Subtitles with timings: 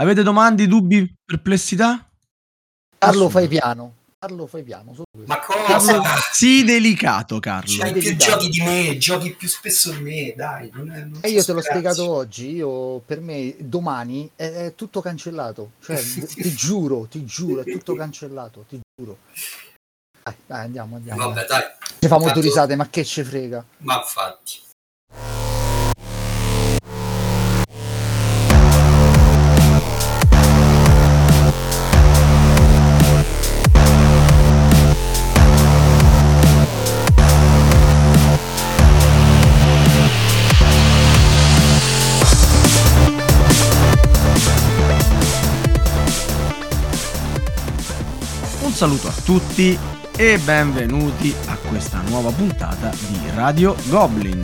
[0.00, 2.08] Avete domande, dubbi, perplessità?
[2.96, 3.96] Carlo, fai piano.
[4.18, 4.94] Carlo, fai piano.
[5.26, 6.00] Ma cosa?
[6.32, 7.76] Sì, delicato, Carlo.
[7.76, 10.70] C'hai più giochi di me, giochi più spesso di me, dai.
[10.72, 12.50] Non è, non e io te l'ho spiegato oggi.
[12.50, 15.72] Io, per me, domani è, è tutto cancellato.
[15.82, 16.00] Cioè,
[16.32, 18.64] ti giuro, ti giuro, è tutto cancellato.
[18.66, 19.18] Ti giuro.
[20.22, 21.28] Dai, dai andiamo, andiamo.
[21.28, 21.62] Vabbè, dai.
[21.98, 23.62] Ci fa molto risate, ma che ce frega.
[23.80, 24.68] Ma infatti.
[48.80, 49.78] Saluto a tutti
[50.16, 54.40] e benvenuti a questa nuova puntata di Radio Goblin.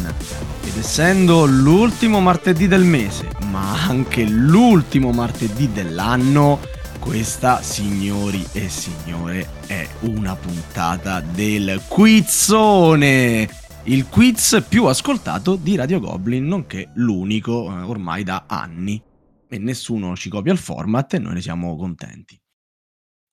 [0.62, 6.60] Ed essendo l'ultimo martedì del mese, ma anche l'ultimo martedì dell'anno,
[6.98, 13.48] questa, signori e signore, è una puntata del quizzone.
[13.84, 19.02] Il quiz più ascoltato di Radio Goblin, nonché l'unico eh, ormai da anni.
[19.48, 22.39] E nessuno ci copia il format e noi ne siamo contenti.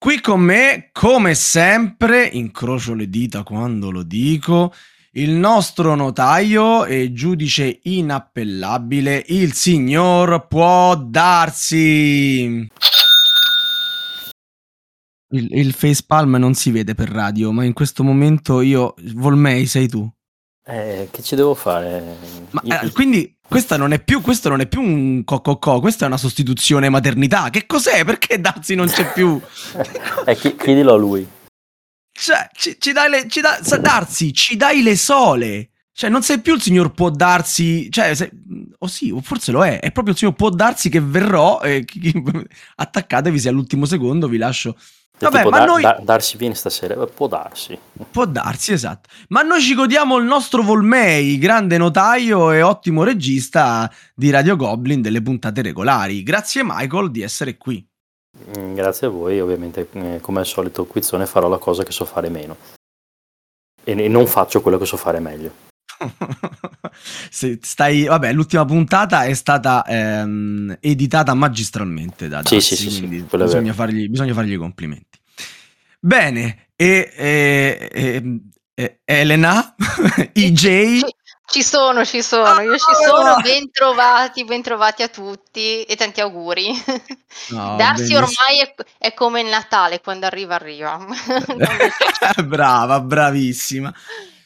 [0.04, 4.74] Qui con me, come sempre, incrocio le dita quando lo dico,
[5.12, 12.68] il nostro notaio e giudice inappellabile, il signor può darsi.
[15.30, 19.88] Il, il facepalm non si vede per radio, ma in questo momento io, Volmei, sei
[19.88, 20.06] tu.
[20.66, 22.18] Eh, che ci devo fare?
[22.52, 26.08] Ma, eh, quindi questa non è più, questo non è più un cococò, questa è
[26.08, 27.50] una sostituzione maternità.
[27.50, 28.06] Che cos'è?
[28.06, 29.40] Perché Darsi non c'è più?
[30.26, 31.28] eh, chiedilo a lui.
[32.12, 35.70] Cioè, ci, ci dai le, ci da, Darsi, ci dai le sole.
[35.92, 39.64] Cioè, non sei più il signor può darsi, cioè, se, o oh sì, forse lo
[39.64, 41.86] è, è proprio il signor può darsi che verrò, e,
[42.76, 44.76] attaccatevi se all'ultimo secondo vi lascio
[45.20, 45.82] Vabbè, ma da, noi...
[45.82, 47.78] Da, darsi viene stasera, può darsi.
[48.12, 49.10] Può darsi, esatto.
[49.30, 55.02] Ma noi ci godiamo il nostro Volmei, grande notaio e ottimo regista di Radio Goblin
[55.02, 56.24] delle puntate regolari.
[56.24, 57.86] Grazie Michael di essere qui.
[58.58, 62.06] Mm, grazie a voi, ovviamente eh, come al solito quizzone farò la cosa che so
[62.06, 62.58] fare meno.
[63.84, 65.72] E non faccio quello che so fare meglio.
[67.62, 73.26] stai, vabbè, l'ultima puntata è stata ehm, editata magistralmente da Dassi, sì, sì, sì, sì
[73.30, 75.20] bisogna, fargli, bisogna, fargli, i complimenti.
[76.00, 78.40] Bene, e, e, e,
[78.74, 79.76] e Elena,
[80.34, 81.00] EJ...
[81.46, 86.20] Ci sono, ci sono, io ci sono, ben trovati, ben trovati a tutti e tanti
[86.20, 86.72] auguri.
[87.50, 91.06] No, Darsi ormai è, è, come il Natale, quando arriva arriva.
[92.44, 93.94] Brava, bravissima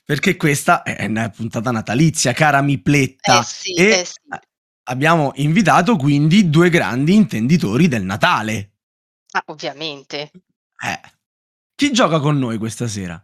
[0.07, 3.41] perché questa è una puntata natalizia, cara Mipletta.
[3.41, 4.21] Eh sì, e eh sì.
[4.83, 8.71] abbiamo invitato quindi due grandi intenditori del Natale.
[9.31, 10.31] Ah, ovviamente.
[10.81, 11.01] Eh.
[11.75, 13.21] Chi gioca con noi questa sera?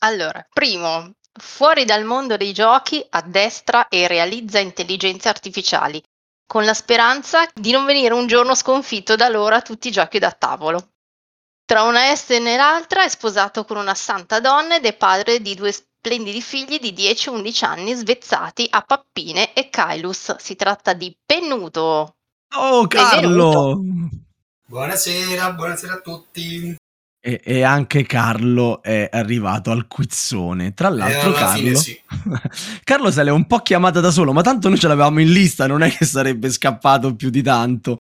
[0.00, 6.02] Allora, primo, fuori dal mondo dei giochi, addestra e realizza intelligenze artificiali,
[6.44, 10.18] con la speranza di non venire un giorno sconfitto da loro a tutti i giochi
[10.18, 10.95] da tavolo.
[11.68, 15.56] Tra una est e l'altra è sposato con una santa donna ed è padre di
[15.56, 20.36] due splendidi figli di 10-11 anni svezzati a Pappine e Kailus.
[20.36, 22.18] Si tratta di Pennuto.
[22.54, 23.82] Oh Carlo!
[24.64, 26.76] Buonasera, buonasera a tutti.
[27.20, 30.72] E, e, anche Carlo è arrivato al quizzone.
[30.72, 32.00] Tra l'altro, eh, Carlo, sì.
[32.84, 35.66] Carlo se l'è un po' chiamata da solo, ma tanto noi ce l'avevamo in lista,
[35.66, 37.96] non è che sarebbe scappato più di tanto.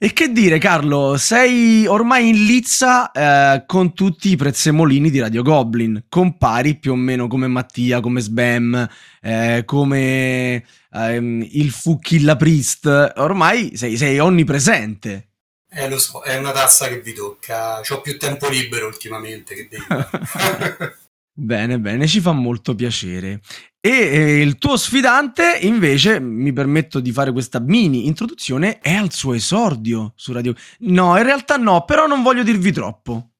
[0.00, 5.42] E che dire, Carlo, sei ormai in lizza eh, con tutti i prezzemolini di Radio
[5.42, 6.04] Goblin.
[6.08, 8.88] Compari più o meno come Mattia, come Sbam,
[9.20, 12.86] eh, come ehm, il Fucchilla Priest.
[13.16, 15.30] Ormai sei, sei, onnipresente.
[15.68, 17.80] Eh, lo so, è una tassa che vi tocca.
[17.80, 19.84] Ho più tempo libero ultimamente che devi.
[21.40, 23.40] Bene, bene, ci fa molto piacere.
[23.78, 29.12] E eh, il tuo sfidante, invece, mi permetto di fare questa mini introduzione, è al
[29.12, 30.52] suo esordio su Radio.
[30.80, 33.34] No, in realtà no, però non voglio dirvi troppo.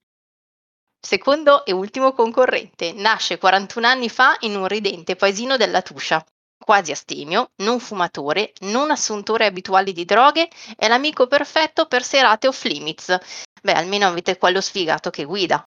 [1.05, 6.25] Secondo e ultimo concorrente, nasce 41 anni fa in un ridente paesino della Tuscia.
[6.57, 12.63] Quasi astemio, non fumatore, non assuntore abituali di droghe, è l'amico perfetto per serate off
[12.63, 13.19] limits.
[13.61, 15.68] Beh, almeno avete quello sfigato che guida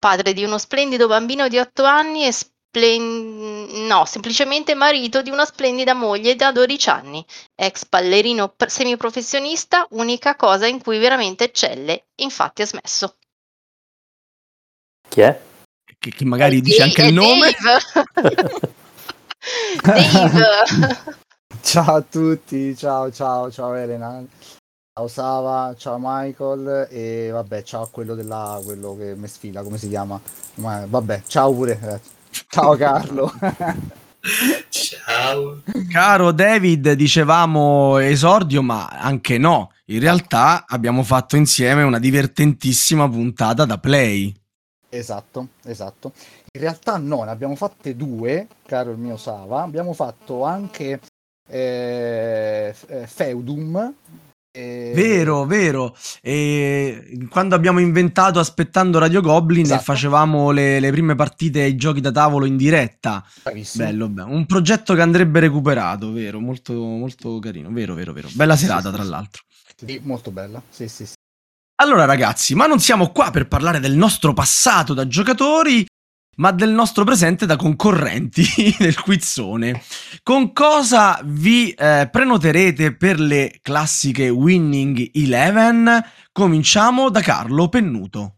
[0.00, 3.86] padre di uno splendido bambino di 8 anni e splen...
[3.86, 7.24] no, semplicemente marito di una splendida moglie da 12 anni,
[7.54, 13.16] ex ballerino semiprofessionista, unica cosa in cui veramente eccelle, infatti ha smesso.
[15.08, 15.40] Chi è?
[15.98, 17.56] Che, che magari è dice Dave, anche il nome.
[17.60, 18.74] Dave.
[19.82, 21.18] Dave.
[21.62, 24.24] ciao a tutti, ciao ciao ciao Elena.
[25.00, 29.78] Ciao Sava, ciao Michael e vabbè, ciao a quello della quello che mi sfida, come
[29.78, 30.20] si chiama?
[30.56, 31.80] Ma, vabbè, ciao pure.
[31.82, 32.00] eh.
[32.50, 33.32] Ciao Carlo.
[34.68, 35.62] Ciao.
[35.90, 39.72] Caro David, dicevamo esordio, ma anche no.
[39.86, 44.36] In realtà abbiamo fatto insieme una divertentissima puntata da play.
[44.90, 46.12] esatto, esatto.
[46.52, 49.62] In realtà no, ne abbiamo fatte due, caro il mio Sava.
[49.62, 51.00] Abbiamo fatto anche
[51.48, 53.94] eh, eh, Feudum.
[54.52, 55.96] Eh, Vero, vero.
[56.20, 59.80] E quando abbiamo inventato Aspettando Radio Goblin Esatto.
[59.80, 63.24] e facevamo le, le prime partite ai giochi da tavolo in diretta.
[63.42, 63.84] Bravissimo.
[63.84, 64.30] Bello, bello.
[64.30, 66.40] Un progetto che andrebbe recuperato, vero?
[66.40, 67.70] Molto, molto carino.
[67.70, 68.28] Vero, vero, vero.
[68.32, 69.10] Bella Sì, serata, sì, tra sì.
[69.10, 69.42] l'altro.
[69.86, 70.60] Sì, molto bella.
[70.68, 71.14] Sì, sì, sì.
[71.80, 75.86] Allora, ragazzi, ma non siamo qua per parlare del nostro passato da giocatori,
[76.36, 78.44] ma del nostro presente da concorrenti
[78.78, 79.82] del quizzone.
[80.22, 86.04] Con cosa vi eh, prenoterete per le classiche Winning Eleven?
[86.32, 88.36] Cominciamo da Carlo Pennuto.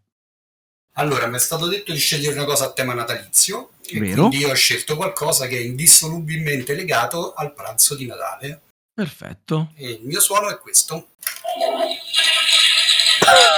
[0.96, 4.28] Allora, mi è stato detto di scegliere una cosa a tema natalizio Vero.
[4.28, 8.60] quindi io ho scelto qualcosa che è indissolubilmente legato al pranzo di Natale
[8.92, 9.72] Perfetto.
[9.74, 11.08] e il mio suono è questo.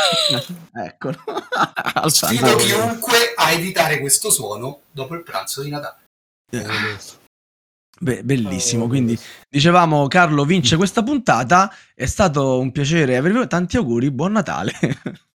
[0.74, 1.16] Eccolo.
[2.06, 6.02] Sfido chiunque a evitare questo suono dopo il pranzo di Natale.
[6.50, 7.22] Favoloso.
[7.98, 8.84] Be- bellissimo.
[8.84, 9.18] Oh, Quindi
[9.48, 11.72] dicevamo, Carlo vince questa puntata.
[11.94, 13.46] È stato un piacere avervi.
[13.46, 14.72] Tanti auguri, buon Natale.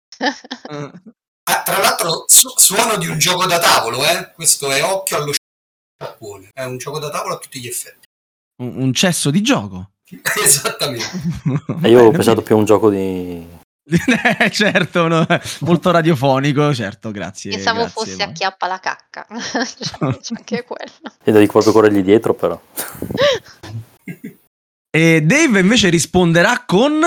[1.49, 4.31] Ah, tra l'altro, su- suono di un gioco da tavolo, eh?
[4.35, 6.49] Questo è occhio allo sciacquone.
[6.53, 8.05] È un gioco da tavolo a tutti gli effetti.
[8.61, 9.93] un, un cesso di gioco.
[10.43, 11.09] Esattamente.
[11.81, 13.43] E io ho pensato più a un gioco di...
[14.39, 15.25] Eh, certo, no,
[15.61, 17.51] molto radiofonico, certo, grazie.
[17.51, 19.25] Pensavo grazie, fosse ma- acchiappa la cacca.
[19.29, 19.95] C'è
[20.35, 21.15] anche quello.
[21.23, 22.59] E devi proprio corrergli dietro, però.
[24.91, 27.01] E Dave invece risponderà con...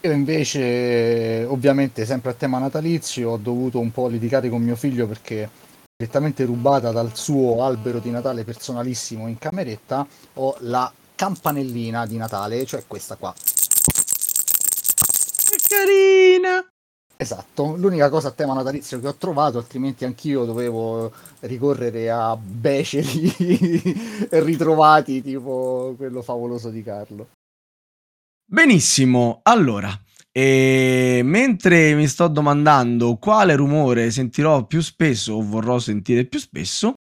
[0.00, 5.06] Io invece, ovviamente, sempre a tema natalizio, ho dovuto un po' litigare con mio figlio
[5.06, 5.48] perché
[5.96, 12.66] direttamente rubata dal suo albero di Natale personalissimo in cameretta, ho la campanellina di Natale,
[12.66, 13.32] cioè questa qua.
[15.54, 16.66] Che carina!
[17.16, 23.32] Esatto, l'unica cosa a tema natalizio che ho trovato, altrimenti anch'io dovevo ricorrere a beceri
[24.30, 27.28] ritrovati, tipo quello favoloso di Carlo.
[28.44, 29.96] Benissimo, allora,
[30.32, 36.94] e mentre mi sto domandando quale rumore sentirò più spesso o vorrò sentire più spesso,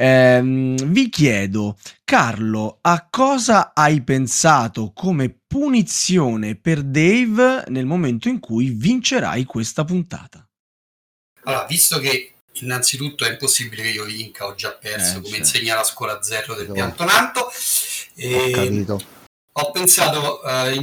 [0.00, 8.38] ehm, vi chiedo, Carlo, a cosa hai pensato come punizione per Dave nel momento in
[8.38, 10.46] cui vincerai questa puntata?
[11.44, 15.36] Allora, visto che innanzitutto è impossibile che io vinca, ho già perso, Eh, come certo.
[15.36, 17.50] insegna la scuola zero del Ho pianto Nanto, Ho
[18.14, 19.00] e capito.
[19.52, 20.82] ho pensato, eh, in-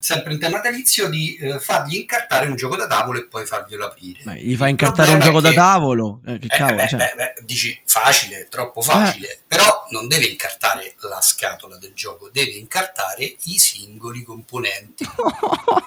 [0.00, 3.84] sempre in tema natalizio, di eh, fargli incartare un gioco da tavolo e poi farglielo
[3.84, 4.20] aprire.
[4.22, 6.20] Beh, gli fai incartare un gioco è da che- tavolo?
[6.24, 6.98] Eh, che Eh, cavolo, beh, cioè.
[6.98, 12.52] beh, beh, dici facile, troppo facile, però non deve incartare la scatola del gioco, deve
[12.52, 15.04] incartare i singoli componenti,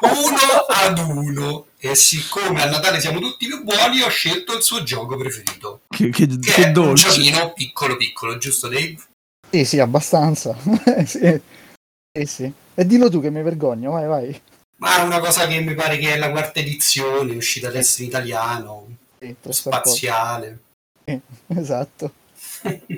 [0.01, 1.65] uno ad uno.
[1.83, 6.09] E siccome a Natale siamo tutti più buoni, ho scelto il suo gioco preferito, che,
[6.09, 7.07] che- che, che è un dolce.
[7.09, 8.97] giochino piccolo piccolo, giusto Dave?
[9.49, 10.55] Sì, sì, abbastanza.
[11.05, 11.41] sì.
[12.13, 12.53] Sì, sì.
[12.81, 14.41] E dillo tu che mi vergogno, vai, vai.
[14.77, 18.07] Ma è una cosa che mi pare che è la quarta edizione, uscita adesso in
[18.07, 20.63] italiano, Sì, spaziale.
[21.45, 22.11] Esatto.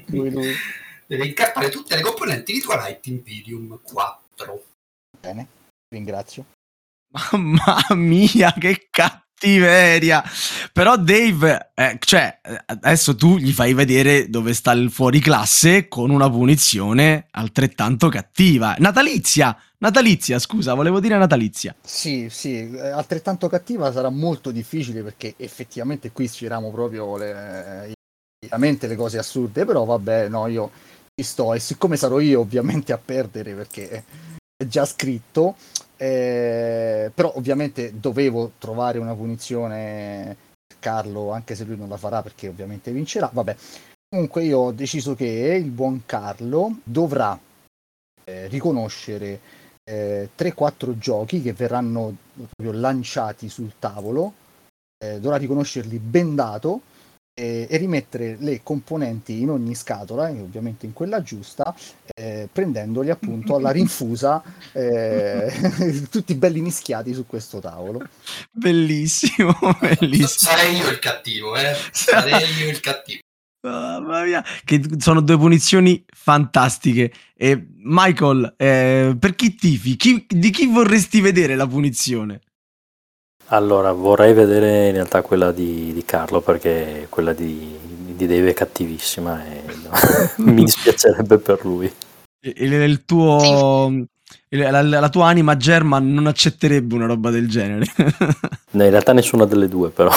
[0.06, 0.54] Lui, lui.
[1.06, 4.64] Deve incartare tutte le componenti di Twilight Imperium 4.
[5.20, 5.48] Bene,
[5.90, 6.46] ringrazio.
[7.12, 8.88] Mamma mia, che
[9.44, 10.24] cattiveria!
[10.72, 15.88] Però Dave, eh, cioè, eh, adesso tu gli fai vedere dove sta il fuori classe
[15.88, 18.76] con una punizione altrettanto cattiva.
[18.80, 19.58] Natalizia!
[19.84, 21.76] Natalizia, scusa, volevo dire natalizia.
[21.84, 27.92] Sì, sì, eh, altrettanto cattiva sarà molto difficile perché effettivamente qui sfiriamo proprio le,
[28.40, 30.72] veramente le cose assurde, però vabbè, no, io
[31.14, 34.06] ci sto e siccome sarò io ovviamente a perdere perché
[34.56, 35.58] è già scritto,
[36.04, 40.36] eh, però ovviamente dovevo trovare una punizione
[40.68, 43.56] per Carlo, anche se lui non la farà perché ovviamente vincerà, vabbè.
[44.10, 47.40] Comunque io ho deciso che il buon Carlo dovrà
[48.26, 49.40] eh, riconoscere
[49.90, 54.34] eh, 3-4 giochi che verranno proprio lanciati sul tavolo,
[54.98, 56.82] eh, dovrà riconoscerli bendato
[57.34, 61.76] eh, e rimettere le componenti in ogni scatola, e ovviamente in quella giusta,
[62.16, 65.52] eh, prendendoli appunto alla rinfusa, eh,
[66.10, 68.08] tutti belli mischiati su questo tavolo.
[68.52, 70.28] Bellissimo, bellissimo.
[70.28, 71.76] Sarei io il cattivo, eh?
[71.92, 73.22] Sarei io il cattivo.
[73.66, 77.14] Mamma mia, che sono due punizioni fantastiche.
[77.34, 79.96] E Michael, eh, per chi tifi?
[79.96, 82.42] Chi- di chi vorresti vedere la punizione?
[83.48, 87.78] Allora, vorrei vedere in realtà quella di, di Carlo perché quella di,
[88.16, 89.64] di Dave è cattivissima e
[90.38, 91.92] mi dispiacerebbe per lui.
[92.46, 94.06] Il, il tuo,
[94.50, 97.86] la, la tua anima German non accetterebbe una roba del genere.
[98.74, 100.10] No, in realtà nessuna delle due, però.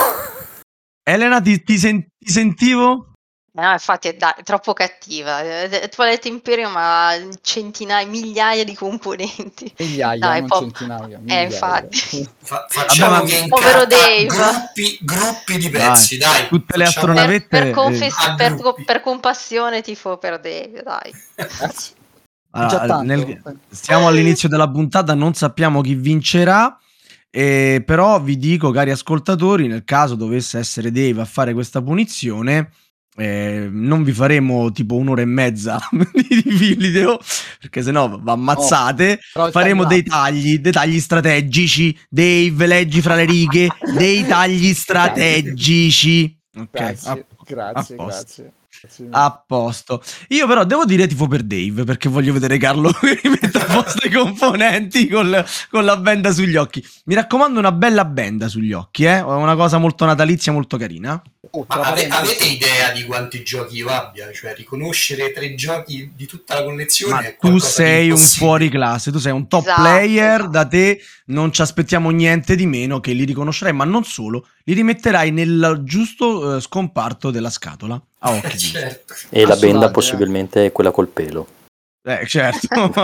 [1.03, 3.13] Elena, ti, ti sen- ti sentivo?
[3.59, 5.41] No, infatti è, da- è troppo cattiva.
[5.41, 9.73] Eh, Twilight Imperium ha centinaia, migliaia di componenti.
[9.79, 11.17] Migliaia, Dai, non po- centinaia.
[11.17, 11.43] Eh, migliaia.
[11.45, 12.29] infatti.
[12.43, 14.27] Fa- facciamo Vabbè, che Povero incarta Dave.
[14.27, 16.49] gruppi, gruppi di pezzi, dai.
[16.49, 17.49] Tutte le facciamo- Per, astronavette.
[17.49, 21.13] per eh, confes- per, per compassione tifo per Dave, dai.
[22.51, 26.79] Allora, nel- siamo all'inizio della puntata, non sappiamo chi vincerà.
[27.31, 32.71] eh, però vi dico, cari ascoltatori, nel caso dovesse essere Dave a fare questa punizione,
[33.17, 35.79] eh, non vi faremo tipo un'ora e mezza
[36.13, 37.19] di video
[37.61, 39.19] perché sennò va ammazzate.
[39.35, 41.99] Il Faremo dei tagli, dei tagli strategici.
[42.09, 46.39] Dave, leggi fra le righe, dei tagli strategici.
[46.57, 48.53] Ok, Grazie, a- grazie, a grazie.
[48.99, 49.11] Mille.
[49.13, 50.03] a posto.
[50.29, 54.07] Io però devo dire tifo per Dave perché voglio vedere Carlo che rimette a posto
[54.07, 56.85] i componenti col- con la benda sugli occhi.
[57.05, 59.21] Mi raccomando una bella benda sugli occhi, eh?
[59.21, 61.21] Una cosa molto natalizia, molto carina.
[61.51, 64.31] Oh, ave- avete idea di quanti giochi io abbia?
[64.33, 69.13] Cioè, riconoscere tre giochi di tutta la collezione Ma è tu sei un fuori classe,
[69.13, 73.13] tu sei un top Esatto, player, da te non ci aspettiamo niente di meno che
[73.13, 78.57] li riconoscerai, ma non solo, li rimetterai nel giusto eh, scomparto della scatola a occhi.
[78.57, 79.15] di- Certo.
[79.31, 81.47] E la benda possibilmente è quella col pelo.
[82.03, 82.69] Eh, certo.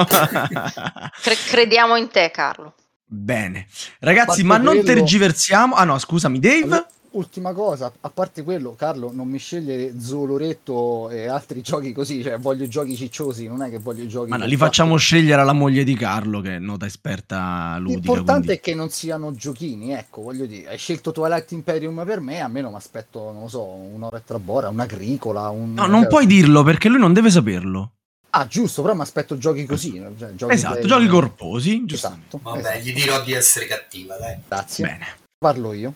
[1.22, 2.74] Cre- crediamo in te, Carlo.
[3.04, 3.66] Bene.
[4.00, 5.74] Ragazzi, parte ma non quello- tergiversiamo.
[5.74, 6.86] Ah no, scusami, Dave.
[7.14, 12.38] Ultima cosa, a parte quello, Carlo, non mi scegliere Zoloretto e altri giochi così, cioè
[12.38, 14.30] voglio giochi cicciosi, non è che voglio giochi...
[14.30, 17.98] Ma no, li fatto- facciamo scegliere alla moglie di Carlo, che è nota esperta ludica.
[18.00, 22.20] L'importante quindi- è che non siano giochini, ecco, voglio dire, hai scelto Twilight Imperium per
[22.20, 25.74] me, a me non mi aspetto, non lo so, un'ora e trabora, un'agricola, un...
[25.74, 27.92] No, non puoi dirlo perché lui non deve saperlo.
[28.30, 30.02] Ah, giusto, però mi aspetto giochi così.
[30.18, 32.36] Cioè, giochi Esatto, che- giochi corposi, giustamente.
[32.36, 32.78] Esatto, Vabbè, esatto.
[32.78, 34.36] gli dirò di essere cattiva, dai.
[34.48, 34.86] Grazie.
[34.86, 35.06] Bene.
[35.36, 35.92] Parlo io.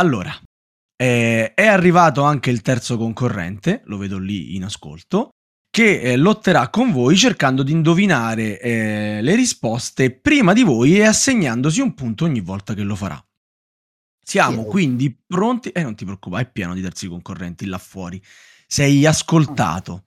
[0.00, 0.32] Allora,
[0.96, 5.28] eh, è arrivato anche il terzo concorrente, lo vedo lì in ascolto,
[5.70, 11.04] che eh, lotterà con voi cercando di indovinare eh, le risposte prima di voi e
[11.04, 13.22] assegnandosi un punto ogni volta che lo farà.
[14.24, 15.68] Siamo quindi pronti.
[15.70, 18.22] Eh, non ti preoccupare, è pieno di terzi concorrenti là fuori.
[18.66, 20.04] Sei ascoltato,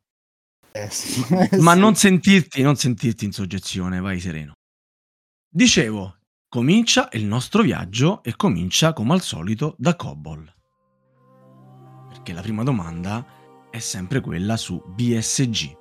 [0.72, 1.22] Eh, sì.
[1.62, 1.80] ma Sì.
[1.80, 4.54] non sentirti, non sentirti in soggezione, vai sereno.
[5.54, 6.18] Dicevo,
[6.54, 10.54] comincia il nostro viaggio e comincia come al solito da Cobol.
[12.10, 13.26] Perché la prima domanda
[13.72, 15.76] è sempre quella su BSG.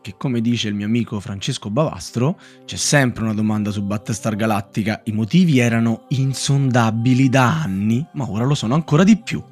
[0.00, 5.02] Che come dice il mio amico Francesco Bavastro, c'è sempre una domanda su Battlestar Galactica.
[5.04, 9.44] I motivi erano insondabili da anni, ma ora lo sono ancora di più.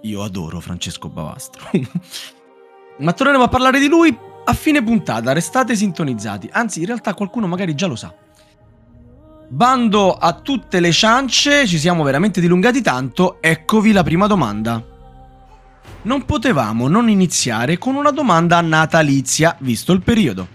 [0.00, 1.68] Io adoro Francesco Bavastro.
[3.00, 6.48] ma torneremo a parlare di lui a fine puntata, restate sintonizzati.
[6.50, 8.24] Anzi, in realtà qualcuno magari già lo sa.
[9.48, 14.84] Bando a tutte le ciance, ci siamo veramente dilungati tanto, eccovi la prima domanda.
[16.02, 20.48] Non potevamo non iniziare con una domanda natalizia, visto il periodo.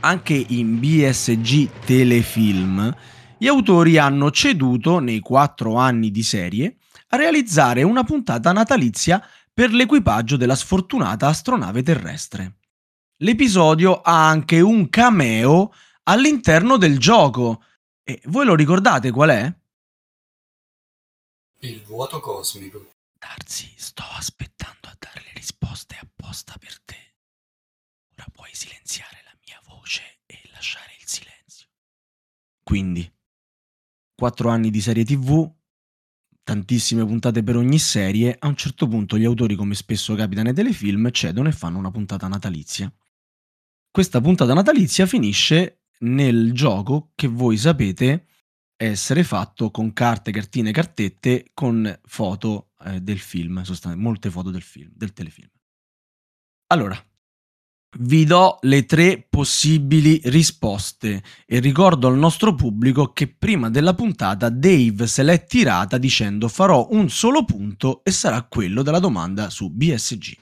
[0.00, 2.94] Anche in BSG Telefilm,
[3.36, 6.76] gli autori hanno ceduto, nei quattro anni di serie,
[7.08, 9.22] a realizzare una puntata natalizia
[9.52, 12.54] per l'equipaggio della sfortunata astronave terrestre.
[13.18, 15.72] L'episodio ha anche un cameo
[16.04, 17.62] all'interno del gioco.
[18.04, 19.54] E voi lo ricordate qual è?
[21.60, 22.94] Il vuoto cosmico.
[23.16, 27.14] Darsi, sto aspettando a dare le risposte apposta per te.
[28.14, 31.68] Ora puoi silenziare la mia voce e lasciare il silenzio.
[32.64, 33.08] Quindi,
[34.16, 35.48] quattro anni di serie TV,
[36.42, 40.54] tantissime puntate per ogni serie, a un certo punto gli autori, come spesso capita nei
[40.54, 42.92] telefilm, cedono e fanno una puntata natalizia.
[43.88, 48.26] Questa puntata natalizia finisce nel gioco che voi sapete
[48.76, 54.62] essere fatto con carte, cartine, cartette con foto eh, del film, sostan- molte foto del
[54.62, 55.48] film, del telefilm.
[56.72, 57.00] Allora,
[57.98, 64.48] vi do le tre possibili risposte e ricordo al nostro pubblico che prima della puntata
[64.48, 69.70] Dave se l'è tirata dicendo farò un solo punto e sarà quello della domanda su
[69.70, 70.36] BSG.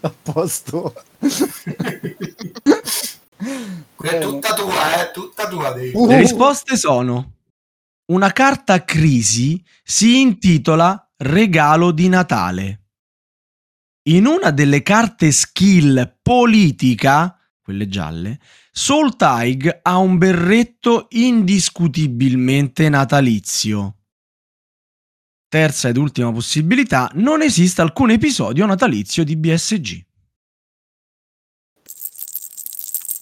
[0.00, 0.94] A posto.
[4.00, 5.74] È tutta tua, eh, tutta tua.
[5.92, 6.06] Uh.
[6.06, 7.34] Le risposte sono
[8.10, 12.76] una carta crisi si intitola Regalo di Natale.
[14.08, 18.40] In una delle carte skill politica, quelle gialle,
[18.72, 23.96] Soltaig ha un berretto indiscutibilmente natalizio.
[25.48, 30.04] Terza ed ultima possibilità, non esiste alcun episodio natalizio di BSG.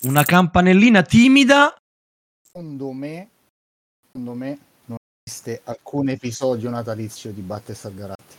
[0.09, 1.77] Una campanellina timida.
[2.41, 3.29] Secondo me,
[4.07, 8.37] secondo me non esiste alcun episodio natalizio di Battestar Garatti.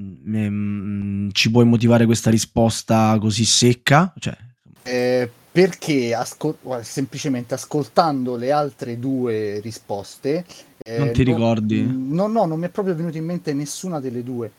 [0.00, 4.14] Mm, mm, ci puoi motivare questa risposta così secca?
[4.18, 4.34] Cioè...
[4.82, 10.46] Eh, perché ascol- semplicemente ascoltando le altre due risposte
[10.78, 11.82] eh, non ti ricordi?
[11.82, 14.50] No, no, non mi è proprio venuta in mente nessuna delle due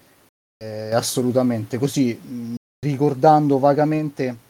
[0.63, 2.53] eh, assolutamente così mh,
[2.85, 4.44] ricordando vagamente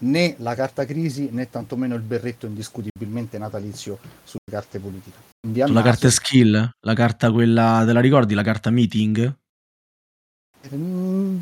[0.00, 5.16] né la carta crisi né tantomeno il berretto indiscutibilmente natalizio sulle carte politiche
[5.66, 9.36] sulla carta skill la carta quella te la ricordi la carta meeting
[10.74, 11.38] mm,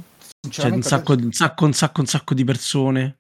[0.49, 3.19] c'è un sacco, un sacco un sacco un sacco di persone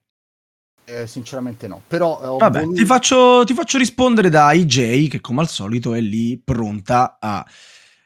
[0.88, 1.82] eh, sinceramente no.
[1.86, 2.78] Però eh, Vabbè, voluto...
[2.78, 7.44] ti, faccio, ti faccio rispondere da IJ, che come al solito è lì pronta a,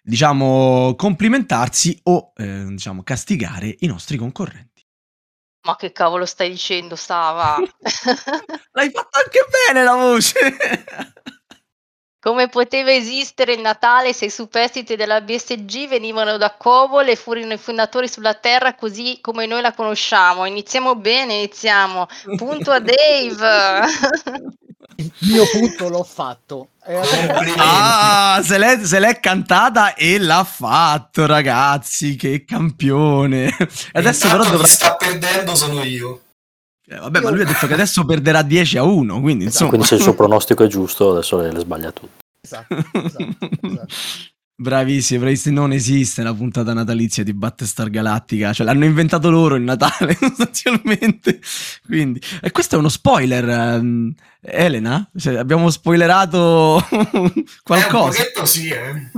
[0.03, 4.70] diciamo, complimentarsi o, eh, diciamo, castigare i nostri concorrenti.
[5.63, 7.57] Ma che cavolo stai dicendo, Sava?
[8.73, 10.39] L'hai fatto anche bene la voce!
[12.21, 17.55] Come poteva esistere il Natale se i superstiti della BSG venivano da Cobol e furono
[17.55, 20.45] i fondatori sulla Terra così come noi la conosciamo?
[20.45, 22.07] Iniziamo bene, iniziamo.
[22.37, 23.87] Punto a Dave.
[25.01, 26.69] Il mio punto l'ho fatto.
[27.57, 32.17] Ah, se l'è, se l'è, cantata e l'ha fatto, ragazzi.
[32.17, 33.55] Che campione.
[33.93, 34.67] Adesso però dovrà...
[34.67, 36.23] sta perdendo sono io.
[36.87, 39.69] Eh, vabbè, ma lui ha detto che adesso perderà 10 a 1, quindi esatto.
[39.69, 42.19] Quindi se il suo pronostico è giusto, adesso le, le sbaglia tutte.
[42.43, 43.87] Esatto, esatto, esatto.
[44.61, 49.63] Bravissimi, bravissimi, non esiste la puntata natalizia di Battlestar Galactica, cioè l'hanno inventato loro il
[49.63, 51.41] Natale sostanzialmente.
[51.87, 54.13] Quindi, e questo è uno spoiler, um,
[54.43, 55.11] Elena?
[55.17, 56.87] Cioè, abbiamo spoilerato
[57.63, 58.21] qualcosa.
[58.31, 59.11] Eh, un sì, eh.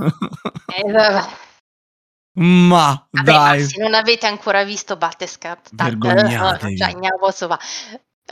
[0.77, 1.27] eh vabbè.
[2.35, 6.77] Ma Vabbè, dai, ma se non avete ancora visto Battescat, vergognatevi.
[6.77, 7.59] Cioè, va.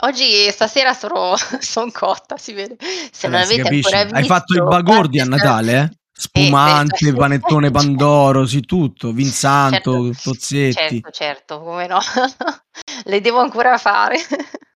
[0.04, 2.78] Oggi stasera sono son cotta, si vede.
[3.12, 6.00] Se non avete ancora visto Hai fatto i bagordi a Natale, eh?
[6.22, 11.02] Spumante, eh, panettone Pandoro, sì, tutto, Vinsanto, certo, Tozzetti.
[11.02, 11.98] Certo, certo, come no.
[13.06, 14.18] Le devo ancora fare.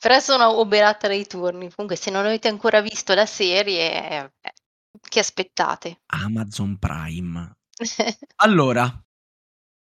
[0.00, 1.70] Però sono oberata dai turni.
[1.72, 4.32] Comunque, se non avete ancora visto la serie, eh,
[5.00, 6.00] che aspettate?
[6.06, 7.58] Amazon Prime.
[8.42, 8.92] allora,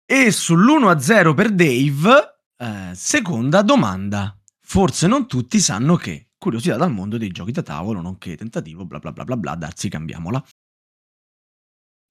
[0.04, 4.32] e sull'1-0 per Dave, eh, seconda domanda.
[4.60, 8.98] Forse non tutti sanno che curiosità dal mondo dei giochi da tavolo, nonché tentativo, bla
[8.98, 10.44] bla bla bla bla, darsi cambiamola.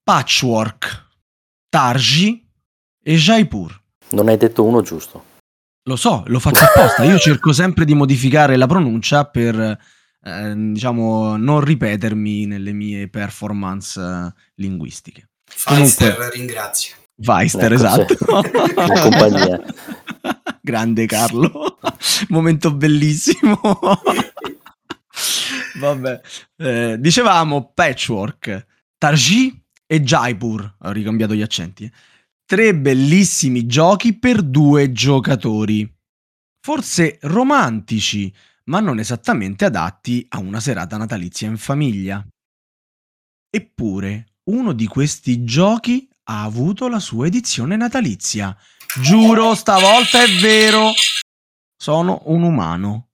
[0.04, 1.10] Patchwork,
[1.70, 2.48] Targi
[3.02, 3.82] e Jaipur.
[4.12, 5.34] Non hai detto uno giusto.
[5.88, 7.04] Lo so, lo faccio apposta.
[7.04, 9.78] Io cerco sempre di modificare la pronuncia per,
[10.22, 15.30] eh, diciamo, non ripetermi nelle mie performance eh, linguistiche.
[15.46, 16.96] Feister ringrazio.
[17.18, 18.18] Weister, ecco, esatto.
[19.02, 19.62] compagnia.
[20.62, 21.78] Grande Carlo,
[22.30, 23.60] momento bellissimo.
[25.80, 26.22] Vabbè,
[26.58, 28.66] eh, dicevamo Patchwork,
[28.98, 31.92] Tarji e Jaipur, ho ricambiato gli accenti.
[32.46, 35.92] Tre bellissimi giochi per due giocatori.
[36.60, 38.34] Forse romantici,
[38.66, 42.26] ma non esattamente adatti a una serata natalizia in famiglia.
[43.50, 48.56] Eppure, uno di questi giochi ha avuto la sua edizione natalizia.
[49.02, 50.92] Giuro, stavolta è vero.
[51.76, 53.10] Sono un umano.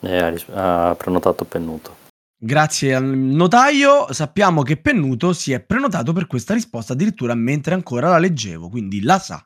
[0.00, 2.04] Eh, ha prenotato Pennuto.
[2.38, 8.08] Grazie al notaio sappiamo che Pennuto si è prenotato per questa risposta addirittura mentre ancora
[8.08, 9.44] la leggevo, quindi la sa.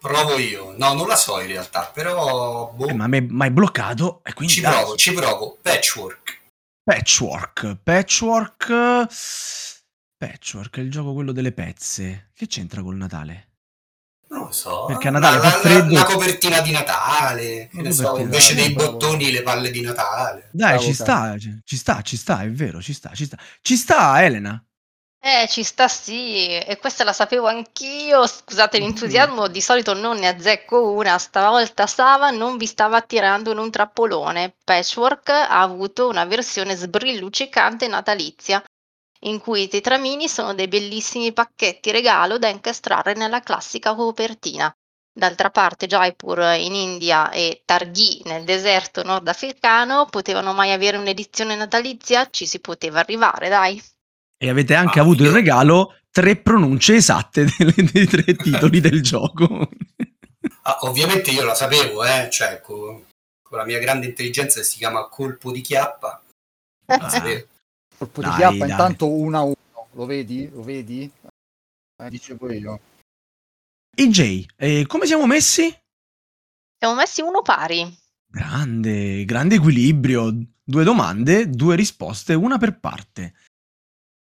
[0.00, 0.74] Provo io.
[0.78, 2.72] No, non la so in realtà, però...
[2.74, 2.86] Boh.
[2.86, 4.54] Eh, ma mi hai bloccato e quindi...
[4.54, 5.58] Ci provo, ci provo.
[5.60, 6.40] Patchwork.
[6.82, 7.76] Patchwork.
[7.82, 9.06] Patchwork...
[10.16, 12.30] Patchwork è il gioco quello delle pezze.
[12.34, 13.49] Che c'entra col Natale?
[14.30, 14.84] Non lo so.
[14.86, 15.92] Perché a Natale la, fa freddo.
[15.92, 17.68] Una copertina di Natale.
[17.72, 20.48] Ne so, invece dei bottoni le palle di Natale.
[20.52, 23.36] Dai, Bravo, ci sta, ci sta, ci sta, è vero, ci sta, ci sta.
[23.60, 24.62] Ci sta, Elena.
[25.22, 30.28] Eh, ci sta sì, e questa la sapevo anch'io, scusate l'entusiasmo, di solito non ne
[30.28, 34.54] azzecco una, stavolta Sava non vi stava attirando in un trappolone.
[34.64, 38.62] Patchwork ha avuto una versione sbrilluccicante natalizia,
[39.24, 44.72] in cui i tetramini sono dei bellissimi pacchetti regalo da incastrare nella classica copertina.
[45.12, 52.28] D'altra parte Jaipur in India e Targhi nel deserto nordafricano potevano mai avere un'edizione natalizia?
[52.30, 53.82] Ci si poteva arrivare, dai.
[54.38, 55.28] E avete anche ah, avuto io...
[55.28, 59.68] il regalo tre pronunce esatte dei, dei tre titoli del gioco.
[60.62, 63.04] Ah, ovviamente io la sapevo, eh, cioè con,
[63.42, 66.22] con la mia grande intelligenza che si chiama colpo di chiappa.
[66.86, 67.10] Ah.
[68.00, 68.70] Colpo Dai, di chiappa, dai.
[68.70, 69.54] intanto 1 a 1.
[69.92, 70.48] Lo vedi?
[70.48, 71.10] Lo vedi?
[72.02, 72.80] Eh, dicevo io.
[73.94, 75.70] EJ, eh, come siamo messi?
[76.78, 77.94] Siamo messi uno pari.
[78.26, 80.34] Grande, grande equilibrio.
[80.64, 83.34] Due domande, due risposte, una per parte.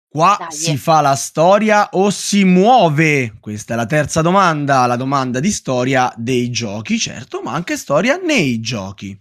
[0.10, 0.78] Qua Dai, si eh.
[0.78, 3.38] fa la storia o si muove?
[3.40, 8.18] Questa è la terza domanda, la domanda di storia dei giochi, certo, ma anche storia
[8.18, 9.18] nei giochi.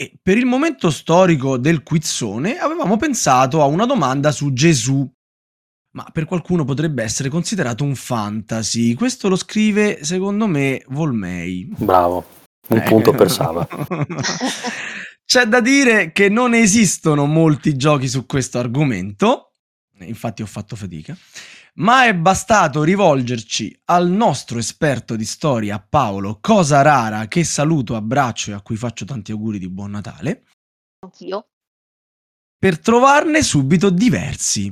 [0.00, 5.06] E per il momento storico del quizzone avevamo pensato a una domanda su Gesù,
[5.90, 8.94] ma per qualcuno potrebbe essere considerato un fantasy.
[8.94, 11.68] Questo lo scrive, secondo me, Volmei.
[11.76, 12.24] Bravo,
[12.68, 12.82] un Eh.
[12.82, 13.68] punto per Sava.
[15.22, 19.50] C'è da dire che non esistono molti giochi su questo argomento,
[19.98, 21.14] infatti ho fatto fatica,
[21.74, 28.50] ma è bastato rivolgerci al nostro esperto di storia, Paolo Cosa Rara, che saluto, abbraccio
[28.50, 30.44] e a cui faccio tanti auguri di buon Natale,
[31.00, 31.48] Anch'io.
[32.58, 34.70] per trovarne subito diversi,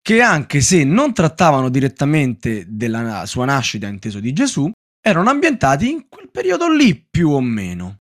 [0.00, 6.08] che anche se non trattavano direttamente della sua nascita, inteso di Gesù, erano ambientati in
[6.08, 7.98] quel periodo lì più o meno.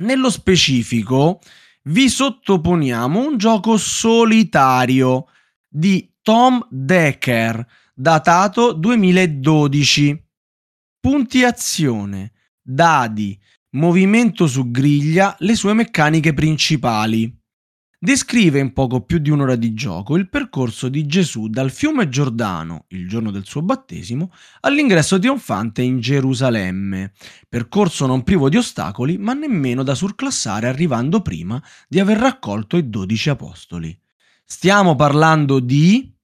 [0.00, 1.40] Nello specifico,
[1.84, 5.26] vi sottoponiamo un gioco solitario
[5.68, 10.26] di Tom Decker, datato 2012.
[11.00, 13.36] Punti azione, dadi,
[13.70, 17.36] movimento su griglia, le sue meccaniche principali.
[17.98, 22.84] Descrive in poco più di un'ora di gioco il percorso di Gesù dal fiume Giordano,
[22.90, 27.12] il giorno del suo battesimo, all'ingresso trionfante in Gerusalemme,
[27.48, 32.88] percorso non privo di ostacoli, ma nemmeno da surclassare arrivando prima di aver raccolto i
[32.88, 34.00] dodici apostoli.
[34.44, 36.18] Stiamo parlando di...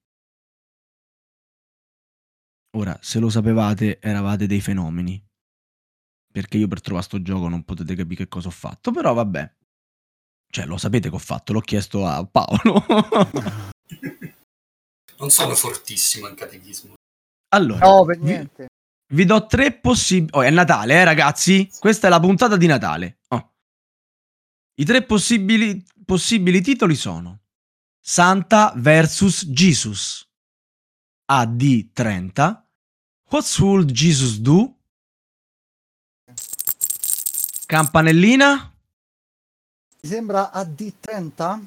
[2.77, 5.19] Ora, se lo sapevate, eravate dei fenomeni.
[6.31, 9.55] Perché io per trovare sto gioco non potete capire che cosa ho fatto, però vabbè.
[10.49, 12.85] Cioè, lo sapete che ho fatto, l'ho chiesto a Paolo.
[15.17, 16.93] non sono fortissimo in catechismo.
[17.55, 18.19] Allora, no, per.
[18.19, 18.47] Vi,
[19.13, 20.29] vi do tre possibili...
[20.33, 21.67] Oh, è Natale, eh, ragazzi?
[21.79, 23.21] Questa è la puntata di Natale.
[23.29, 23.53] Oh.
[24.75, 27.39] I tre possibili, possibili titoli sono
[27.99, 29.47] Santa vs.
[29.47, 30.29] Jesus,
[31.31, 32.65] AD30,
[33.29, 34.73] What should Jesus do?
[37.65, 38.71] Campanellina?
[40.01, 41.59] Mi sembra a D30.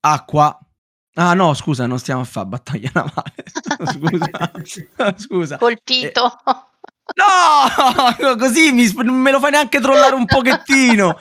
[0.00, 0.58] Acqua.
[1.14, 3.44] Ah no, scusa, non stiamo a fare battaglia navale.
[3.92, 5.12] scusa.
[5.18, 5.58] scusa.
[5.58, 6.24] Colpito.
[6.46, 6.68] Eh,
[7.16, 11.18] no, così mi, me lo fai neanche trollare un pochettino.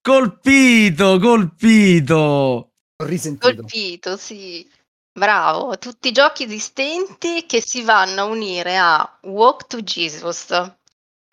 [0.00, 2.72] Colpito, colpito.
[3.04, 3.54] Risentito.
[3.54, 4.68] Colpito, sì.
[5.16, 5.78] Bravo.
[5.78, 10.48] Tutti i giochi esistenti che si vanno a unire a Walk to Jesus,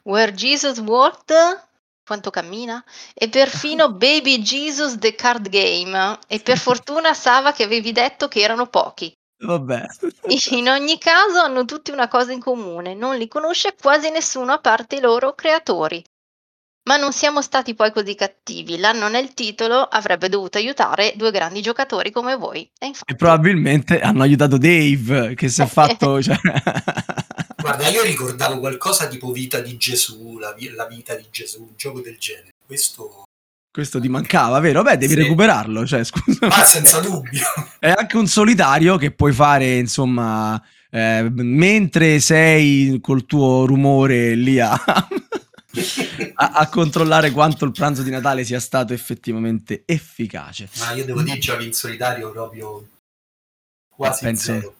[0.03, 1.33] Where Jesus Walked,
[2.05, 2.81] quanto cammina,
[3.13, 6.17] e perfino Baby Jesus The Card Game.
[6.27, 9.13] E per fortuna Sava che avevi detto che erano pochi.
[9.39, 9.85] Vabbè.
[10.51, 14.59] In ogni caso hanno tutti una cosa in comune, non li conosce quasi nessuno a
[14.59, 16.01] parte i loro creatori.
[16.85, 21.61] Ma non siamo stati poi così cattivi, l'anno nel titolo avrebbe dovuto aiutare due grandi
[21.61, 22.69] giocatori come voi.
[22.77, 26.19] E infatti, E probabilmente hanno aiutato Dave che si è fatto...
[26.21, 26.37] Cioè...
[27.55, 31.69] Guarda, io ricordavo qualcosa tipo Vita di Gesù, la, vi- la vita di Gesù, un
[31.77, 32.49] gioco del genere.
[32.65, 33.23] Questo,
[33.71, 34.81] Questo ti mancava, vero?
[34.83, 35.19] Beh, devi Sì.
[35.21, 36.47] recuperarlo, cioè, scusa.
[36.47, 37.45] ma senza dubbio.
[37.79, 44.59] È anche un solitario che puoi fare, insomma, eh, mentre sei col tuo rumore lì
[44.59, 44.75] a,
[46.35, 50.69] a- a controllare quanto il pranzo di Natale sia stato effettivamente efficace.
[50.79, 52.87] Ma io devo dire, giochi in solitario proprio
[53.89, 54.75] quasi Penso- zero.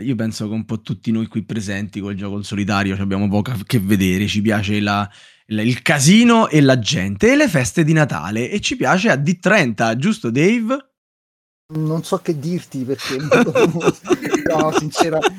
[0.00, 3.28] Io penso che un po' tutti noi qui presenti col gioco in solitario ci abbiamo
[3.28, 5.08] poco a che vedere, ci piace la-
[5.46, 9.14] la- il casino e la gente e le feste di Natale e ci piace a
[9.16, 10.90] D30, giusto Dave?
[11.74, 13.16] Non so che dirti perché
[14.48, 15.18] no, sincera.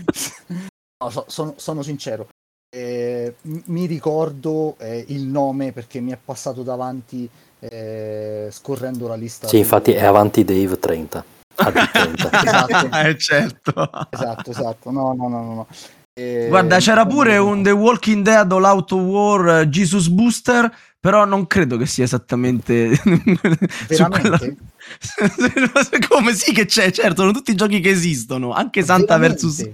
[1.00, 2.28] No, so- sono, sono sincero.
[2.70, 9.48] Eh, mi ricordo eh, il nome perché mi è passato davanti eh, scorrendo la lista.
[9.48, 11.26] Sì, infatti è avanti Dave 30.
[11.56, 12.42] AD 30.
[12.44, 12.90] Esatto.
[12.98, 13.90] eh certo.
[14.10, 14.92] Esatto, esatto.
[14.92, 15.54] No, no, no, no.
[15.54, 15.68] no.
[16.14, 20.70] Eh, Guarda, c'era pure un The Walking Dead All Out of War eh, Jesus Booster,
[21.00, 24.40] però non credo che sia esattamente su quella-
[25.38, 26.08] Veramente?
[26.08, 29.46] Come sì che c'è, certo, sono tutti giochi che esistono, anche Santa Veramente?
[29.46, 29.70] versus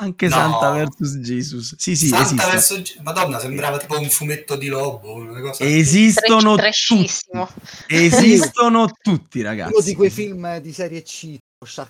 [0.00, 0.34] anche No.
[0.34, 1.74] Santa versus Jesus.
[1.76, 2.46] Sì, sì, Santa esiste.
[2.50, 5.64] verso Ge- Madonna, sembrava tipo un fumetto di lobo, una cosa.
[5.64, 6.96] Esistono Trash- tutti.
[7.04, 7.48] trashissimo.
[7.86, 9.72] Esistono tutti, ragazzi.
[9.72, 11.36] Uno di quei film di serie C,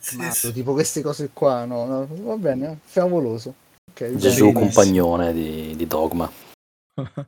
[0.01, 0.53] Sì, sì.
[0.53, 3.55] tipo queste cose qua, no, no, va bene, favoloso.
[3.91, 6.31] Ok, Gesù compagnone di, di Dogma.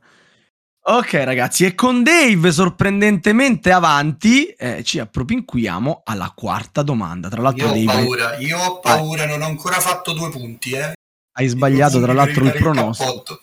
[0.83, 7.29] Ok ragazzi, e con Dave sorprendentemente avanti eh, ci appropinquiamo alla quarta domanda.
[7.29, 10.71] Tra l'altro Io ho Dave, paura, io ho paura, non ho ancora fatto due punti,
[10.71, 10.93] eh.
[11.33, 13.09] hai sbagliato tra l'altro il pronostico.
[13.11, 13.41] cappotto.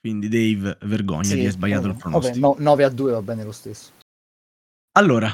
[0.00, 2.48] Quindi Dave, vergogna, Sì, hai sbagliato il vabbè, pronostico.
[2.48, 3.90] Vabbè, no- 9 a 2 va bene lo stesso.
[4.98, 5.32] Allora,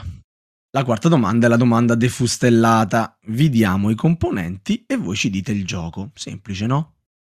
[0.72, 3.16] la quarta domanda è la domanda defustellata.
[3.28, 6.10] Vi diamo i componenti e voi ci dite il gioco.
[6.14, 6.94] Semplice, no?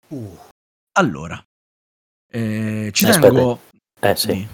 [0.10, 0.38] Uh,
[0.99, 1.43] Allora,
[2.29, 3.27] eh, ci Aspetta.
[3.27, 3.62] tengo...
[4.03, 4.47] Eh sì.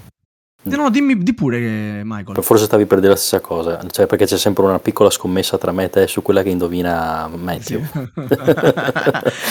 [0.61, 2.43] Di- No, dimmi di pure, che- Michael.
[2.43, 5.71] Forse stavi per dire la stessa cosa, cioè perché c'è sempre una piccola scommessa tra
[5.71, 7.83] me e te su quella che indovina Matthew.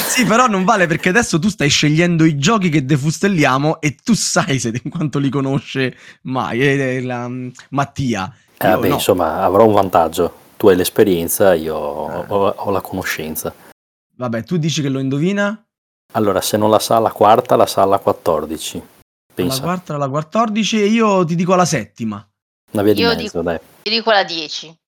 [0.09, 4.13] sì, però non vale perché adesso tu stai scegliendo i giochi che defustelliamo e tu
[4.15, 7.31] sai se in quanto li conosce mai eh, la-
[7.71, 8.31] Mattia.
[8.59, 8.95] Eh, vabbè, no.
[8.95, 10.45] insomma, avrò un vantaggio.
[10.59, 12.25] Tu hai l'esperienza, io ho, Eh.
[12.29, 13.55] ho- ho la conoscenza.
[14.17, 15.63] Vabbè, tu dici che lo indovina?
[16.13, 18.83] Allora, se non la sa alla quarta, la sa alla 14.
[19.43, 22.27] Alla Pensa, quarta, alla 14 e io ti dico alla settima.
[22.73, 23.59] una via di Io mezzo, dico- dai.
[23.83, 24.79] Ti dico la 10.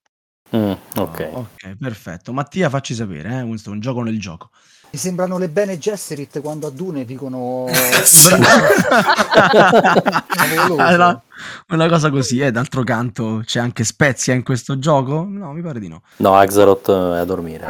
[0.57, 1.29] Mm, ok.
[1.33, 2.33] Ok, perfetto.
[2.33, 3.47] Mattia, facci sapere, eh?
[3.47, 4.49] questo è un gioco nel gioco.
[4.91, 7.67] mi sembrano le Bene Gesserit quando a Dune dicono...
[10.79, 11.21] Era
[11.69, 15.27] una cosa così, eh, d'altro canto c'è anche Spezia in questo gioco?
[15.29, 16.01] No, mi pare di no.
[16.17, 17.67] No, Axaroth è a dormire.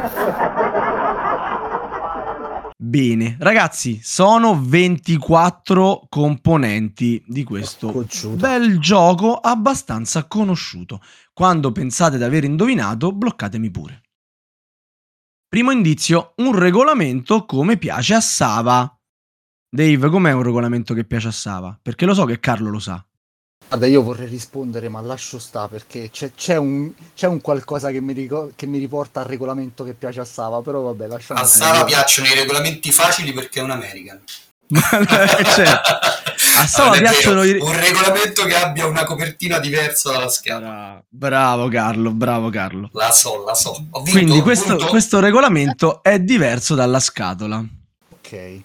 [2.81, 8.37] Bene, ragazzi, sono 24 componenti di questo Cocciuto.
[8.37, 11.01] bel gioco abbastanza conosciuto.
[11.33, 14.01] Quando pensate di aver indovinato, bloccatemi pure.
[15.49, 18.97] Primo indizio, un regolamento come piace a Sava.
[19.69, 21.77] Dave, com'è un regolamento che piace a Sava?
[21.81, 23.05] Perché lo so che Carlo lo sa.
[23.69, 28.01] Guarda, io vorrei rispondere, ma lascio sta perché c'è, c'è un, c'è un qualcosa che
[28.01, 31.45] mi, ricor- che mi riporta al regolamento che piace a Sava, però vabbè, lasciamo A.
[31.45, 34.21] Sara piacciono i regolamenti facili perché è un American.
[34.69, 35.67] Cioè,
[36.57, 37.59] a Sava è vero, piacciono i...
[37.59, 41.03] Un regolamento che abbia una copertina diversa dalla scatola.
[41.07, 42.89] Bra- Bravo Carlo, bravo Carlo.
[42.93, 43.69] La so, la so.
[43.91, 44.87] Ho vinto, Quindi questo, vinto.
[44.87, 47.63] questo regolamento è diverso dalla scatola.
[48.09, 48.61] Ok.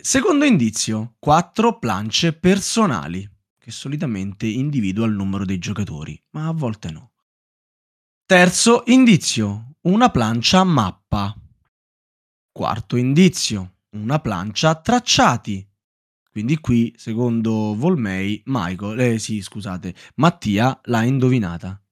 [0.00, 3.28] Secondo indizio, quattro plance personali,
[3.66, 7.10] che solitamente individua il numero dei giocatori, ma a volte no.
[8.24, 11.34] Terzo indizio, una plancia a mappa.
[12.52, 15.68] Quarto indizio, una plancia a tracciati.
[16.30, 21.82] Quindi qui, secondo Volmei, Michael, eh sì, scusate, Mattia l'ha indovinata.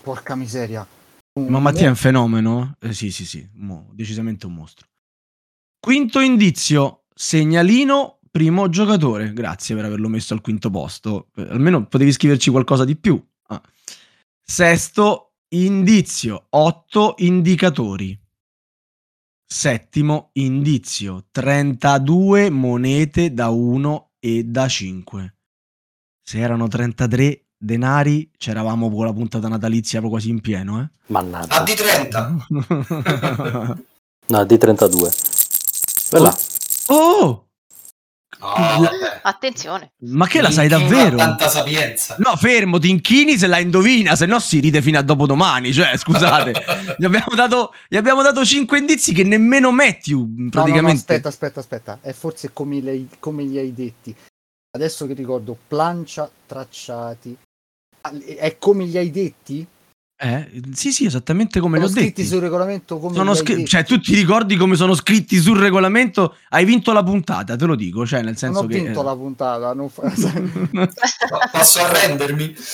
[0.00, 0.86] Porca miseria.
[1.34, 2.74] Un- Ma Mattia è un fenomeno?
[2.80, 4.88] Eh, sì, sì, sì, mo- decisamente un mostro.
[5.78, 9.32] Quinto indizio, segnalino primo giocatore.
[9.32, 11.28] Grazie per averlo messo al quinto posto.
[11.36, 13.18] Eh, almeno potevi scriverci qualcosa di più.
[13.48, 13.62] Ah.
[14.42, 18.18] Sesto indizio, otto indicatori.
[19.48, 25.34] Settimo indizio, 32 monete da 1 e da 5.
[26.22, 30.90] Se erano 33 denari, c'eravamo con la puntata natalizia proprio quasi in pieno, eh?
[31.06, 31.60] Mannaggia.
[31.60, 32.46] A di 30.
[34.28, 36.08] No, D32.
[36.10, 36.36] Quella.
[36.88, 37.28] oh!
[37.28, 37.46] No,
[38.40, 39.20] vabbè.
[39.22, 39.92] Attenzione.
[40.00, 41.16] Ma che la sai davvero?
[41.16, 42.16] Tanta sapienza.
[42.18, 45.72] No, fermo, ti inchini se la indovina, se no si ride fino a dopodomani.
[45.72, 46.52] Cioè, scusate,
[46.98, 50.98] gli, abbiamo dato, gli abbiamo dato 5 indizi che nemmeno Matthew No, no, no, praticamente.
[51.00, 51.98] aspetta, aspetta, aspetta.
[52.00, 54.14] È forse come, le- come gli hai detti.
[54.70, 57.36] Adesso che ricordo, plancia, tracciati.
[58.02, 59.66] Ah, È come gli hai detti?
[60.18, 62.26] Eh, sì, sì, esattamente come Sono li ho scritti detti.
[62.32, 63.66] sul regolamento come Sono detti.
[63.66, 66.36] cioè, tu ti ricordi come sono scritti sul regolamento?
[66.48, 68.06] Hai vinto la puntata, te lo dico.
[68.06, 68.80] Cioè, nel Non senso ho che.
[68.80, 69.74] vinto la puntata.
[69.74, 70.10] Non fa...
[71.52, 72.54] Posso arrendermi?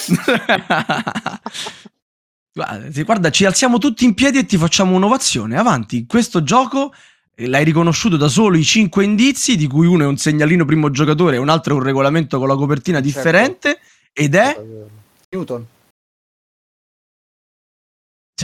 [2.54, 5.58] guarda, guarda, ci alziamo tutti in piedi e ti facciamo un'ovazione.
[5.58, 6.92] Avanti, questo gioco
[7.34, 10.90] eh, l'hai riconosciuto da solo i cinque indizi, di cui uno è un segnalino primo
[10.90, 13.12] giocatore e un altro è un regolamento con la copertina Certo.
[13.12, 13.78] differente.
[14.12, 14.60] Ed è.
[15.30, 15.66] Newton.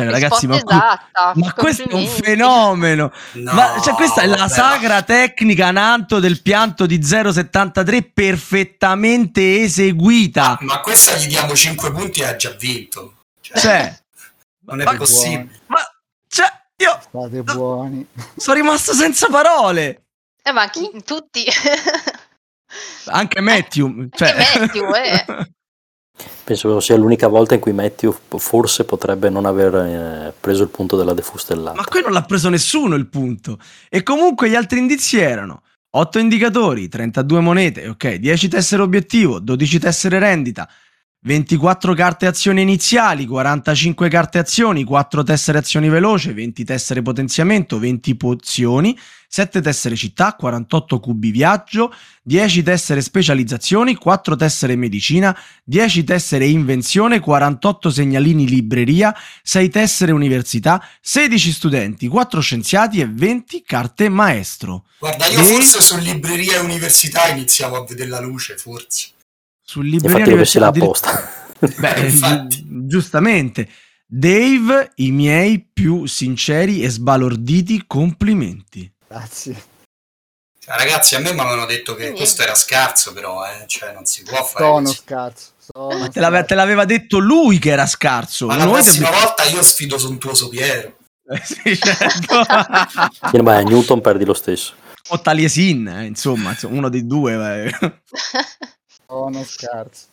[0.04, 1.32] Cioè, ragazzi, ma, esatta.
[1.34, 3.12] ma questo è un fenomeno.
[3.34, 9.60] No, Ma cioè, questa è la vabbè, sagra tecnica Nanto del pianto di 073 perfettamente
[9.60, 10.58] eseguita.
[10.60, 13.14] Ma, ma questa gli diamo 5 punti e ha già vinto.
[13.40, 13.98] Cioè, Cioè,
[14.66, 15.60] non è ma- possibile.
[15.66, 15.78] ma
[16.28, 18.06] cioè, io State buoni.
[18.36, 20.02] sono rimasto senza parole.
[20.42, 20.90] Eh, ma chi?
[21.04, 21.44] Tutti.
[23.06, 24.30] Anche Matthew, cioè.
[24.30, 25.24] Anche Matthew, eh.
[26.44, 30.96] Penso sia l'unica volta in cui Matthew forse potrebbe non aver eh, preso il punto
[30.96, 31.76] della defustellata.
[31.76, 33.58] Ma qui non l'ha preso nessuno il punto.
[33.88, 39.78] E comunque gli altri indizi erano 8 indicatori, 32 monete, ok, 10 tessere obiettivo, 12
[39.78, 40.68] tessere rendita,
[41.20, 48.14] 24 carte azioni iniziali, 45 carte azioni, 4 tessere azioni veloce, 20 tessere potenziamento, 20
[48.14, 56.46] pozioni, 7 tessere città, 48 cubi viaggio, 10 tessere specializzazioni, 4 tessere medicina, 10 tessere
[56.46, 64.84] invenzione, 48 segnalini libreria, 6 tessere università, 16 studenti, 4 scienziati e 20 carte maestro.
[65.00, 69.16] Guarda, io E- forse su libreria e università iniziamo a vedere la luce, forse.
[69.68, 71.32] Sul libreria Infatti università addir- apposta.
[71.76, 73.68] Beh, gi- giustamente.
[74.06, 78.90] Dave, i miei più sinceri e sbalorditi complimenti.
[79.06, 79.62] Grazie.
[80.58, 84.06] Cioè, ragazzi, a me mi avevano detto che questo era scarso, però, eh, cioè, non
[84.06, 84.96] si può fare Sono così.
[84.96, 85.50] scarso.
[85.58, 88.46] Sono Te, l'ave- te l'aveva detto lui che era scarso.
[88.46, 90.96] Ma la Noi prossima abbiamo- volta io sfido Sontuoso Piero.
[91.30, 92.40] Eh, sì, certo.
[93.30, 94.72] Vieni, vai a Newton perdi lo stesso.
[95.08, 97.70] o Taliesin, eh, insomma, uno dei due.
[99.08, 99.12] Eh.
[99.14, 100.06] Sono scarso.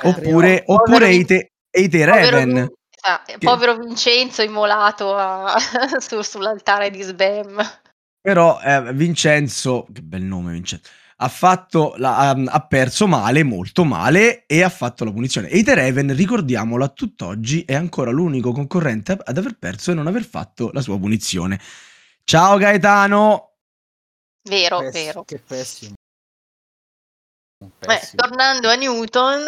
[0.00, 2.54] Oppure, Povero oppure Vin- Eite, Eite Povero Raven.
[2.54, 2.72] Vin-
[3.02, 5.56] ah, povero Vincenzo immolato a-
[5.98, 7.80] su- sull'altare di Sbam.
[8.20, 13.84] Però eh, Vincenzo, che bel nome Vincenzo, ha, fatto la- ha, ha perso male, molto
[13.84, 15.48] male, e ha fatto la punizione.
[15.48, 20.24] Eite Raven, ricordiamolo a tutt'oggi, è ancora l'unico concorrente ad aver perso e non aver
[20.24, 21.60] fatto la sua punizione.
[22.22, 23.54] Ciao Gaetano!
[24.48, 25.24] Vero, Pess- vero.
[25.24, 25.94] Che pessimo.
[27.60, 29.44] Beh, tornando a Newton,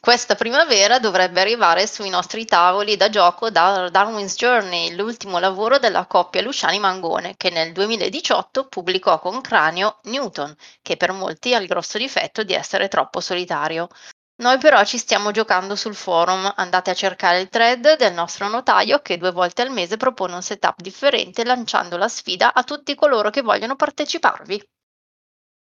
[0.00, 6.06] questa primavera dovrebbe arrivare sui nostri tavoli da gioco da Darwin's Journey, l'ultimo lavoro della
[6.06, 11.66] coppia Luciani Mangone, che nel 2018 pubblicò con Cranio Newton, che per molti ha il
[11.66, 13.88] grosso difetto di essere troppo solitario.
[14.36, 19.02] Noi però ci stiamo giocando sul forum, andate a cercare il thread del nostro notaio
[19.02, 23.28] che due volte al mese propone un setup differente lanciando la sfida a tutti coloro
[23.28, 24.64] che vogliono parteciparvi.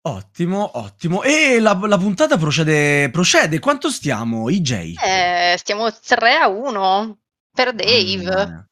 [0.07, 1.23] Ottimo, ottimo.
[1.23, 3.57] E la, la puntata procede, procede.
[3.59, 4.93] Quanto stiamo, IJ?
[5.03, 7.17] Eh, stiamo 3 a 1
[7.51, 8.17] per Dave.
[8.17, 8.67] Mia.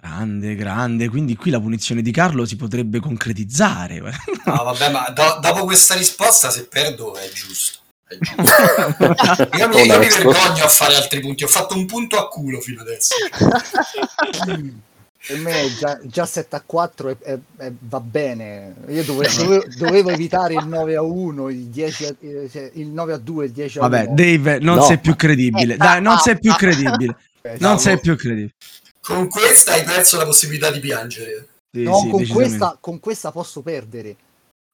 [0.00, 1.08] Grande, grande.
[1.10, 4.00] Quindi qui la punizione di Carlo si potrebbe concretizzare.
[4.44, 7.78] No, vabbè, ma do- dopo questa risposta, se perdo, è giusto.
[8.08, 9.48] È giusto.
[9.56, 10.28] Io mi, io mi Onesto.
[10.28, 11.44] vergogno a fare altri punti.
[11.44, 13.14] Ho fatto un punto a culo fino adesso.
[15.24, 18.74] Per me già, già 7 a 4 è- è- è- va bene.
[18.88, 22.88] Io dove- dovevo, dovevo evitare il 9 a 1, il, 10 a- eh, cioè, il
[22.88, 23.90] 9 a 2, il 10 a 1.
[23.90, 24.82] Vabbè, Dave, non No.
[24.82, 25.74] sei più credibile.
[25.74, 26.58] Eh, Dai, non sei più ah, ah.
[26.58, 27.16] credibile.
[27.44, 28.00] Eh, Non no, sei no.
[28.00, 28.52] più credibile.
[29.00, 31.46] Con questa hai perso la possibilità di piangere.
[31.72, 34.14] Sì, no, sì, con, questa, con questa posso perdere.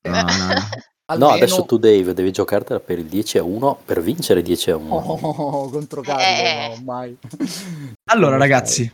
[0.07, 0.55] No, no, no.
[1.09, 4.71] No, Almeno- adesso tu Dave devi giocartela per il 10 a 1 per vincere 10
[4.73, 4.95] a 1.
[4.95, 6.75] Oh, contro Carlo, Eh.
[6.77, 7.17] no, mai.
[8.11, 8.93] Allora, ragazzi,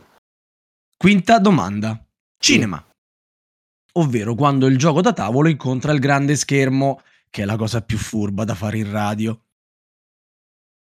[1.05, 2.03] quinta domanda.
[2.39, 2.83] Cinema.
[3.91, 7.99] Ovvero quando il gioco da tavolo incontra il grande schermo, che è la cosa più
[7.99, 9.39] furba da fare in radio.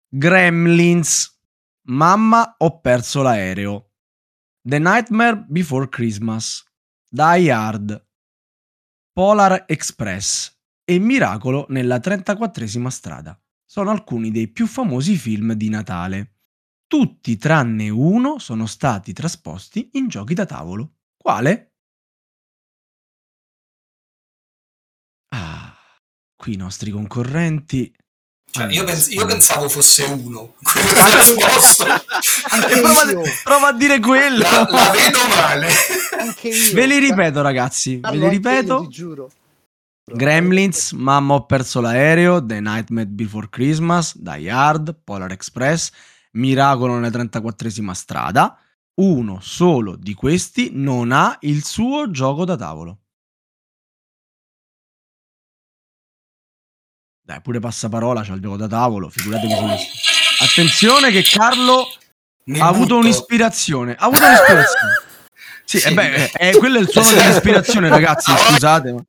[0.09, 1.41] Gremlins.
[1.91, 3.93] Mamma, ho perso l'aereo.
[4.61, 6.65] The Nightmare Before Christmas.
[7.09, 8.05] Die Hard.
[9.13, 10.53] Polar Express
[10.83, 13.41] e Miracolo nella 34esima strada.
[13.65, 16.38] Sono alcuni dei più famosi film di Natale.
[16.89, 20.95] Tutti tranne uno sono stati trasposti in giochi da tavolo.
[21.19, 21.73] Quale?
[25.35, 25.77] Ah,
[26.35, 27.95] qui i nostri concorrenti.
[28.51, 30.55] Cioè, io, pens- io pensavo fosse uno.
[32.81, 33.23] Prova, io.
[33.45, 34.39] prova a dire quello.
[34.39, 35.69] La, la vedo male.
[36.19, 36.73] Anche io.
[36.73, 37.99] Ve li ripeto, ragazzi.
[38.01, 38.81] Ve li io, ripeto.
[38.81, 39.31] ti giuro.
[40.11, 45.91] Gremlins, Mamma ho perso l'aereo, The Nightmare Before Christmas, Die Hard, Polar Express,
[46.33, 48.59] Miracolo nella 34esima strada.
[49.01, 52.99] Uno solo di questi non ha il suo gioco da tavolo.
[57.23, 59.87] Dai, pure passaparola c'ha il gioco da tavolo, figuratevi se.
[60.45, 61.87] Attenzione che Carlo
[62.45, 62.97] Mi ha avuto butto.
[63.07, 63.95] un'ispirazione.
[63.95, 64.93] Ha avuto un'ispirazione.
[65.65, 65.89] Sì, Sì.
[65.89, 68.93] eh beh, eh, quello è il suono dell'ispirazione, ragazzi, scusate.
[68.93, 69.05] ma-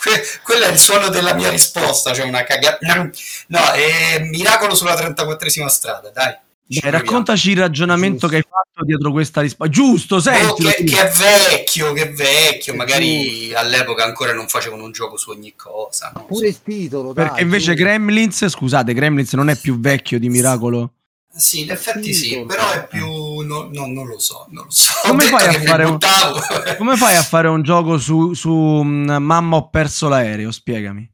[0.00, 3.10] Que- quello è il suono della mia risposta, cioè una cagata.
[3.48, 6.36] No, è miracolo sulla 34esima strada, dai.
[6.70, 7.04] Ci Dai, proviamo.
[7.06, 8.28] raccontaci il ragionamento Giusto.
[8.28, 9.72] che hai fatto dietro questa risposta.
[9.72, 10.62] Giusto, Oh, senti.
[10.64, 12.74] che, che è vecchio, che è vecchio.
[12.74, 16.12] Magari all'epoca ancora non facevano un gioco su ogni cosa.
[16.14, 17.88] lo Pure il titolo, dai, Perché invece giuro.
[17.88, 20.92] Gremlins, scusate, Gremlins non è più vecchio di Miracolo.
[21.38, 22.46] Sì, in effetti sì, Titolo.
[22.46, 23.06] però è più.
[23.42, 24.92] no- no, non lo so, non lo so.
[25.04, 25.98] Come fai a fare un-.
[26.76, 30.50] Come fai a fare un gioco su, su mm, Mamma ho perso l'aereo?
[30.50, 31.08] Spiegami.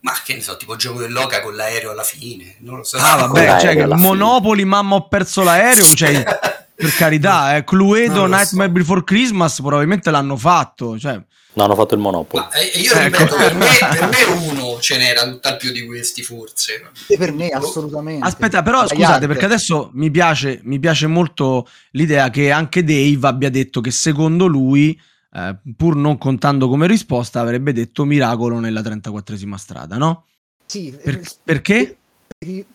[0.00, 2.56] Ma che ne so, tipo gioco dell'oca con l'aereo alla fine.
[2.60, 2.98] Non lo so.
[2.98, 4.08] Ah, vabbè, cioè alla fine.
[4.08, 6.22] Monopoli, Mamma ho perso l'aereo, cioè
[6.78, 8.26] per carità, eh, Cluedo, so.
[8.26, 11.20] Nightmare Before Christmas probabilmente l'hanno fatto, cioè
[11.54, 12.40] No, hanno fatto il Monopoli.
[12.44, 13.18] Ma, eh, io Ecco.
[13.24, 16.90] ripeto, per me, per me uno ce n'era tutt'al più di questi, forse.
[17.08, 18.24] E per me assolutamente.
[18.24, 23.26] Aspetta, però Dai scusate, perché adesso mi piace, mi piace molto l'idea che anche Dave
[23.26, 24.96] abbia detto che secondo lui,
[25.32, 30.26] eh, pur non contando come risposta, avrebbe detto miracolo nella 34esima strada, no?
[30.64, 31.96] Sì, Per- eh, perché?
[32.38, 32.66] per il-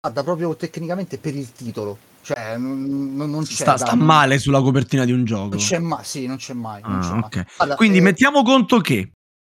[0.00, 1.96] guarda, proprio tecnicamente per il titolo.
[2.26, 5.50] Cioè, non, non- non c'è Sta, sta male sulla copertina di un gioco.
[5.50, 6.82] Non c'è mai, sì, non c'è mai.
[6.82, 7.44] non c'è Ah, mai.
[7.56, 9.12] Guarda, Quindi eh, mettiamo conto che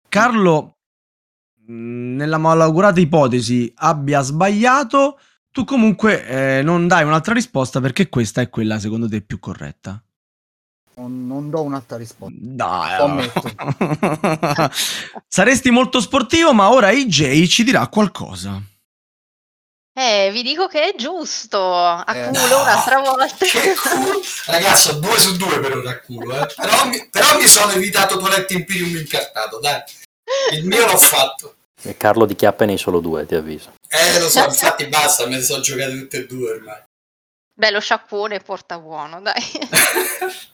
[0.09, 0.77] Carlo,
[1.67, 5.19] mh, nella malaugurata ipotesi, abbia sbagliato.
[5.51, 6.25] Tu comunque
[6.59, 10.03] eh, non dai un'altra risposta perché questa è quella secondo te più corretta.
[10.95, 12.35] non, non do un'altra risposta.
[12.39, 13.29] Dai,
[15.27, 18.59] saresti molto sportivo, ma ora AJ ci dirà qualcosa.
[19.95, 21.61] Eh, vi dico che è giusto.
[21.75, 23.45] A Eh, culo no, un'altra volta.
[23.45, 24.21] Che culo.
[24.47, 26.53] Ragazzi, ho due su due per ora a culo, eh.
[26.55, 29.81] però, mi, però mi sono evitato Toilet Imperium incartato, dai.
[30.53, 31.55] Il mio l'ho fatto.
[31.81, 33.73] E Carlo di chiappe nei solo due, ti avviso.
[33.87, 36.81] Eh, lo so, infatti basta, me ne sono giocate tutte e due ormai.
[37.55, 39.43] Beh, lo sciacquone porta buono, dai.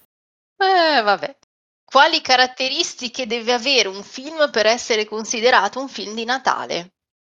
[0.62, 1.38] Eh, vabbè.
[1.86, 6.90] Quali caratteristiche deve avere un film per essere considerato un film di Natale?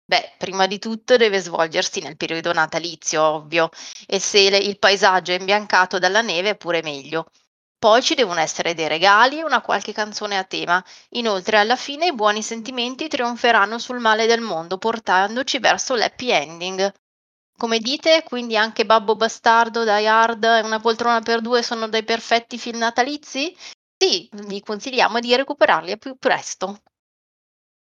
[0.10, 3.70] Beh, prima di tutto deve svolgersi nel periodo natalizio, ovvio,
[4.07, 7.28] e se le- il paesaggio è imbiancato dalla neve è pure meglio.
[7.78, 10.84] Poi ci devono essere dei regali e una qualche canzone a tema.
[11.12, 16.91] Inoltre, alla fine i buoni sentimenti trionferanno sul male del mondo, portandoci verso l'happy ending.
[17.57, 22.03] Come dite, quindi anche Babbo Bastardo, Die Hard e Una poltrona per due sono dei
[22.03, 23.55] perfetti film natalizi?
[23.97, 26.82] Sì, vi consigliamo di recuperarli a più presto.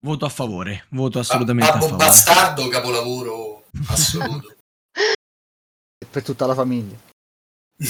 [0.01, 2.07] Voto a favore, voto assolutamente a Babbo favore.
[2.07, 4.55] Bastardo, capolavoro assoluto.
[6.11, 6.97] Per tutta la famiglia.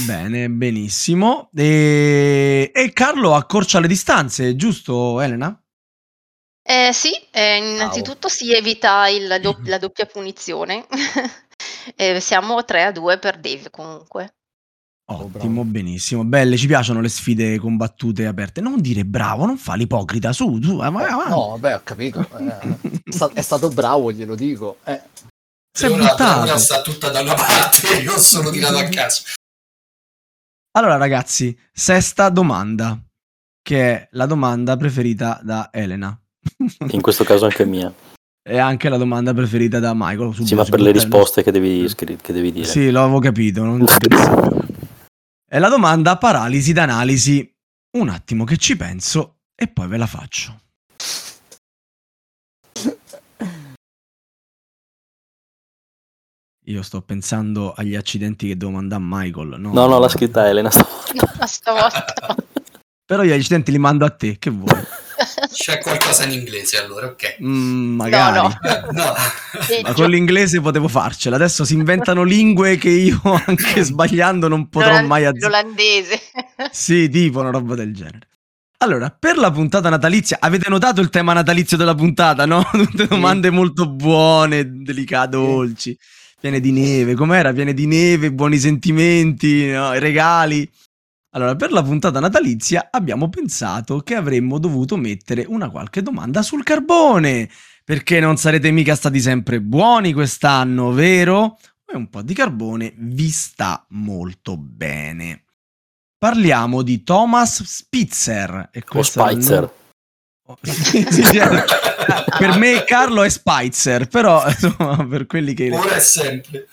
[0.06, 1.50] Bene, benissimo.
[1.54, 2.70] E...
[2.74, 5.58] e Carlo accorcia le distanze, giusto Elena?
[6.62, 10.86] Eh, sì, eh, innanzitutto si evita il do- la doppia punizione.
[11.96, 14.36] Eh, siamo 3 a 2 per Dave comunque.
[15.10, 16.22] Ottimo, benissimo.
[16.22, 18.60] Belle, ci piacciono le sfide combattute e aperte.
[18.60, 21.30] Non dire bravo, non fa l'ipocrita, su, su, vai avanti.
[21.30, 22.20] No, vabbè, ho capito.
[22.38, 24.78] eh, è sta- è stato bravo, glielo dico.
[24.84, 25.00] Eh,
[25.80, 26.58] la buttato.
[26.58, 29.22] sta tutta da una parte, io sono tirato a caso.
[30.76, 33.00] Allora, ragazzi, sesta domanda,
[33.62, 36.18] che è la domanda preferita da Elena.
[36.90, 37.90] In questo caso anche mia.
[38.42, 40.32] è anche la domanda preferita da Michael.
[40.32, 42.66] Sì, subito ma si per le risposte che devi, che devi dire.
[42.66, 44.67] Sì, lo avevo capito, non ci pensavo.
[45.50, 47.56] È la domanda paralisi d'analisi.
[47.96, 50.60] Un attimo che ci penso e poi ve la faccio.
[56.66, 59.58] Io sto pensando agli accidenti che devo mandare a Michael.
[59.58, 61.46] No, No, no, l'ha scritta Elena stavolta.
[61.48, 62.36] Stavolta.
[63.08, 64.68] Però gli accidenti li mando a te, che vuoi?
[65.50, 67.38] C'è qualcosa in inglese allora, ok.
[67.42, 68.36] Mm, magari.
[68.36, 68.92] No, no.
[68.92, 69.14] No.
[69.82, 71.36] Ma con l'inglese potevo farcela.
[71.36, 75.62] Adesso si inventano lingue che io, anche sbagliando, non potrò l'olan- mai azzeccare.
[75.62, 76.20] L'olandese.
[76.70, 78.28] Sì, tipo una roba del genere.
[78.80, 82.68] Allora, per la puntata natalizia, avete notato il tema natalizio della puntata, no?
[82.70, 85.96] Tutte domande molto buone, delicate, dolci,
[86.38, 87.14] piene di neve.
[87.14, 87.54] Com'era?
[87.54, 89.92] Piene di neve, buoni sentimenti, no?
[89.94, 90.70] regali.
[91.30, 96.62] Allora, per la puntata natalizia abbiamo pensato che avremmo dovuto mettere una qualche domanda sul
[96.62, 97.48] carbone.
[97.84, 101.58] Perché non sarete mica stati sempre buoni quest'anno, vero?
[101.86, 105.44] E un po' di carbone vi sta molto bene.
[106.18, 108.70] Parliamo di Thomas Spitzer.
[108.72, 109.60] E O Spitzer.
[109.60, 109.76] nome-
[112.38, 115.70] per me Carlo è Spitzer, però insomma, per quelli che...
[115.70, 116.66] Ora e sempre.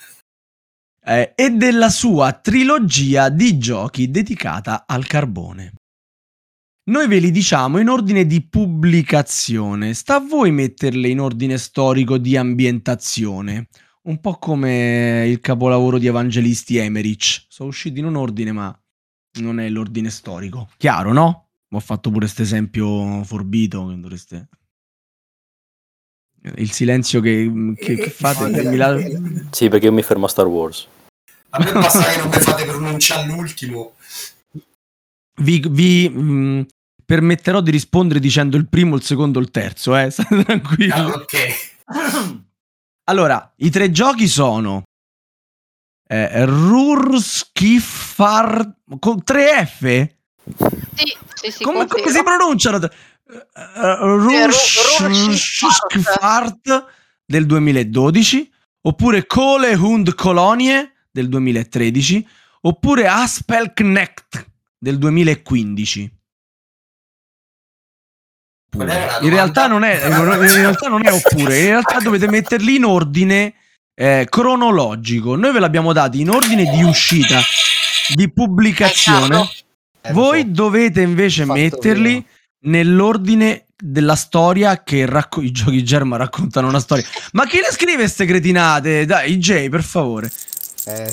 [1.07, 5.73] Eh, e della sua trilogia di giochi dedicata al carbone.
[6.85, 12.17] Noi ve li diciamo in ordine di pubblicazione, sta a voi metterle in ordine storico
[12.17, 13.67] di ambientazione,
[14.03, 17.45] un po' come il capolavoro di Evangelisti Emmerich.
[17.49, 18.75] Sono usciti in un ordine, ma
[19.39, 20.69] non è l'ordine storico.
[20.77, 21.49] Chiaro, no?
[21.69, 24.49] Ho fatto pure questo esempio forbito che dovreste...
[26.55, 28.51] Il silenzio che, che- che fate...
[28.51, 28.99] che mi la-
[29.51, 30.87] Sì, perché io mi fermo a Star Wars.
[31.49, 33.93] A me basta che non mi fate pronunciare l'ultimo.
[35.41, 36.65] vi, vi, mh,
[37.05, 40.09] permetterò di rispondere dicendo il primo, il secondo, il terzo, eh?
[40.11, 40.91] State tranquilli.
[40.91, 41.73] Ah, ok.
[43.07, 44.81] Allora, i tre giochi sono
[46.09, 46.45] eh,
[47.55, 50.09] Rurskifar con 3F?
[50.95, 52.79] Sì, sì, sì, come, come si pronunciano?
[53.27, 54.17] Uh,
[54.99, 56.85] Rurskifart
[57.25, 58.51] del 2012
[58.81, 62.27] oppure Cole Hund Colonie del 2013
[62.61, 64.45] oppure Aspelknecht
[64.77, 66.15] del 2015.
[68.75, 68.85] oppure.
[68.85, 72.29] Qual era la In realtà, non è, in realtà non è oppure, in realtà dovete
[72.29, 73.53] metterli in ordine
[73.93, 75.35] eh, cronologico.
[75.35, 77.39] Noi ve l'abbiamo dati in ordine di uscita,
[78.13, 79.49] di pubblicazione.
[80.01, 82.25] Eh, lo Voi dovete invece metterli.
[82.65, 87.05] Nell'ordine della storia che racco- i giochi Germa raccontano una storia.
[87.33, 89.05] Ma chi le scrive queste cretinate?
[89.05, 90.31] Dai, Jay, per favore.
[90.85, 91.11] Eh,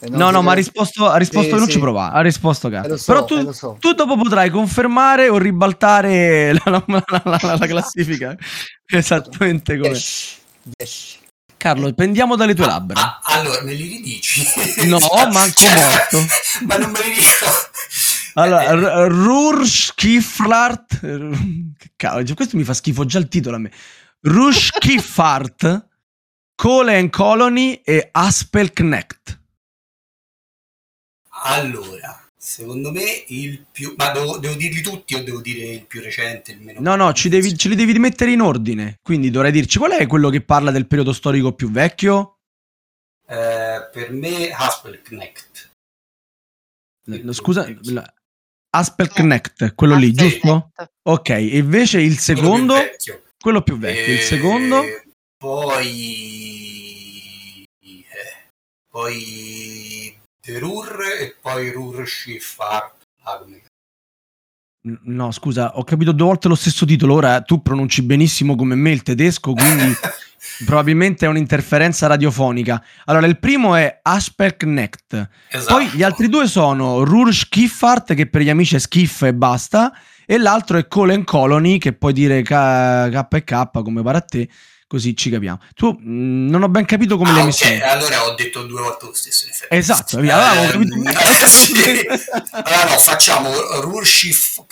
[0.00, 1.72] e non No, no, ma ha risposto, ha risposto Sì, non sì.
[1.72, 2.94] ci provare, ha risposto cazzo.
[2.94, 3.76] Eh, so, Però tu, eh, so.
[3.78, 8.36] tu dopo potrai confermare o ribaltare la, la- la- la- la classifica
[8.86, 9.90] esattamente come.
[9.92, 10.36] 10.
[10.76, 11.20] 10.
[11.56, 13.00] Carlo, pendiamo dalle tue labbra.
[13.00, 14.44] Ah, allora, me li ridici?
[14.86, 14.98] No,
[15.30, 16.26] manco morto.
[16.66, 17.46] Ma non me li dico.
[18.34, 21.00] Allora, Eh, R- Rurschkiflart.
[21.76, 23.72] Che cavolo, questo mi fa schifo già il titolo a me.
[24.20, 25.88] Rushkifart,
[26.54, 29.40] Cole and Colony e Aspelknecht.
[31.44, 33.94] allora, secondo me il più...
[33.96, 36.80] Ma devo, devo dirli tutti o devo dire il più recente, il meno...
[36.80, 38.98] No, no, ci devi- ce li devi mettere in ordine.
[39.02, 42.38] Quindi dovrei dirci qual è quello che parla del periodo storico più vecchio?
[43.26, 45.70] Eh, per me Haspelknecht.
[47.06, 48.14] No, Scusa, la-
[48.74, 50.72] Aspelknecht, quello lì, giusto?
[51.02, 53.22] Ok, e invece il secondo, Quello più vecchio.
[53.38, 54.12] quello più vecchio.
[54.14, 54.82] Il Eh, secondo,
[55.36, 56.06] Poi...
[57.80, 58.06] eh,
[58.88, 60.16] poi...
[60.40, 62.02] The Rur e poi Rur.
[64.84, 67.14] N- No, scusa, ho capito due volte lo stesso titolo.
[67.14, 69.92] Ora tu pronunci benissimo come me il tedesco, quindi
[70.64, 72.82] probabilmente è un'interferenza radiofonica.
[73.06, 75.28] Allora, il primo è Asperknecht.
[75.48, 75.74] Esatto.
[75.74, 79.92] Poi gli altri due sono Rur Skiffart, che per gli amici è Skiff e basta,
[80.26, 84.20] e l'altro è Colon Colony, che puoi dire K, K e K come pare a
[84.22, 84.48] te,
[84.86, 85.58] così ci capiamo.
[85.74, 87.84] Tu mh, non ho ben capito come Ah, l'hai ok, messo.
[87.86, 89.46] allora ho detto due volte lo stesso.
[89.46, 89.74] in effetti.
[89.74, 90.94] Esatto, via, allora avevo capito.
[90.94, 92.06] Ehm, sì.
[92.52, 94.64] Allora no, facciamo Rurshif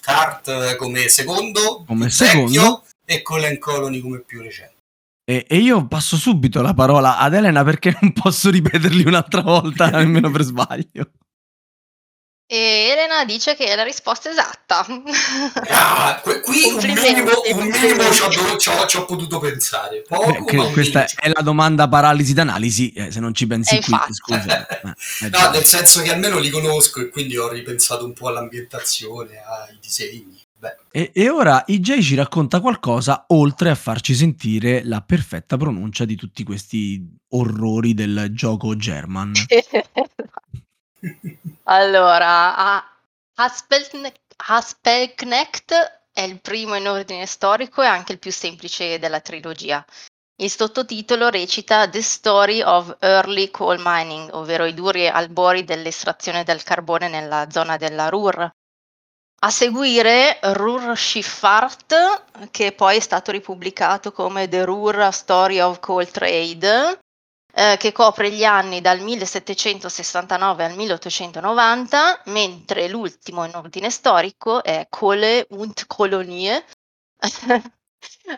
[0.00, 2.44] Kart come secondo, Come secondo.
[2.46, 4.76] vecchio, e Colin Colony come più recente.
[5.24, 9.88] E, e io passo subito la parola ad Elena perché non posso ripeterli un'altra volta,
[9.96, 11.10] nemmeno per sbaglio.
[12.50, 12.56] E
[12.92, 14.86] Elena dice che è la risposta esatta.
[15.68, 20.00] Ah, qui un minimo, un minimo ci ho, ci ho- ci ho potuto pensare.
[20.00, 21.20] Poco, Beh, questa minimo.
[21.20, 24.14] è la domanda paralisi d'analisi, eh, se non ci pensi Eh, qui, infatti.
[24.14, 24.66] scusa.
[25.30, 29.76] No, nel senso che almeno li conosco e quindi ho ripensato un po' all'ambientazione, ai
[29.78, 30.37] disegni.
[30.90, 36.16] E, e ora IJ ci racconta qualcosa oltre a farci sentire la perfetta pronuncia di
[36.16, 39.32] tutti questi orrori del gioco German.
[41.64, 42.84] allora, a-
[43.34, 45.72] Haspelkne- Haspelknecht
[46.12, 49.84] è il primo in ordine storico e anche il più semplice della trilogia.
[50.40, 56.62] Il sottotitolo recita The Story of Early Coal Mining, ovvero i duri albori dell'estrazione del
[56.62, 58.48] carbone nella zona della Ruhr.
[59.40, 66.10] A seguire Ruhr Schifffahrt, che poi è stato ripubblicato come The Ruhr Story of Coal
[66.10, 66.98] Trade,
[67.54, 74.88] eh, che copre gli anni dal 1769 al 1890, mentre l'ultimo in ordine storico è
[74.88, 76.64] Kohle und Kolonie,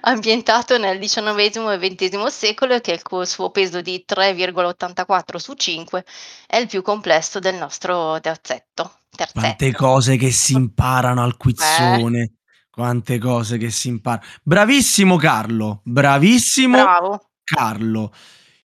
[0.03, 6.05] ambientato nel XIX e XX secolo e che col suo peso di 3,84 su 5
[6.47, 8.99] è il più complesso del nostro terzetto.
[9.11, 9.41] terzetto.
[9.41, 12.35] Quante cose che si imparano al quizzone.
[12.71, 14.27] Quante cose che si imparano.
[14.43, 17.31] Bravissimo Carlo, bravissimo Bravo.
[17.43, 18.13] Carlo.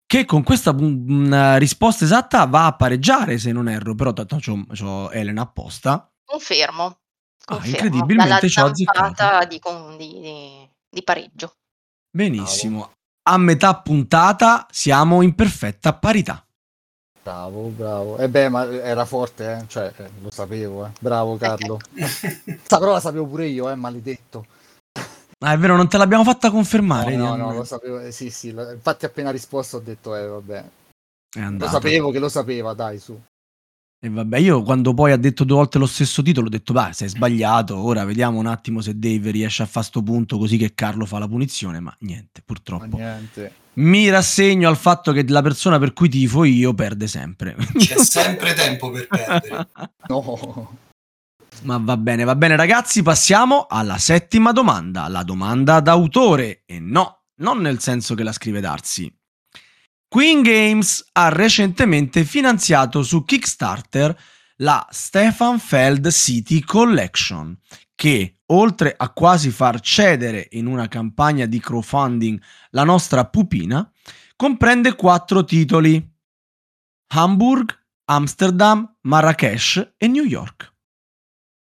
[0.06, 3.96] Che con questa mm, risposta esatta va a pareggiare, se non erro.
[3.96, 6.08] Però tanto c'ho, c'ho Elena apposta.
[6.24, 6.84] Confermo.
[6.84, 7.86] Ah, confermo.
[7.86, 9.14] incredibilmente ci ho azzeccato.
[9.16, 11.56] zampata di, con- di- di- di pareggio.
[12.10, 12.92] Benissimo.
[13.28, 16.42] A metà puntata siamo in perfetta parità.
[17.22, 18.16] Bravo, bravo.
[18.18, 19.64] E beh, ma era forte, eh?
[19.66, 20.90] Cioè, eh, lo sapevo, eh.
[21.00, 21.78] Bravo Carlo.
[22.62, 24.46] Sta però la sapevo pure io, eh, maledetto.
[25.40, 27.14] Ah, è vero, non te l'abbiamo fatta confermare.
[27.14, 28.00] no, no, no, lo sapevo.
[28.00, 28.52] eh, sì, sì.
[28.52, 30.64] lo- infatti appena risposto ho detto, eh, vabbè.
[31.36, 33.20] È Lo sapevo che lo sapeva, dai, su.
[34.06, 36.94] E vabbè, io quando poi ha detto due volte lo stesso titolo ho detto, vai,
[36.94, 40.74] sei sbagliato, ora vediamo un attimo se Dave riesce a fare sto punto così che
[40.74, 42.96] Carlo fa la punizione, ma niente, Ma purtroppo.
[42.96, 43.52] niente.
[43.74, 47.56] Mi rassegno al fatto che la persona per cui tifo io perde sempre.
[47.76, 49.68] c'è sempre tempo per perdere.
[50.06, 50.76] No.
[51.62, 56.62] Ma va bene, va bene ragazzi, passiamo alla settima domanda, la domanda d'autore.
[56.64, 59.12] E no, non nel senso che la scrive Darsi.
[60.08, 64.16] Queen Games ha recentemente finanziato su Kickstarter
[64.58, 67.58] la Stefan Feld City Collection,
[67.94, 72.40] che oltre a quasi far cedere in una campagna di crowdfunding
[72.70, 73.90] la nostra pupina,
[74.36, 76.02] comprende quattro titoli:
[77.08, 80.72] Hamburg, Amsterdam, Marrakesh e New York.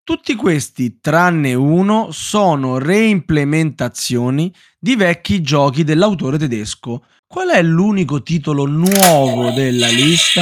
[0.01, 7.03] Tutti questi, tranne uno, sono reimplementazioni di vecchi giochi dell'autore tedesco.
[7.31, 10.41] Qual è l'unico titolo nuovo della lista?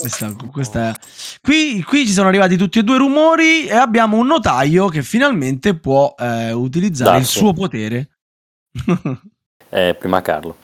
[0.00, 0.94] Questa, questa-
[1.40, 5.02] Qui, qui ci sono arrivati tutti e due i rumori e abbiamo un notaio che
[5.02, 7.38] finalmente può eh, utilizzare il Darsi.
[7.38, 8.08] suo potere.
[9.74, 10.54] Eh, prima Carlo.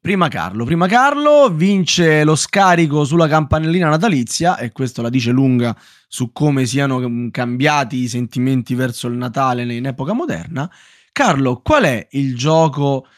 [0.00, 5.76] Prima Carlo, prima Carlo vince lo scarico sulla campanellina natalizia e questo la dice lunga
[6.06, 10.70] su come siano cambiati i sentimenti verso il Natale in epoca moderna.
[11.10, 13.08] Carlo, qual è il gioco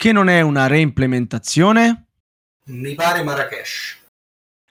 [0.00, 2.06] che non è una reimplementazione?
[2.68, 3.98] Mi pare Marrakesh.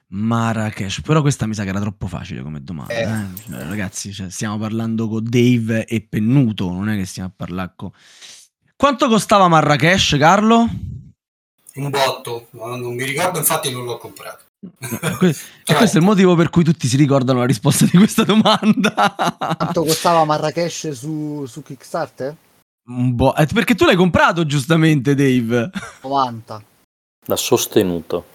[0.08, 2.92] Marrakesh, però questa mi sa che era troppo facile come domanda.
[2.92, 3.02] Eh.
[3.02, 3.26] eh.
[3.48, 7.74] Cioè, ragazzi, cioè, stiamo parlando con Dave e Pennuto, non è che stiamo a parlare
[7.76, 7.92] con...
[8.74, 10.68] Quanto costava Marrakesh, Carlo?
[11.74, 14.46] Un botto, no, non mi ricordo, infatti non l'ho comprato.
[15.70, 19.14] E questo è il motivo per cui tutti si ricordano la risposta di questa domanda.
[19.56, 22.34] Quanto costava Marrakesh su, su Kickstarter?
[22.90, 23.34] Un po'.
[23.36, 25.70] eh, perché tu l'hai comprato giustamente, Dave.
[26.02, 26.62] 90.
[27.26, 28.26] Da sostenuto.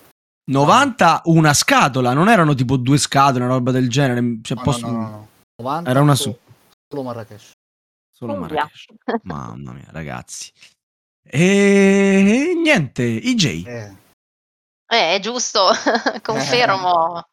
[0.49, 4.39] 90 una scatola, non erano tipo due scatole, una roba del genere.
[4.41, 5.27] Cioè, No, posso- no, no, no.
[5.57, 6.39] 90 Era una solo-
[6.87, 7.51] Solo Marrakesh.
[8.15, 8.35] Solo.
[8.35, 8.85] Marrakesh.
[9.23, 10.51] Mamma mia, ragazzi.
[11.27, 13.65] E niente, IJ.
[13.65, 13.95] Eh,
[14.87, 15.69] Eh, è giusto,
[16.21, 17.23] confermo.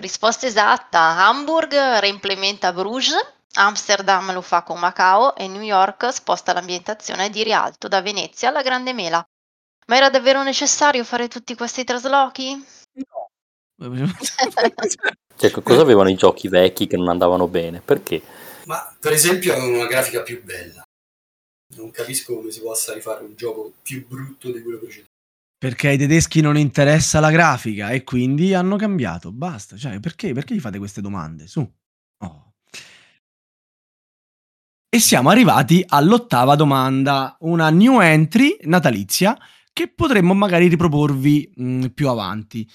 [0.00, 1.26] Risposta esatta.
[1.26, 3.14] Hamburg reimplementa Bruges,
[3.54, 8.62] Amsterdam lo fa con Macao e New York sposta l'ambientazione di Rialto da Venezia alla
[8.62, 9.26] Grande Mela.
[9.86, 12.64] Ma era davvero necessario fare tutti questi traslochi?
[15.38, 17.80] Cioè, co- cosa avevano i giochi vecchi che non andavano bene?
[17.80, 18.20] Perché?
[18.64, 20.82] Ma per esempio hanno una grafica più bella.
[21.76, 25.06] Non capisco come si possa rifare un gioco più brutto di quello precedente.
[25.56, 29.30] Perché ai tedeschi non interessa la grafica e quindi hanno cambiato.
[29.30, 29.76] Basta.
[29.76, 31.46] Cioè, perché, perché gli fate queste domande?
[31.46, 31.60] Su.
[32.18, 32.52] Oh.
[34.90, 39.36] E siamo arrivati all'ottava domanda, una new entry natalizia
[39.70, 42.66] che potremmo magari riproporvi mh, più avanti.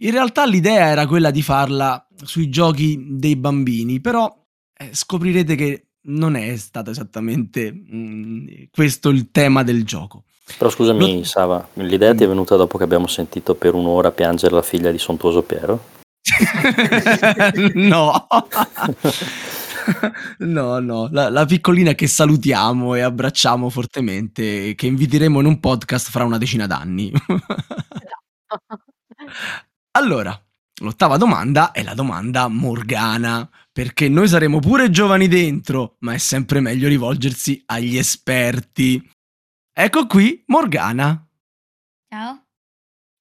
[0.00, 4.36] In realtà l'idea era quella di farla sui giochi dei bambini, però
[4.76, 10.24] eh, scoprirete che non è stato esattamente mh, questo il tema del gioco.
[10.58, 14.56] Però scusami, Lo- Sava, l'idea ti è venuta dopo che abbiamo sentito per un'ora piangere
[14.56, 15.84] la figlia di Sontuoso Piero?
[17.74, 18.26] no.
[20.38, 26.10] No, no, la, la piccolina che salutiamo e abbracciamo fortemente, che inviteremo in un podcast
[26.10, 27.12] fra una decina d'anni.
[29.92, 30.38] allora,
[30.80, 36.60] l'ottava domanda è la domanda Morgana, perché noi saremo pure giovani dentro, ma è sempre
[36.60, 39.10] meglio rivolgersi agli esperti.
[39.72, 41.26] Ecco qui Morgana.
[42.08, 42.42] Ciao.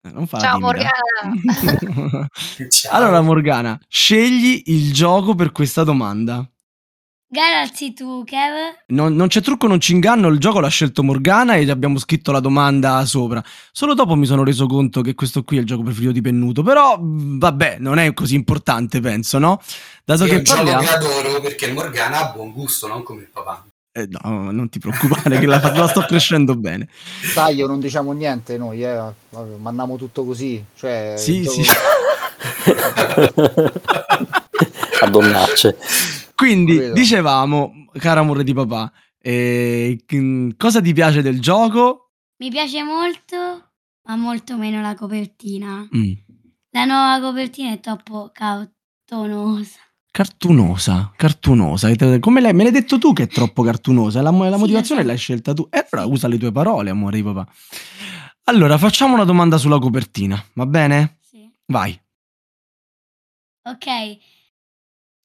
[0.05, 0.59] Eh, Non fa Ciao.
[0.59, 0.91] Morgana!
[2.69, 2.91] Ciao.
[2.91, 6.47] allora Morgana, scegli il gioco per questa domanda.
[7.33, 8.75] Galaxy tu, Kev.
[8.89, 11.97] Non, non c'è trucco, non ci inganno, il gioco l'ha scelto Morgana e gli abbiamo
[11.97, 13.43] scritto la domanda sopra.
[13.71, 16.61] Solo dopo mi sono reso conto che questo qui è il gioco preferito di Pennuto,
[16.61, 19.59] però vabbè, non è così importante, penso, no?
[20.05, 20.81] Dato È che gioco parliamo...
[20.83, 23.65] che adoro perché Morgana ha buon gusto, non come il papà.
[23.91, 26.87] Eh, no, non ti preoccupare che la, la sto crescendo bene.
[27.33, 28.95] Dai, io non diciamo niente noi, eh.
[29.29, 30.63] Vabbè, mandiamo tutto così.
[30.75, 31.63] Cioè, Sì, sì.
[35.01, 35.77] A donnacce.
[36.43, 36.93] Quindi, Capito.
[36.93, 42.11] dicevamo, caro amore di papà, eh, mh, cosa ti piace del gioco?
[42.39, 43.71] Mi piace molto,
[44.03, 45.87] ma molto meno la copertina.
[45.95, 46.11] Mm,
[46.71, 49.79] La nuova copertina è troppo cartonosa.
[50.11, 51.89] Cartunosa, cartunosa.
[52.19, 54.21] Come l'hai- me l'hai detto tu che è troppo cartunosa?
[54.21, 55.65] La, la Sì, motivazione l'hai scelta tu.
[55.71, 57.47] E allora usa le tue parole, amore di papà.
[58.43, 61.19] Allora, facciamo una domanda sulla copertina, va bene?
[61.21, 61.49] Sì.
[61.67, 61.97] Vai.
[63.63, 63.87] Ok.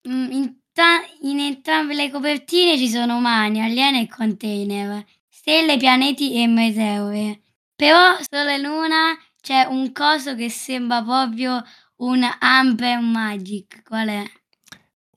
[0.09, 6.41] Mm, In, ta- in entrambe le copertine ci sono umani, alieni e container, stelle, pianeti
[6.41, 7.41] e meteore.
[7.75, 11.61] Però solo in una c'è un coso che sembra proprio
[11.97, 13.83] un Amber Magic.
[13.83, 14.23] Qual è?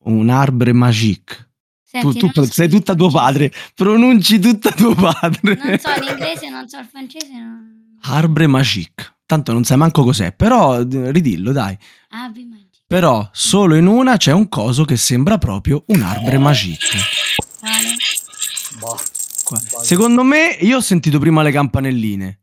[0.05, 1.49] Un arbre magique.
[1.83, 3.51] Senti, Tu, tu- so sei tutta tuo padre.
[3.75, 5.59] Pronunci tutta tuo padre.
[5.63, 7.33] Non so l'inglese, non so il francese.
[7.33, 7.97] Non...
[8.01, 9.17] Arbre magique.
[9.27, 11.77] Tanto non sai manco cos'è, però ridillo, dai.
[12.09, 12.60] Amber Magic.
[12.91, 16.97] Però solo in una c'è un coso che sembra proprio un arbre magique.
[19.81, 22.39] Secondo me, io ho sentito prima le campanelline.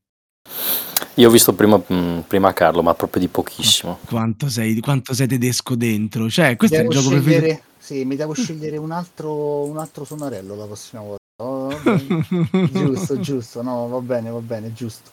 [1.17, 3.99] Io ho visto prima, mh, prima Carlo, ma proprio di pochissimo.
[4.07, 6.31] Quanto sei, quanto sei tedesco dentro.
[6.31, 7.63] Cioè, questo è il Devo gioco preferito.
[7.79, 11.17] sì, mi devo scegliere un altro, un altro sonarello la prossima volta.
[11.43, 11.69] Oh,
[12.73, 15.11] giusto, giusto, no, va bene, va bene, giusto.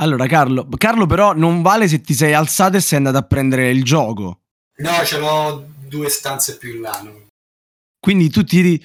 [0.00, 3.70] Allora, Carlo, Carlo, però non vale se ti sei alzato e sei andato a prendere
[3.70, 4.40] il gioco.
[4.78, 7.00] No, ce l'ho due stanze più in là.
[7.04, 7.26] no?
[7.98, 8.82] Quindi tu ti,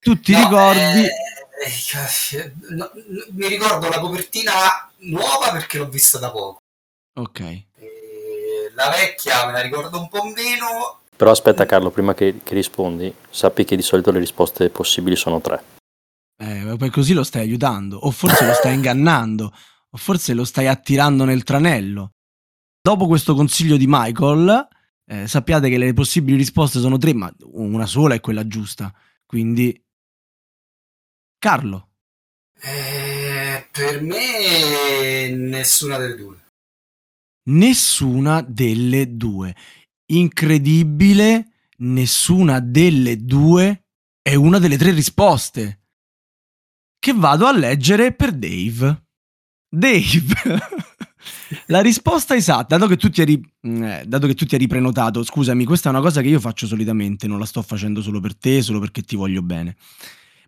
[0.00, 0.80] tu ti No, ricordi...
[0.80, 1.10] eh,
[2.34, 4.52] eh, no, no, mi ricordo la copertina
[5.02, 6.58] nuova perché l'ho vista da poco.
[7.20, 7.40] Ok.
[7.40, 11.02] E la vecchia me la ricordo un po' meno.
[11.14, 15.40] Però aspetta Carlo, prima che, che rispondi, sappi che di solito le risposte possibili sono
[15.40, 15.62] tre.
[16.36, 19.54] Eh, poi così lo stai aiutando, o forse lo stai ingannando,
[19.94, 22.12] o forse lo stai attirando nel tranello.
[22.80, 24.68] Dopo questo consiglio di Michael,
[25.06, 28.92] eh, sappiate che le possibili risposte sono tre, ma una sola è quella giusta.
[29.26, 29.78] Quindi,
[31.38, 31.90] Carlo,
[32.64, 36.40] Eh, per me nessuna delle due.
[37.50, 39.54] nessuna delle due.
[40.12, 43.86] Incredibile, nessuna delle due
[44.22, 45.80] è una delle tre risposte.
[46.98, 49.06] Che vado a leggere per Dave.
[49.74, 50.60] Dave,
[51.68, 55.24] la risposta esatta, dato che, tu ti eri, eh, dato che tu ti eri prenotato,
[55.24, 58.36] scusami, questa è una cosa che io faccio solitamente, non la sto facendo solo per
[58.36, 59.76] te, solo perché ti voglio bene.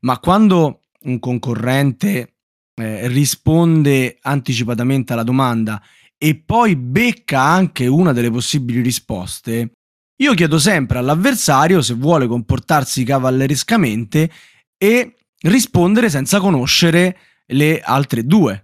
[0.03, 2.35] Ma quando un concorrente
[2.75, 5.81] eh, risponde anticipatamente alla domanda
[6.19, 9.71] e poi becca anche una delle possibili risposte,
[10.17, 14.31] io chiedo sempre all'avversario se vuole comportarsi cavallerescamente
[14.77, 15.15] e
[15.45, 17.17] rispondere senza conoscere
[17.47, 18.64] le altre due.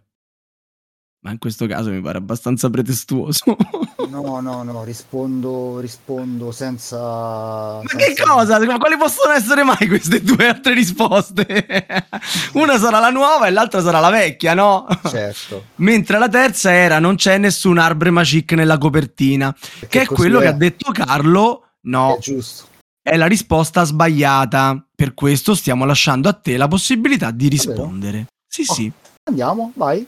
[1.23, 3.57] Ma in questo caso mi pare abbastanza pretestuoso.
[4.11, 6.99] No, no, no, rispondo, rispondo senza...
[6.99, 8.59] Ma senza- che cosa?
[8.65, 11.47] Ma quali possono essere mai queste due altre risposte?
[12.55, 14.85] Una sarà la nuova e l'altra sarà la vecchia, no?
[15.09, 15.67] Certo.
[15.77, 20.41] Mentre la terza era non c'è nessun arbre magic nella copertina, perché che è quello
[20.41, 21.67] che è, ha detto Carlo.
[21.83, 22.65] No, È giusto.
[23.01, 24.85] è la risposta sbagliata.
[24.93, 28.27] Per questo stiamo lasciando a te la possibilità di rispondere.
[28.49, 28.73] Sì, Oh.
[28.75, 28.91] sì.
[29.29, 30.05] Andiamo, vai.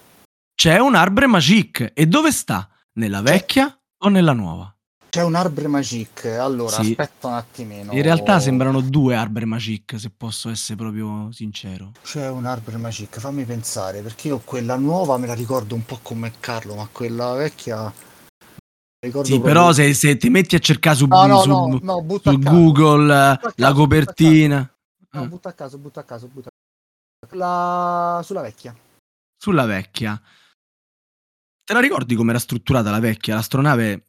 [0.62, 1.90] C'è un arbre magic.
[1.92, 2.70] E dove sta?
[2.92, 4.72] Nella vecchia o nella nuova?
[5.10, 6.24] C'è un arbre magic.
[6.26, 6.90] Allora, Sì.
[6.90, 7.90] aspetta un attimino.
[7.92, 11.90] In realtà sembrano due arbre magic, se posso essere proprio sincero.
[12.04, 15.98] C'è un arbre magic, fammi pensare, perché io quella nuova me la ricordo un po'
[16.00, 17.92] come Carlo, ma quella vecchia...
[19.00, 21.78] Ricordo Sì, proprio- però se, se ti metti a cercare su, No, no, su- no,
[21.82, 22.56] no, butta su caso.
[22.56, 24.76] Google Butta a la caso, copertina
[25.10, 25.26] No, Eh.
[25.26, 26.52] butta a caso, butta a caso, butta a
[27.26, 27.36] caso.
[27.36, 28.20] La...
[28.22, 28.72] Sulla vecchia.
[29.42, 30.22] sulla vecchia.
[31.64, 33.34] Te la ricordi com'era strutturata la vecchia?
[33.36, 34.06] L'astronave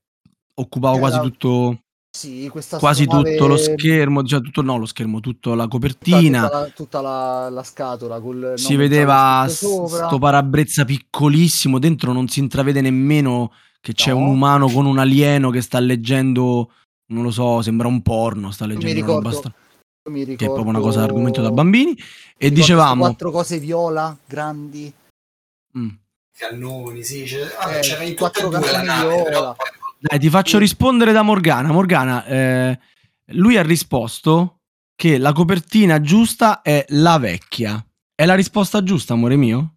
[0.55, 1.79] occupava quasi tutto,
[2.09, 5.67] Sì, questa quasi astronave- tutto lo schermo, cioè tutto, no, lo schermo, tutta la tutta,
[5.67, 6.43] copertina.
[6.43, 10.07] tutta la, tutta la- la scatola col si vedeva scritto sopra.
[10.07, 14.17] sto parabrezza piccolissimo, dentro non si intravede nemmeno che c'è No.
[14.17, 16.71] un umano con un alieno che sta leggendo,
[17.11, 19.53] non lo so, sembra un porno, sta leggendo una roba ricordo-
[20.03, 21.91] che è ricordo- proprio una cosa argomento da bambini.
[21.91, 21.95] E
[22.37, 24.91] ricordo dicevamo, quattro cose viola grandi.
[25.77, 25.89] Mm.
[26.35, 29.55] Cannoni, sì, c'era, vabbè, Eh, c'era in tutte quattro e due la nave, però
[29.99, 31.71] dai, ti faccio rispondere da Morgana.
[31.71, 32.79] Morgana, eh,
[33.27, 34.59] lui ha risposto
[34.95, 37.83] che la copertina giusta è la vecchia.
[38.15, 39.75] È la risposta giusta, amore mio?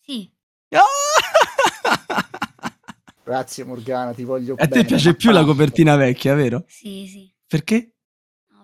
[0.00, 0.30] Sì.
[3.24, 4.84] Grazie Morgana, ti voglio A te bene.
[4.84, 6.64] piace più la copertina vecchia, vero?
[6.68, 7.28] Sì, sì.
[7.46, 7.90] Perché?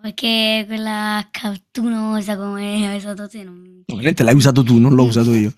[0.00, 5.32] Perché quella cartunosa come hai usato te non, Ovviamente l'hai usato tu, non l'ho usato
[5.32, 5.52] io.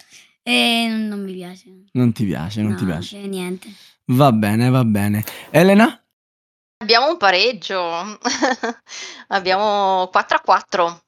[0.44, 1.84] Eh, non, mi piace.
[1.92, 3.20] Non ti piace, non No, ti piace.
[3.20, 3.68] c'è niente.
[4.12, 5.24] Va bene, va bene.
[5.50, 5.98] Elena?
[6.78, 8.18] Abbiamo un pareggio.
[9.28, 11.02] Abbiamo 4 a 4.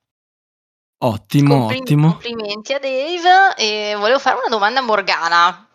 [1.04, 2.08] Ottimo, Compli- ottimo.
[2.12, 3.54] Complimenti a Dave.
[3.56, 5.68] E volevo fare una domanda a Morgana.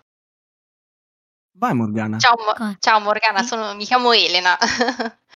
[1.57, 2.17] Vai Morgana.
[2.17, 4.57] Ciao, Mo- ciao Morgana, sono- mi chiamo Elena.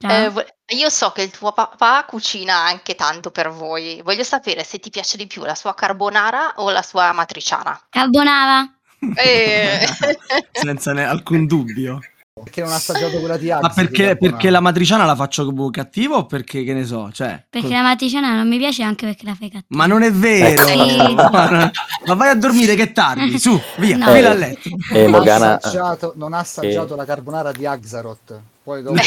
[0.00, 0.44] Eh, vo-
[0.76, 4.00] io so che il tuo papà cucina anche tanto per voi.
[4.04, 7.80] Voglio sapere se ti piace di più la sua carbonara o la sua matriciana.
[7.90, 8.70] Carbonara.
[9.16, 9.86] Eh.
[10.52, 12.00] Senza ne- alcun dubbio.
[12.40, 14.16] Perché non ha assaggiato quella di Ma Axi, perché, carbonara.
[14.30, 17.10] perché la matriciana la faccio cattiva o perché che ne so?
[17.10, 19.76] Cioè, Perché la matriciana non mi piace anche perché la fai cattiva.
[19.76, 20.64] Ma non è vero!
[20.64, 20.76] Sì.
[21.14, 21.70] Ma,
[22.06, 24.12] ma vai a dormire che è tardi, su, via, No.
[24.12, 24.68] fila a letto.
[24.92, 26.96] E Non ha Morgana, assaggiato, non ha assaggiato Eh.
[26.96, 28.40] la carbonara di Axaroth.
[28.68, 29.00] Poi dopo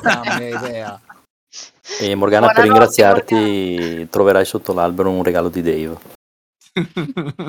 [0.00, 1.00] cambia idea.
[1.98, 5.98] e Morgana per Buonanotte, ringraziarti troverai sotto l'albero un regalo di Dave.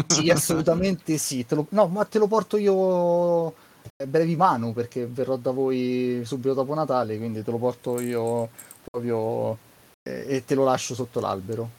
[0.07, 1.45] Sì, assolutamente sì.
[1.45, 3.49] Te lo- no, ma te lo porto io
[3.95, 8.49] eh, brevi mano perché verrò da voi subito dopo Natale, quindi te lo porto io
[8.89, 9.55] proprio
[10.01, 11.69] eh, e te lo lascio sotto l'albero.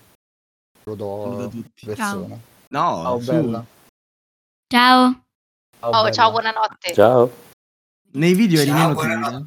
[0.84, 1.50] Lo do
[1.84, 2.38] persona.
[2.68, 3.64] No, Ciao, bella.
[4.72, 5.22] Ciao.
[5.80, 6.10] Ciao, Oh, bella.
[6.12, 6.94] ciao, buonanotte.
[6.94, 7.30] Ciao.
[8.12, 9.44] Nei video eri Ciao, meno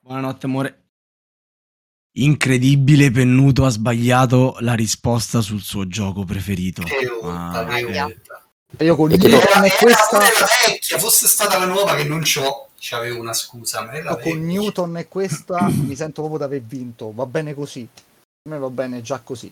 [0.00, 0.46] buonanotte.
[0.46, 0.76] amore.
[2.14, 6.82] Incredibile, Pennuto ha sbagliato la risposta sul suo gioco preferito.
[6.82, 7.26] Che Ah,
[7.62, 8.46] onta, che onta.
[8.76, 10.18] E io con E che lo- l'Iran e Era questa
[10.66, 14.40] vecchia, fosse stata la nuova che non c'ho, c'avevo una scusa, Io con.
[14.44, 17.12] Newton e questa mi sento proprio di aver vinto.
[17.12, 17.86] Va bene così.
[17.94, 19.50] A me va bene già così.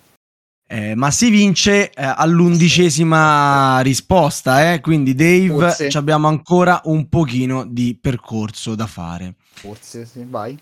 [0.73, 4.81] Eh, ma si vince eh, all'undicesima risposta, eh?
[4.81, 5.91] quindi Dave Forse.
[5.91, 9.35] ci abbiamo ancora un pochino di percorso da fare.
[9.53, 10.57] Forse sì, vai.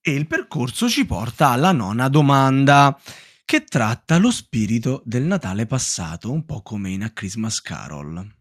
[0.00, 2.96] E il percorso ci porta alla nona domanda,
[3.44, 8.37] che tratta lo spirito del Natale passato, un po' come in A Christmas Carol.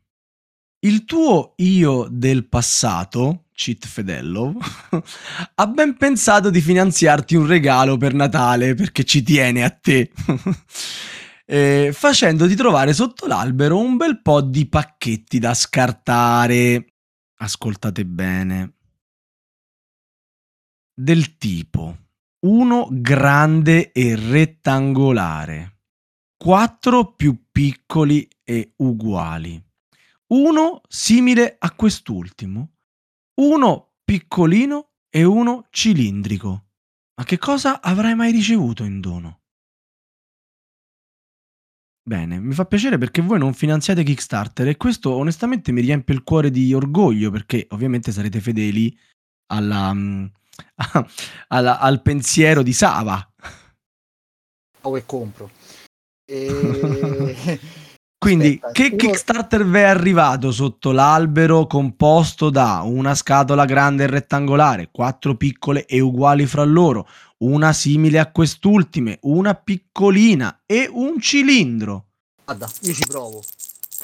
[0.88, 4.54] Il tuo io del passato, Cheat Fedello,
[5.56, 10.10] ha ben pensato di finanziarti un regalo per Natale perché ci tiene a te,
[11.46, 16.94] eh, facendoti trovare sotto l'albero un bel po' di pacchetti da scartare.
[17.40, 18.76] Ascoltate bene.
[20.94, 21.98] Del tipo
[22.46, 25.80] uno grande e rettangolare,
[26.38, 29.62] quattro più piccoli e uguali,
[30.28, 32.74] uno simile a quest'ultimo,
[33.42, 36.66] uno piccolino e uno cilindrico.
[37.16, 39.42] Ma che cosa avrai mai ricevuto in dono?
[42.08, 46.24] Bene, mi fa piacere perché voi non finanziate Kickstarter e questo onestamente mi riempie il
[46.24, 48.98] cuore di orgoglio perché ovviamente sarete fedeli
[49.48, 50.26] alla, mm,
[51.50, 53.34] alla- al pensiero di Sava.
[54.82, 55.52] O che compro.
[56.24, 57.60] E...
[58.20, 64.06] Quindi, Aspetta, che uno- Kickstarter vi è arrivato sotto l'albero composto da una scatola grande
[64.06, 67.08] e rettangolare, quattro piccole e uguali fra loro,
[67.40, 72.06] una simile a quest'ultime, una piccolina e un cilindro?
[72.44, 73.44] Guarda, io ci provo.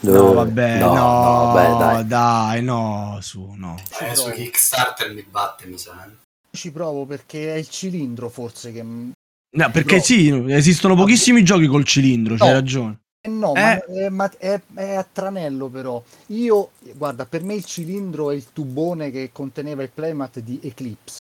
[0.02, 2.08] No, vabbè, no, no, no, beh, dai.
[2.08, 3.78] dai, no, su, no.
[4.00, 5.92] Eh, su Kickstarter mi batte, mi sa.
[6.06, 6.10] eh.
[6.10, 6.16] Io
[6.58, 8.84] ci provo perché è il cilindro forse che...
[8.84, 12.54] No, perché sì, esistono pochissimi giochi col cilindro, c'hai No.
[12.54, 12.98] ragione.
[13.26, 13.62] Eh no, Eh.
[13.62, 16.04] ma, è, ma è- è a tranello però.
[16.28, 21.18] Io, guarda, per me il cilindro è il tubone che conteneva il playmat di Eclipse.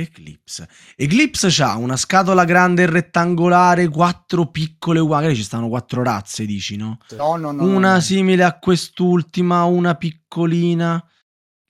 [0.00, 0.68] Eclipse.
[0.94, 5.34] Eclipse c'ha una scatola grande e rettangolare, quattro piccole uguali.
[5.34, 6.98] Ci stanno quattro razze, dici, no?
[7.16, 7.64] No, no, no.
[7.64, 8.00] una no, no.
[8.00, 11.04] simile a quest'ultima, una piccolina.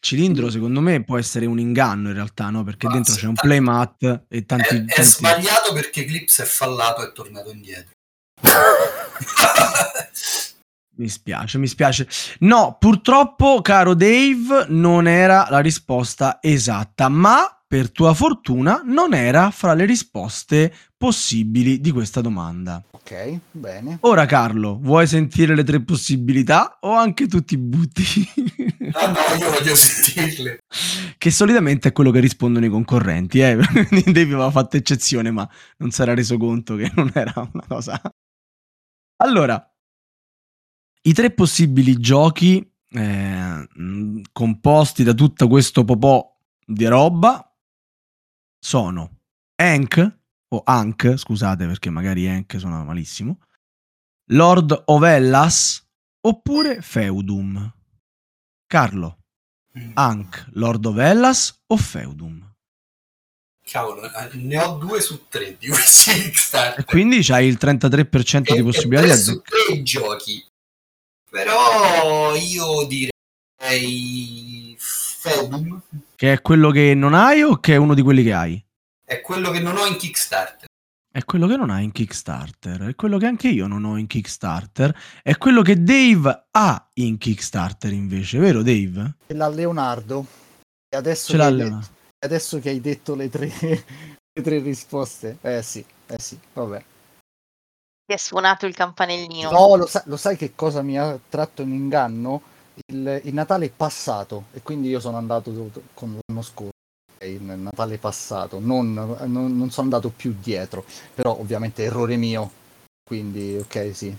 [0.01, 2.63] Cilindro, secondo me, può essere un inganno in realtà, no?
[2.65, 4.77] Perché Ma dentro c'è un playmat e tanti.
[4.77, 7.93] È, è tanti- sbagliato perché Eclipse è fallato e è tornato indietro.
[10.99, 12.09] Mi spiace, mi spiace.
[12.41, 19.51] No, purtroppo, caro Dave, non era la risposta esatta, ma per tua fortuna non era
[19.53, 22.83] fra le risposte possibili di questa domanda.
[22.91, 23.99] Ok, bene.
[24.01, 28.03] Ora, Carlo, vuoi sentire le tre possibilità o anche tu ti butti?
[28.93, 30.59] ah no, io voglio sentirle.
[31.17, 33.39] che solitamente è quello che rispondono i concorrenti.
[33.39, 33.57] Eh?
[33.87, 37.65] Quindi Dave aveva fatto eccezione, ma non si era reso conto che non era una
[37.69, 38.01] cosa.
[39.21, 39.63] Allora,
[41.03, 42.59] i tre possibili giochi
[42.91, 43.69] eh,
[44.33, 46.25] composti da tutto questo popò
[46.65, 47.43] di roba
[48.59, 49.21] sono
[49.57, 53.41] Hank, o Hank, scusate perché magari Hank suona malissimo,
[54.31, 55.87] Lord of Hellas
[56.21, 57.75] oppure Feudum.
[58.67, 59.17] Carlo,
[59.79, 59.93] Mm.
[59.95, 62.48] Hank, Lord of Hellas o Feudum?
[63.69, 66.85] Cavolo, eh, ne ho due su tre di questi E Kickstarter.
[66.85, 70.45] quindi c'hai il 33% di E- e possibilità di su tre giochi.
[71.31, 75.81] Però io direi Feudum
[76.15, 78.63] Che è quello che non hai o che è uno di quelli che hai?
[79.05, 80.67] è quello che non ho in Kickstarter.
[81.11, 84.07] È quello che non hai in Kickstarter, è quello che anche io non ho in
[84.07, 89.15] Kickstarter, è quello che Dave ha in Kickstarter invece, vero Dave?
[89.27, 90.27] Ce l'ha Leonardo.
[90.91, 91.87] E adesso, Ce l'ha Leonardo.
[92.25, 95.39] Adesso che hai detto le tre, le tre risposte.
[95.41, 96.85] Eh sì, eh sì, vabbè.
[98.07, 99.51] Ti è suonato il campanellino.
[99.51, 102.43] No, lo, sa- lo sai che cosa mi ha tratto in inganno?
[102.87, 104.45] Il, il Natale passato.
[104.53, 106.71] E quindi io sono andato con l'anno scorso.
[107.21, 108.61] Il Natale passato.
[108.61, 110.85] Non, non- non sono andato più dietro.
[111.15, 112.51] Però ovviamente errore mio.
[113.05, 114.17] Quindi, ok, sì.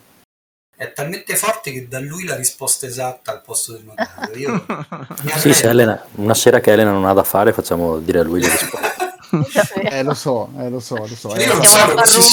[0.79, 4.37] È talmente forte che da lui la risposta esatta al posto del notaio.
[4.37, 4.65] Io
[5.37, 5.67] Sì, se.
[5.67, 8.87] Elena, una sera che Elena non ha da fare, facciamo dire a lui le risposte.
[9.91, 11.35] Eh, lo so, eh, lo so, lo so.
[11.35, 11.45] Io eh.
[11.47, 12.23] non Siamo sono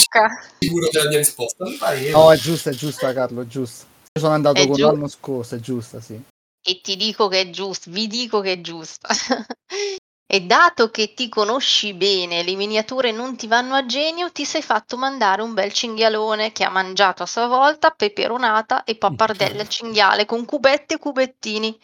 [0.60, 1.64] sicuro della mia risposta.
[2.12, 3.84] No, è giusta, è giusta, Carlo, è giusta.
[4.14, 6.14] Io sono andato È con giu- l'anno scorso, è giusta, sì.
[6.14, 9.08] E ti dico che è giusto, vi dico che è giusto.
[10.28, 14.60] E dato che ti conosci bene, le miniature non ti vanno a genio, ti sei
[14.60, 19.68] fatto mandare un bel cinghialone che ha mangiato a sua volta peperonata e pappardelle al
[19.68, 21.80] cinghiale con cubette e cubettini.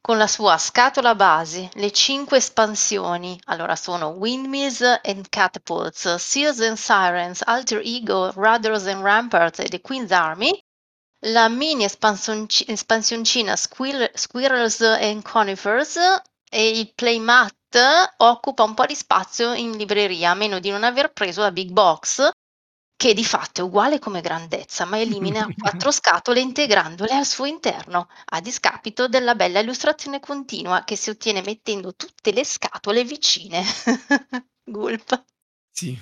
[0.00, 6.76] Con la sua scatola base, le cinque espansioni, allora sono Windmills and Catapults, Seals and
[6.76, 10.56] Sirens, Alter Ego, Rudders and Ramparts e The Queen's Army,
[11.26, 15.98] la mini espansionci- espansioncina Squirrel- Squirrels and Conifers
[16.52, 17.54] E il playmat
[18.18, 21.70] occupa un po' di spazio in libreria, a meno di non aver preso la big
[21.70, 22.30] box,
[22.96, 28.08] che di fatto è uguale come grandezza, ma elimina quattro scatole integrandole al suo interno,
[28.26, 33.64] a discapito della bella illustrazione continua che si ottiene mettendo tutte le scatole vicine.
[34.62, 35.24] Gulp.
[35.70, 35.98] Sì,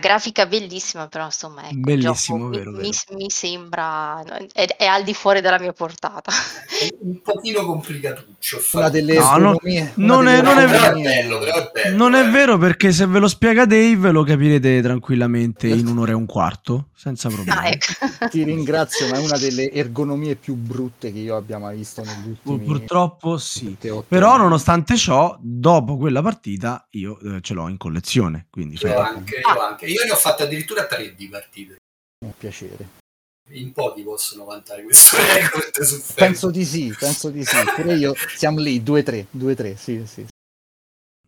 [0.00, 3.16] Grafica bellissima, però insomma, ecco, il Bellissimo, gioco mi, vero, mi- vero.
[3.16, 4.22] mi sembra
[4.52, 6.30] è, è al di fuori della mia portata.
[6.74, 8.60] È un pochino complicatuccio.
[8.72, 11.96] Una delle No, non delle è- non è- però è ergonomie- bello.
[11.96, 12.30] Non è eh.
[12.30, 16.88] vero perché se ve lo spiega Dave lo capirete tranquillamente in un'ora e un quarto,
[16.94, 17.58] senza problemi.
[17.58, 17.92] Ah, ecco.
[18.30, 22.28] Ti ringrazio, ma è una delle ergonomie più brutte che io abbia mai visto negli
[22.28, 23.76] ultimi Purtroppo sì.
[23.80, 28.92] 7-8 Però nonostante ciò, dopo quella partita io eh, ce l'ho in collezione, quindi te.
[28.94, 29.86] anche, io anche.
[29.86, 31.76] Io ne ho fatte addirittura tre di partite.
[32.24, 33.02] Un piacere.
[33.50, 36.14] In pochi possono vantare questo record su Facebook.
[36.14, 37.56] Penso di sì, penso di sì.
[37.76, 40.26] Pure io siamo lì, 2-3, 2-3, sì, sì.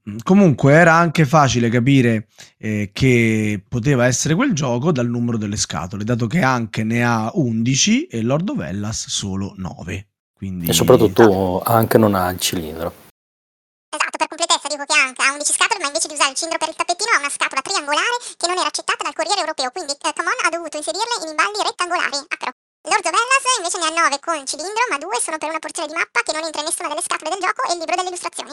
[0.08, 2.28] Mm, Comunque era anche facile capire
[2.58, 7.30] eh, che poteva essere quel gioco dal numero delle scatole, dato che anche ne ha
[7.34, 10.08] 11 e Lord of Hellas solo 9.
[10.32, 10.68] Quindi...
[10.68, 13.04] E soprattutto anche non ha il cilindro.
[14.76, 17.08] Dico che anche ha 11 scatole, ma invece di usare il cilindro per il tappettino
[17.16, 20.52] ha una scatola triangolare che non era accettata dal Corriere Europeo, quindi eh, Camon ha
[20.52, 22.20] dovuto inserirle in imballi rettangolari.
[22.28, 22.52] Acro.
[22.92, 25.88] Lord of Hellas invece ne ha 9 con cilindro, ma 2 sono per una porzione
[25.88, 28.12] di mappa che non entra in nessuna delle scatole del gioco e il libro delle
[28.12, 28.52] illustrazioni.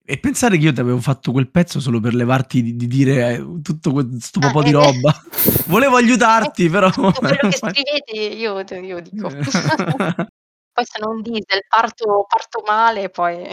[0.00, 3.36] E pensare che io ti avevo fatto quel pezzo solo per levarti di, di dire
[3.36, 5.12] eh, tutto questo Ah, po' di eh, roba.
[5.68, 6.88] Volevo aiutarti, però...
[6.88, 9.28] Quello che scrivete io, io dico.
[10.72, 13.44] poi se non diesel parto, parto male, poi...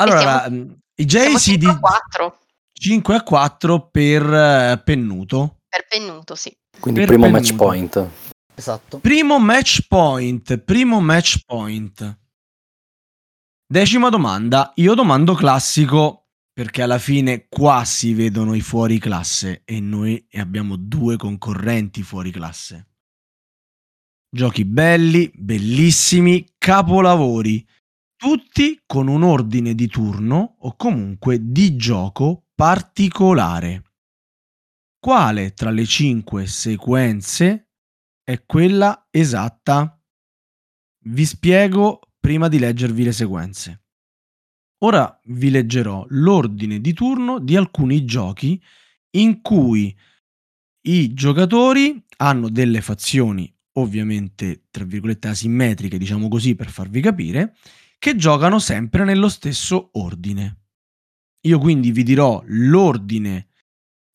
[0.00, 2.38] allora, siamo- mm, i Jay si 5 di a 4
[2.72, 5.58] 5 a 4 per eh, Pennuto.
[5.68, 6.54] per pennuto, sì.
[6.80, 7.42] Quindi Per primo Pennuto.
[7.42, 8.08] match point.
[8.54, 8.98] Esatto.
[8.98, 12.18] Primo match point, primo match point.
[13.66, 19.80] Decima domanda, io domando classico perché alla fine qua si vedono i fuori classe e
[19.80, 22.88] noi abbiamo due concorrenti fuori classe.
[24.28, 27.66] Giochi belli, bellissimi, capolavori,
[28.20, 33.84] tutti con un ordine di turno o comunque di gioco particolare.
[34.98, 37.70] Quale tra le cinque sequenze
[38.22, 39.98] è quella esatta.
[41.06, 43.84] Vi spiego prima di leggervi le sequenze.
[44.80, 48.62] Ora vi leggerò l'ordine di turno di alcuni giochi
[49.12, 49.96] in cui
[50.82, 57.56] i giocatori hanno delle fazioni, ovviamente tra virgolette asimmetriche, diciamo così per farvi capire,
[58.00, 60.56] che giocano sempre nello stesso ordine.
[61.42, 63.48] Io quindi vi dirò l'ordine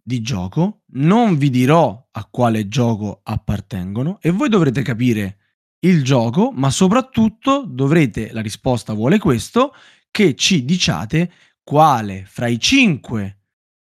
[0.02, 5.38] di gioco, non vi dirò a quale gioco appartengono e voi dovrete capire
[5.86, 9.72] il gioco, ma soprattutto dovrete, la risposta vuole questo,
[10.10, 11.32] che ci diciate
[11.64, 13.42] quale fra i cinque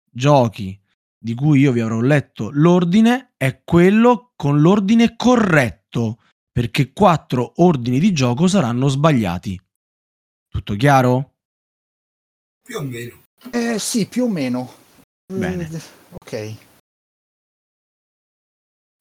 [0.10, 0.80] giochi
[1.18, 8.00] di cui io vi avrò letto l'ordine è quello con l'ordine corretto, perché quattro ordini
[8.00, 9.60] di gioco saranno sbagliati.
[10.52, 11.36] Tutto chiaro?
[12.62, 13.24] Più o meno.
[13.52, 14.70] Eh, sì, più o meno.
[15.26, 15.70] Bene.
[15.72, 15.82] Eh,
[16.12, 16.56] ok.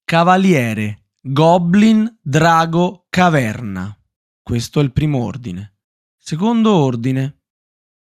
[0.04, 3.92] Cavaliere, Goblin, Drago, Caverna.
[4.40, 5.78] Questo è il primo ordine.
[6.16, 7.42] Secondo ordine.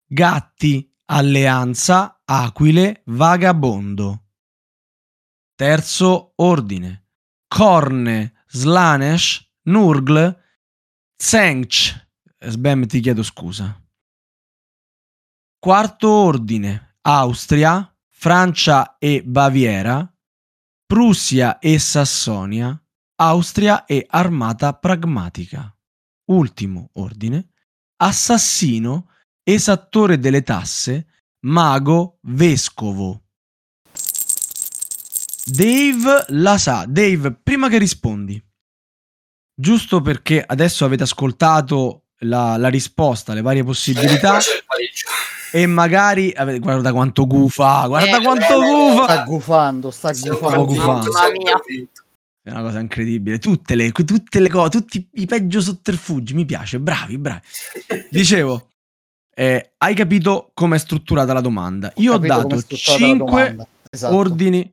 [0.06, 4.28] Gatti, Alleanza, Aquile, Vagabondo.
[5.56, 7.08] Terzo ordine.
[7.48, 10.44] Corne, Slanesh, Nurgle,
[11.16, 12.10] Zench.
[12.44, 13.80] Sbam, ti chiedo scusa.
[15.60, 16.96] Quarto ordine.
[17.04, 20.08] Austria, Francia e Baviera,
[20.86, 22.80] Prussia e Sassonia,
[23.16, 25.76] Austria e Armata Pragmatica.
[26.32, 27.54] Ultimo ordine.
[27.98, 29.10] Assassino,
[29.44, 31.08] esattore delle tasse,
[31.46, 33.24] mago, vescovo.
[35.46, 36.86] Dave la sa.
[36.86, 38.44] Dave, prima che rispondi,
[39.54, 44.32] giusto perché adesso avete ascoltato la, la risposta, le varie Eh, possibilità
[44.66, 45.08] pareggio.
[45.52, 49.04] e magari guarda quanto gufa, guarda Eh, quanto eh, gufa.
[49.04, 50.66] Sta gufando, sta Stavo gufando.
[50.66, 51.12] gufando.
[52.44, 53.38] È una cosa incredibile.
[53.38, 56.34] Tutte le, tutte le cose, tutti i peggio sotterfugi.
[56.34, 57.42] Mi piace, bravi, bravi.
[58.10, 58.70] Dicevo,
[59.36, 61.92] eh, hai capito come è strutturata la domanda?
[61.98, 63.68] Io ho, come è dato strutturata la 5 domanda.
[63.92, 64.16] Esatto.
[64.16, 64.72] ordini.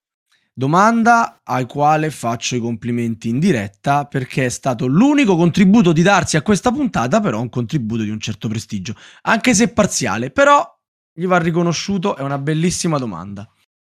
[0.59, 6.37] Domanda al quale faccio i complimenti in diretta perché è stato l'unico contributo di darsi
[6.37, 10.69] a questa puntata, però un contributo di un certo prestigio, anche se parziale, però
[11.13, 13.49] gli va riconosciuto, è una bellissima domanda.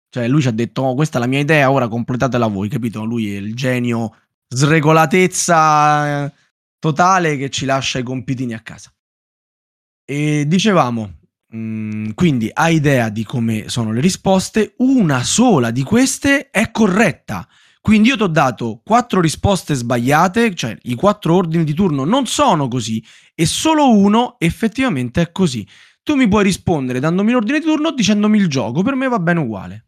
[0.08, 3.04] Cioè lui ci ha detto "Oh, questa è la mia idea, ora completatela voi", capito?
[3.04, 4.16] Lui è il genio
[4.48, 6.32] sregolatezza eh,
[6.78, 8.90] totale che ci lascia i compitini a casa.
[10.02, 11.18] E dicevamo,
[11.54, 17.46] mm, quindi hai idea di come sono le risposte, una sola di queste è corretta.
[17.80, 22.26] Quindi io ti ho dato quattro risposte sbagliate, cioè i quattro ordini di turno non
[22.26, 25.68] sono così e solo uno effettivamente è così.
[26.02, 29.18] Tu mi puoi rispondere dandomi l'ordine di turno o dicendomi il gioco, per me va
[29.18, 29.86] bene uguale.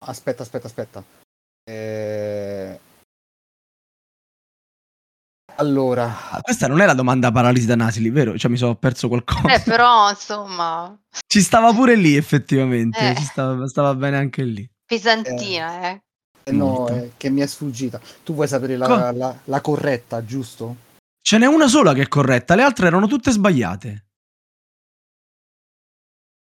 [0.00, 1.04] Aspetta, aspetta, aspetta.
[1.64, 2.80] Eh,
[5.60, 8.38] Allora, Questa non è la domanda paralisi da Nasili, vero?
[8.38, 9.52] Cioè mi sono perso qualcosa.
[9.54, 13.14] Eh, però, insomma, Ci stava pure lì effettivamente, Eh.
[13.16, 14.66] ci stava, stava bene anche lì.
[14.86, 16.02] pesantina, eh.
[16.44, 16.94] eh, no, Molto.
[16.94, 18.00] eh, che mi è sfuggita.
[18.24, 20.76] Tu vuoi sapere la, Co- la- la corretta, giusto?
[21.20, 24.06] Ce n'è una sola che è corretta, le altre erano tutte sbagliate.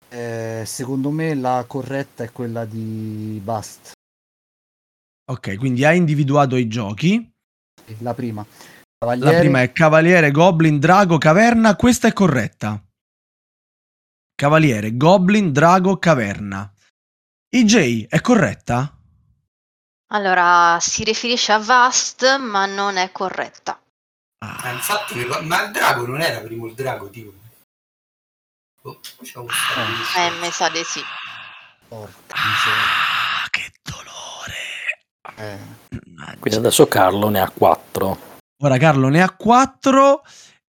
[0.09, 3.91] Eh, secondo me la corretta è quella di Bast,
[5.29, 7.29] Ok, quindi hai individuato i giochi.
[7.99, 8.45] la prima.
[9.03, 11.75] La Cavaliere, prima è Cavaliere, Goblin, Drago, Caverna.
[11.75, 12.81] Questa è corretta.
[14.35, 16.71] Cavaliere, Goblin, Drago, Caverna.
[17.49, 18.97] IJ è corretta?
[20.11, 23.79] Allora, si riferisce a Vast, ma non è corretta.
[24.39, 27.33] Ah, Ah, infatti, ma il drago non era primo il drago, tipo.
[28.81, 29.41] Oh, questa-
[30.17, 30.99] Eh, mi sa di sì.
[31.87, 32.81] Porca miseria.
[33.43, 35.37] ah, che dolore.
[35.37, 36.37] Eh.
[36.39, 38.31] Quindi adesso Carlo ne ha 4.
[38.63, 40.23] Ora Carlo ne ha 4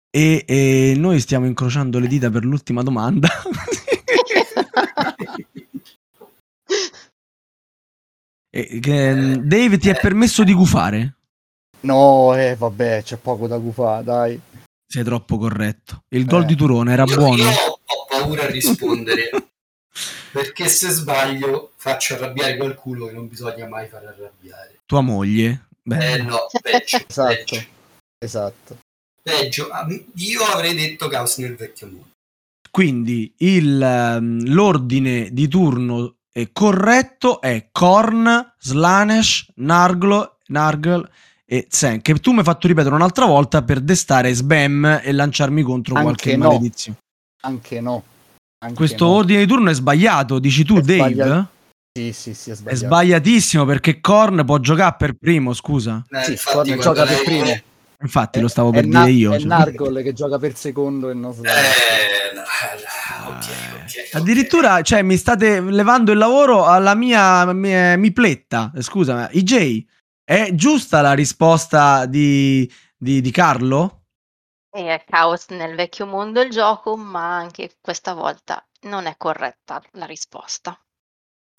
[0.09, 3.29] e, e noi stiamo incrociando le dita per l'ultima domanda.
[8.55, 11.15] E che, mm, Dave ti è permesso di gufare?
[11.81, 14.39] No, eh, vabbè, c'è poco da gufare, dai.
[14.87, 16.03] Sei troppo corretto.
[16.09, 16.45] Il gol Eh.
[16.45, 17.35] di Turone era Io- buono?
[17.41, 19.29] Io ho paura a rispondere.
[20.31, 24.79] perché se sbaglio faccio arrabbiare qualcuno che non bisogna mai far arrabbiare.
[24.85, 25.67] Tua moglie?
[25.81, 26.97] Beh, Eh no, peggio.
[27.07, 27.33] Esatto.
[27.33, 27.65] peggio.
[28.23, 28.77] Esatto.
[29.21, 29.69] Peggio.
[29.69, 32.07] Ah, Io avrei detto caos nel vecchio mondo.
[32.71, 41.07] Quindi il, ehm, l'ordine di turno eh, corretto è Korn, Slanesh, Narglo, Nargl
[41.45, 45.61] e Zen, che tu mi hai fatto ripetere un'altra volta per destare spam e lanciarmi
[45.61, 46.47] contro Anche qualche no.
[46.47, 46.97] maledizione.
[47.43, 48.03] Anche no.
[48.63, 49.11] Anche Questo no.
[49.11, 51.13] ordine di turno è sbagliato, dici tu, È Dave?
[51.13, 51.47] sbagliato.
[51.95, 56.03] Sì, sì, sì, è È sbagliatissimo perché Korn può giocare per primo, scusa.
[56.09, 57.61] Eh, Sì, Korn gioca per lei- primo.
[58.03, 59.33] Infatti lo È- stavo è per Na- dire io.
[59.33, 59.47] È cioè.
[59.47, 61.31] Nargol che gioca per secondo e non.
[61.45, 64.15] Eh, no, eh, ok, ok, ok.
[64.15, 68.71] Addirittura, cioè, mi state levando il lavoro alla mia mi- mipletta.
[68.79, 69.85] Scusa, ma IJ,
[70.23, 74.01] è giusta la risposta di, di- di Carlo?
[74.75, 79.81] E è caos nel vecchio mondo il gioco, ma anche questa volta non è corretta
[79.91, 80.77] la risposta.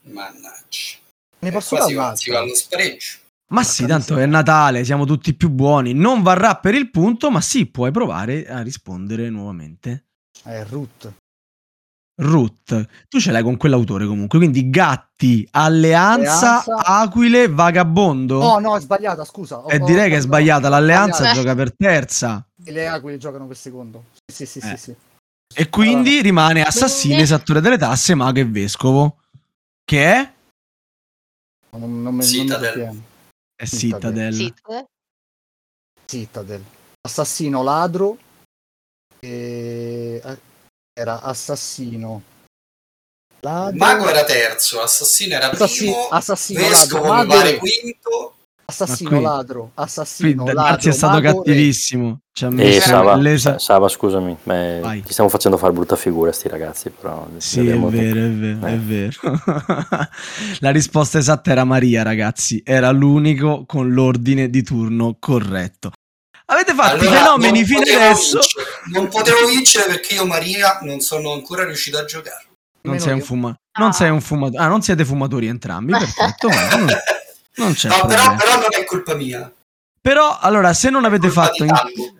[0.02, 0.98] Mannaggia.
[1.38, 2.38] Ne Eh, posso dare si va, si va un'altra?
[2.40, 3.18] allo spregio.
[3.54, 5.92] Ma sì, tanto è Natale, siamo tutti più buoni.
[5.94, 10.06] Non varrà per il punto, ma sì, puoi provare a rispondere nuovamente.
[10.42, 11.12] È Root.
[12.16, 16.76] Ruth, tu ce l'hai con quell'autore comunque, quindi gatti, alleanza, Alleanza.
[16.84, 18.38] aquile, vagabondo.
[18.38, 19.58] Oh no, è sbagliata, scusa.
[19.58, 21.40] Ho- e ho- direi che è no, sbagliata, l'alleanza sbagliata.
[21.40, 22.46] gioca per terza.
[22.64, 24.04] E le aquile giocano per secondo.
[24.32, 24.76] Sì, sì, sì, Eh.
[24.76, 24.94] sì, sì.
[25.56, 29.18] E quindi Allora, rimane assassino, esattore delle tasse, mago e vescovo.
[29.84, 30.32] Che è?
[31.76, 32.72] non, non, me- non Citadel.
[32.72, 33.02] soffiamo.
[33.56, 34.32] È Citadel.
[34.34, 34.86] Citadel.
[36.06, 36.14] Sì?
[36.18, 36.64] Citadel.
[37.02, 38.18] Assassino ladro.
[39.20, 40.20] E...
[40.24, 40.38] eh,
[40.92, 42.22] Era assassino.
[43.40, 43.76] Ladro.
[43.76, 48.33] Mago era terzo, assassino era Assassi- primo, assassino vescovo ladro, mi pare mago- quinto.
[48.66, 49.60] Assassino qui- ladro.
[49.74, 50.62] Qui Assassino ladro.
[50.62, 52.18] Darsi è stato e- cattivissimo.
[52.32, 55.02] Ci ha E messo Sava, l'esa- Sava, scusami, eh, Vai.
[55.02, 58.72] ti stiamo facendo fare brutta figura sti ragazzi, però Sì, è vero, è vero, Eh.
[58.72, 59.12] è vero.
[60.60, 62.60] La risposta esatta era Maria, ragazzi.
[62.64, 65.92] Era l'unico con l'ordine di turno corretto.
[66.46, 68.38] Avete fatto i Allora, fenomeni non fino potevo adesso.
[68.38, 68.66] vincere.
[68.92, 72.46] Non potevo vincere perché io Maria non sono ancora riuscito a giocare.
[72.82, 73.92] Non sei fuma- non Ah.
[73.92, 74.62] sei un fumatore.
[74.62, 75.92] Ah, non siete fumatori entrambi.
[75.96, 76.48] Perfetto.
[77.56, 79.52] Non, c'è no, però, però non è colpa mia.
[80.00, 81.72] Però, allora, se non avete colpa fatto in-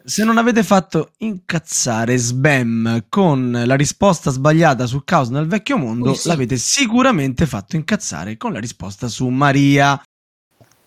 [0.05, 6.15] se non avete fatto incazzare Sbam con la risposta sbagliata su Caos nel vecchio mondo,
[6.15, 6.29] sì.
[6.29, 10.01] l'avete sicuramente fatto incazzare con la risposta su Maria.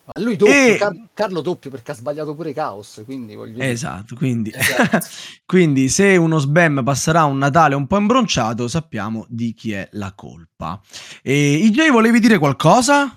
[0.06, 3.02] Ma lui doppio, E- Car- Carlo doppio perché ha sbagliato pure Caos.
[3.06, 3.70] Quindi voglio dire.
[3.70, 5.06] Esatto, quindi, Esatto.
[5.46, 10.14] quindi se uno Sbam passerà un Natale un po' imbronciato, sappiamo di chi è la
[10.16, 10.82] colpa.
[11.22, 13.16] E IJ, volevi dire qualcosa?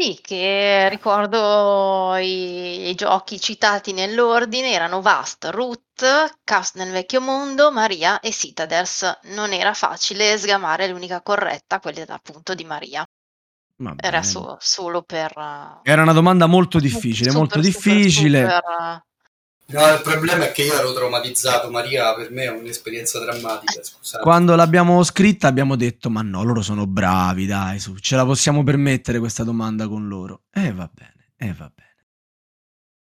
[0.00, 7.72] Sì, che ricordo i, i giochi citati nell'ordine erano Vast, Root, Cast nel vecchio mondo,
[7.72, 9.18] Maria e Citadels.
[9.24, 13.04] Non era facile sgamare l'unica corretta, quella appunto di Maria.
[13.86, 14.22] Va Era bene.
[14.22, 15.36] so- solo per...
[15.36, 18.40] eh, Era una domanda molto difficile, super, molto super, difficile.
[18.42, 19.02] super, eh,
[19.70, 24.22] No, il problema è che io ero traumatizzato, Maria per me è un'esperienza drammatica, scusate.
[24.22, 28.64] Quando l'abbiamo scritta abbiamo detto, ma no, loro sono bravi, dai, su, ce la possiamo
[28.64, 30.44] permettere questa domanda con loro.
[30.50, 31.96] E eh, va bene, e eh, va bene.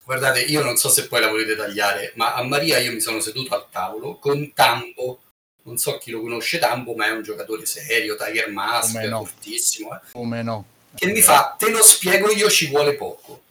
[0.04, 3.20] Guardate, io non so se poi la volete tagliare, ma a Maria io mi sono
[3.20, 5.20] seduto al tavolo con Tambo.
[5.62, 9.24] Non so chi lo conosce Tambo, ma è un giocatore serio, Tiger Mask, Come no.
[9.24, 9.94] fortissimo.
[9.94, 10.00] Eh?
[10.12, 10.66] Come no?
[10.94, 13.44] Che mi fa, te lo spiego io, ci vuole poco.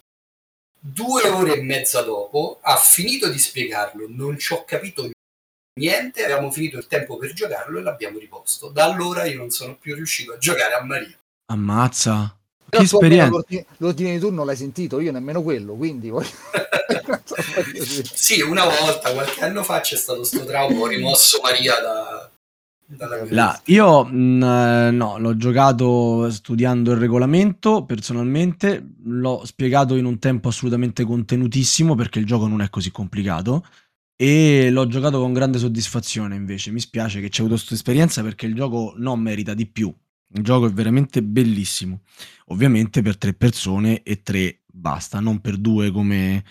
[0.84, 5.08] Due ore e mezza dopo ha finito di spiegarlo, non ci ho capito
[5.78, 8.68] niente, avevamo finito il tempo per giocarlo e l'abbiamo riposto.
[8.68, 11.16] Da allora io non sono più riuscito a giocare a Maria.
[11.52, 12.36] Ammazza.
[12.68, 13.44] Che esperienza.
[13.76, 16.30] l'ordine, di turno l'hai sentito, io nemmeno quello, quindi voglio-.
[18.12, 22.30] Sì, una volta, qualche anno fa, c'è stato sto trauma, ho rimosso Maria da,
[23.30, 30.18] La- io mh, eh, no, l'ho giocato studiando il regolamento personalmente, l'ho spiegato in un
[30.18, 33.64] tempo assolutamente contenutissimo perché il gioco non è così complicato
[34.14, 36.70] e l'ho giocato con grande soddisfazione invece.
[36.70, 39.92] Mi spiace che c'è avuto questa esperienza perché il gioco non merita di più.
[40.34, 42.02] Il gioco è veramente bellissimo.
[42.46, 46.44] Ovviamente per tre persone e tre basta, non per due come,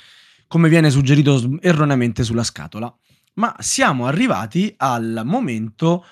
[0.48, 2.94] come viene suggerito erroneamente sulla scatola.
[3.36, 6.04] Ma siamo arrivati al momento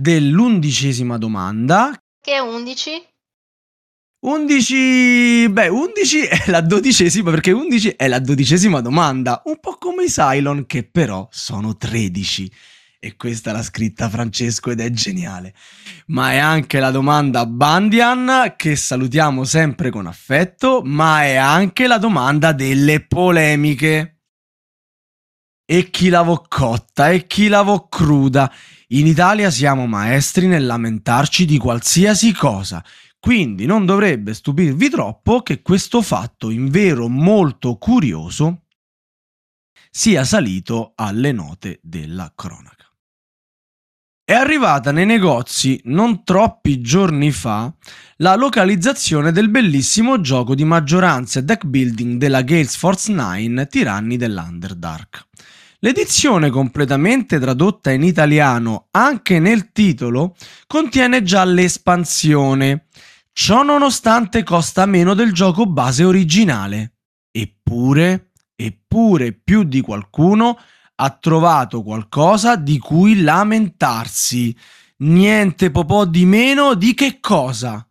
[0.00, 1.92] dell'undicesima domanda.
[2.22, 2.90] Che è 11?
[4.20, 10.04] 11, beh, 11 è la dodicesima perché 11 è la dodicesima domanda, un po' come
[10.04, 12.52] i Cylon che però sono 13.
[13.02, 15.54] E questa l'ha scritta Francesco ed è geniale.
[16.08, 21.96] Ma è anche la domanda Bandian che salutiamo sempre con affetto, ma è anche la
[21.96, 24.18] domanda delle polemiche.
[25.64, 28.52] E chi la vo cotta e chi la vo cruda.
[28.92, 32.84] In Italia siamo maestri nel lamentarci di qualsiasi cosa.
[33.20, 38.62] Quindi non dovrebbe stupirvi troppo che questo fatto, in vero molto curioso,
[39.90, 42.90] sia salito alle note della cronaca.
[44.24, 47.72] È arrivata nei negozi non troppi giorni fa
[48.16, 54.16] la localizzazione del bellissimo gioco di maggioranza e deck building della Gales Force 9 Tiranni
[54.16, 55.28] dell'Underdark.
[55.82, 60.36] L'edizione completamente tradotta in italiano anche nel titolo
[60.66, 62.86] contiene già l'espansione.
[63.32, 66.96] Ciò nonostante costa meno del gioco base originale.
[67.30, 70.58] Eppure, eppure più di qualcuno
[70.96, 74.54] ha trovato qualcosa di cui lamentarsi.
[74.98, 77.88] Niente po' di meno di che cosa?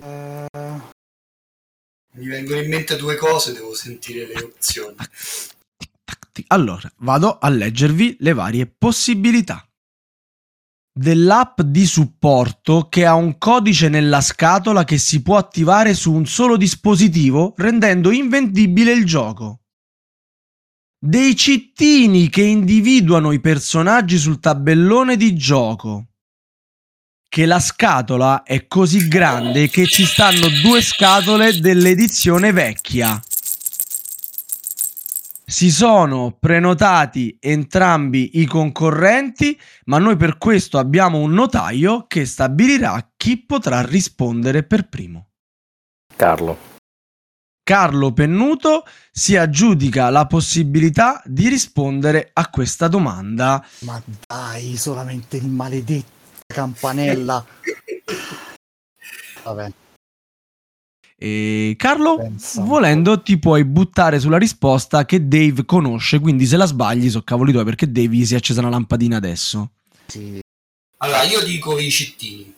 [0.00, 0.46] Eh,
[2.14, 4.96] Mi vengono in mente due cose, devo sentire le opzioni.
[6.48, 9.66] Allora, vado a leggervi le varie possibilità.
[10.94, 16.26] Dell'app di supporto che ha un codice nella scatola che si può attivare su un
[16.26, 19.62] solo dispositivo rendendo invendibile il gioco.
[20.98, 26.11] Dei cittini che individuano i personaggi sul tabellone di gioco.
[27.34, 33.18] Che la scatola è così grande che ci stanno due scatole dell'edizione vecchia.
[35.42, 43.12] Si sono prenotati entrambi i concorrenti, ma noi per questo abbiamo un notaio che stabilirà
[43.16, 45.28] chi potrà rispondere per primo.
[46.14, 46.58] Carlo.
[47.62, 53.64] Carlo Pennuto si aggiudica la possibilità di rispondere a questa domanda.
[53.84, 56.11] ma dai, solamente il maledetto
[56.52, 57.44] campanella.
[59.42, 59.72] Vabbè,
[61.16, 66.66] E Carlo, pensa volendo, ti puoi buttare sulla risposta che Dave conosce, quindi se la
[66.66, 69.72] sbagli, so cavoli tuoi, perché Dave si è accesa una lampadina adesso.
[70.06, 70.40] sì,
[70.98, 72.54] Allora, io dico i cittini.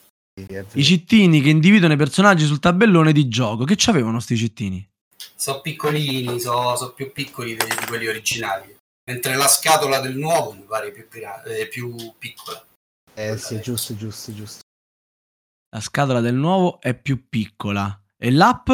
[0.73, 3.65] I cittini che individuano i personaggi sul tabellone di gioco.
[3.65, 4.89] Che c'avevano sti cittini?
[5.37, 8.75] Sono piccolini, sono più piccoli di quelli originali.
[9.07, 11.07] Mentre la scatola del nuovo mi pare più,
[11.47, 12.65] eh, più piccola.
[13.15, 14.63] Eh sì, giusto, giusto, giusto.
[15.71, 18.01] La scatola del nuovo è più piccola.
[18.17, 18.69] E l'app?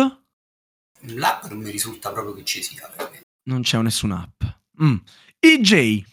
[1.01, 2.89] L'app non mi risulta proprio che ci sia.
[2.89, 3.23] veramente.
[3.45, 4.43] Non c'è nessun'app.
[4.83, 4.97] Mm.
[5.39, 6.05] EJ.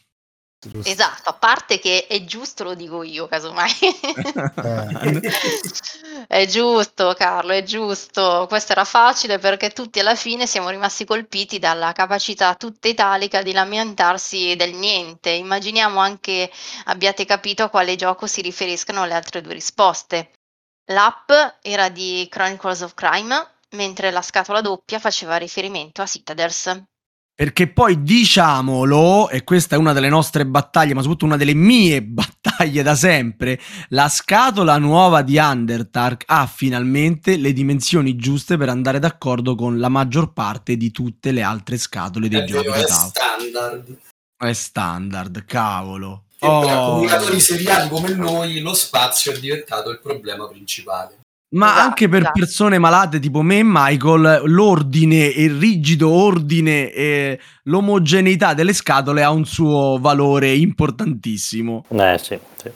[0.60, 0.90] Giusto.
[0.90, 3.72] Esatto, a parte che è giusto, lo dico io, casomai.
[4.64, 5.22] Eh,
[6.28, 8.46] È giusto, Carlo, è giusto.
[8.50, 13.52] Questo era facile perché tutti alla fine siamo rimasti colpiti dalla capacità tutta italica di
[13.54, 15.30] lamentarsi del niente.
[15.30, 16.52] Immaginiamo anche
[16.86, 20.32] abbiate capito a quale gioco si riferiscono le altre due risposte.
[20.92, 21.32] L'app
[21.62, 26.84] era di Chronicles of Crime, mentre la scatola doppia faceva riferimento a Citadels.
[27.40, 32.02] Perché poi diciamolo, e questa è una delle nostre battaglie, ma soprattutto una delle mie
[32.02, 38.98] battaglie da sempre, la scatola nuova di Underdark ha finalmente le dimensioni giuste per andare
[38.98, 42.88] d'accordo con la maggior parte di tutte le altre scatole dei È giochi vero, è
[42.88, 43.98] standard.
[44.36, 46.24] È standard, cavolo.
[46.40, 46.96] Che per Oh.
[46.96, 51.20] accumulatori seriali come noi lo spazio è diventato il problema principale.
[51.50, 52.40] Ma Esatto, anche per esatto.
[52.40, 59.32] persone malate tipo me e Michael, l'ordine, il rigido ordine e l'omogeneità delle scatole ha
[59.32, 61.86] un suo valore importantissimo.
[61.90, 62.70] Eh sì, sì.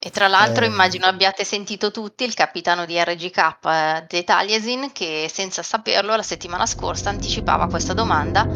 [0.00, 0.68] E tra l'altro Eh.
[0.68, 6.22] immagino abbiate sentito tutti il capitano di RGK eh, De Taliesin che senza saperlo la
[6.22, 8.46] settimana scorsa anticipava questa domanda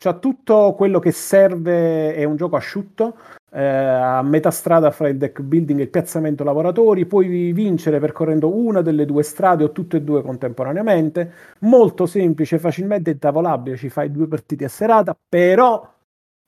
[0.00, 3.16] C'ha tutto quello che serve, è un gioco asciutto,
[3.50, 8.54] eh, a metà strada fra il deck building e il piazzamento lavoratori, puoi vincere percorrendo
[8.54, 14.12] una delle due strade o tutte e due contemporaneamente, molto semplice, facilmente intavolabile, ci fai
[14.12, 15.92] due partite a serata, però,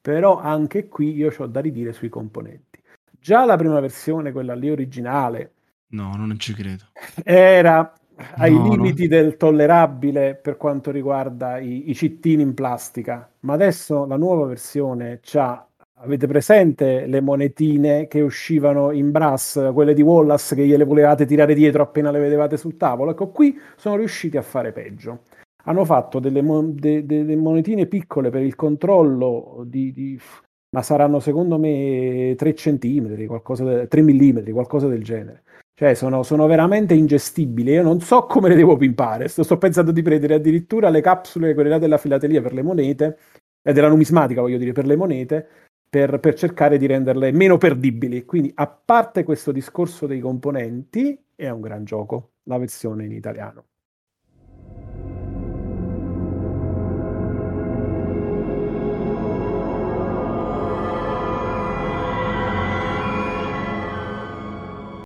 [0.01, 2.81] però anche qui io ho da ridire sui componenti.
[3.19, 5.55] Già la prima versione, quella lì originale,
[5.93, 6.85] No, non ci credo.
[7.25, 7.93] era
[8.37, 8.71] ai No, no.
[8.75, 14.47] limiti del tollerabile per quanto riguarda i, i cittini in plastica, ma adesso la nuova
[14.47, 15.65] versione c'ha.
[16.03, 21.53] Avete presente le monetine che uscivano in brass, quelle di Wallace che gliele volevate tirare
[21.55, 23.11] dietro appena le vedevate sul tavolo?
[23.11, 25.25] Ecco, qui sono riusciti a fare peggio.
[25.65, 30.19] Hanno fatto delle, mon- de- delle monetine piccole per il controllo di, di-
[30.75, 35.43] ma saranno secondo me 3 centimetri, qualcosa de- 3 millimetri, qualcosa del genere.
[35.81, 37.73] Cioè, sono, sono veramente ingestibili.
[37.73, 39.29] Io non so come le devo pimpare.
[39.29, 43.17] Sto, sto pensando di prendere addirittura le capsule, quelle là della filatelia per le monete,
[43.63, 45.49] e della numismatica, voglio dire, per le monete,
[45.89, 48.27] per, per cercare di renderle meno perdibili.
[48.27, 53.70] Quindi, a parte questo discorso dei componenti, è un gran gioco, la versione in italiano.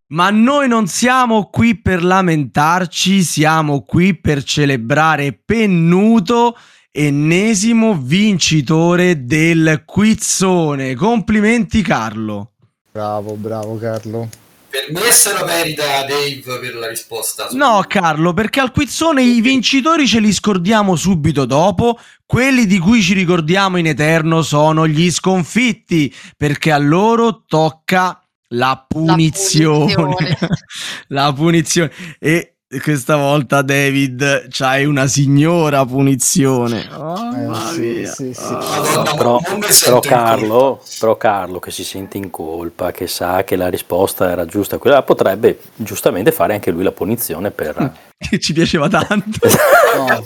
[0.06, 6.56] Ma noi non siamo qui per lamentarci, siamo qui per celebrare Pennuto,
[6.90, 10.94] ennesimo vincitore del quizzone.
[10.94, 12.52] Complimenti Carlo.
[12.92, 14.28] Bravo, bravo Carlo.
[14.68, 17.48] Per me se lo merita Dave per la risposta.
[17.52, 23.00] No, Carlo, perché al quizzone i vincitori ce li scordiamo subito dopo, quelli di cui
[23.00, 28.23] ci ricordiamo in eterno sono gli sconfitti, perché a loro tocca
[28.54, 29.94] la punizione.
[29.94, 30.38] punizione.
[31.08, 31.90] La punizione.
[32.18, 36.88] E questa volta, David, c'hai una signora punizione.
[36.92, 38.42] Oh, Eh, mamma sì, sì, sì.
[38.42, 39.14] Ah.
[39.16, 44.44] Però, Carlo, però Carlo che si sente in colpa, che sa che la risposta era
[44.44, 47.92] giusta, quella potrebbe giustamente fare anche lui la punizione per...
[48.24, 49.38] Che ci piaceva tanto.
[49.94, 50.22] No,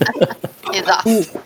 [0.72, 1.42] Esatto.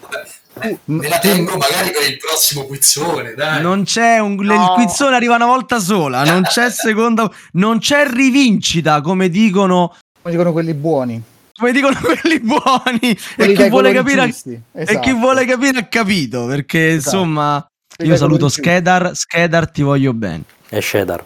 [0.61, 3.63] Eh, me la tengo magari per il prossimo quizzone, dai.
[3.63, 4.55] Non c'è un No.
[4.55, 10.35] il quizzone arriva una volta sola, non c'è seconda, non c'è rivincita, come dicono, come
[10.35, 11.21] dicono quelli buoni.
[11.55, 14.51] come dicono quelli buoni Quelli e chi vuole capire giusti.
[14.73, 15.17] e chi Esatto.
[15.17, 17.17] vuole capire ha capito, perché Esatto.
[17.17, 17.67] insomma,
[17.97, 18.49] Quelli io saluto.
[18.49, 20.45] Skedar, Skedar ti voglio bene.
[20.69, 21.25] È Shedar.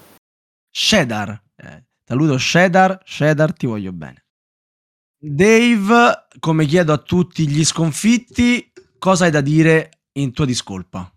[0.70, 4.22] Shedar, eh, saluto Shedar, Shedar ti voglio bene.
[5.18, 8.70] Dave, come chiedo a tutti gli sconfitti,
[9.06, 11.08] cosa hai da dire in tua discolpa?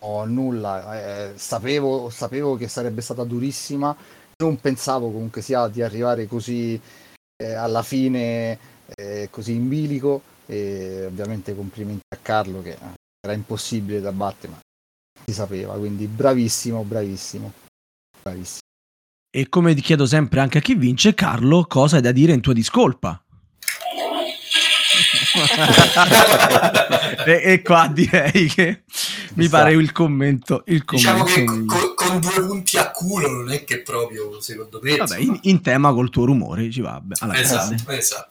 [0.00, 1.28] No, nulla.
[1.30, 3.96] eh, sapevo, sapevo che sarebbe stata durissima.
[4.38, 6.80] Non pensavo comunque sia di arrivare così
[7.36, 8.58] eh, alla fine,
[8.96, 10.22] eh, così in bilico.
[10.44, 12.76] E ovviamente complimenti a Carlo che
[13.20, 14.60] era impossibile da battere, ma
[15.24, 15.74] si sapeva.
[15.74, 17.52] Quindi bravissimo, bravissimo.
[18.24, 18.58] Bravissimo.
[19.30, 22.40] E come ti chiedo sempre anche a chi vince, Carlo, cosa hai da dire in
[22.40, 23.22] tua discolpa?
[27.26, 28.82] E, e qua direi che
[29.34, 29.58] mi sta.
[29.58, 31.80] pare il commento, il Diciamo commento che migliore.
[31.80, 34.96] co- con due punti a culo non è che proprio, secondo me...
[34.96, 37.00] Vabbè, in, in tema col tuo rumore ci va.
[37.20, 37.40] alla grande.
[37.74, 38.28] esatto, esatto.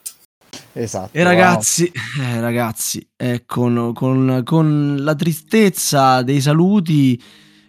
[0.73, 1.17] Esatto.
[1.17, 7.21] E ragazzi, eh, ragazzi, eh, con, con- con la tristezza dei saluti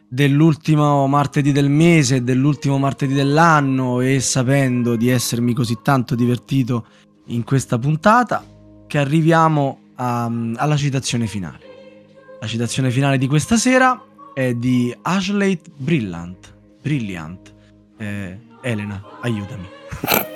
[0.08, 6.86] dell'ultimo martedì del mese, dell'ultimo martedì dell'anno e sapendo di essermi così tanto divertito
[7.26, 8.44] in questa puntata,
[8.90, 10.24] che arriviamo a-
[10.56, 11.60] alla citazione finale.
[12.40, 14.02] La citazione finale di questa sera
[14.34, 16.52] è di Ashley Brilliant.
[16.82, 17.54] Brilliant.
[17.96, 19.68] Eh, Elena, aiutami.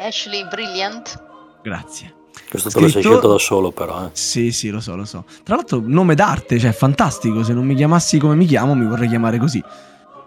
[0.00, 1.22] Ashley Brilliant.
[1.62, 2.12] Grazie.
[2.50, 4.10] Questo te lo sei Scritto- scelto da solo però, eh.
[4.14, 5.24] Sì, sì, lo so, lo so.
[5.44, 7.44] Tra l'altro, nome d'arte, cioè fantastico.
[7.44, 9.62] Se non mi chiamassi come mi chiamo, mi vorrei chiamare così.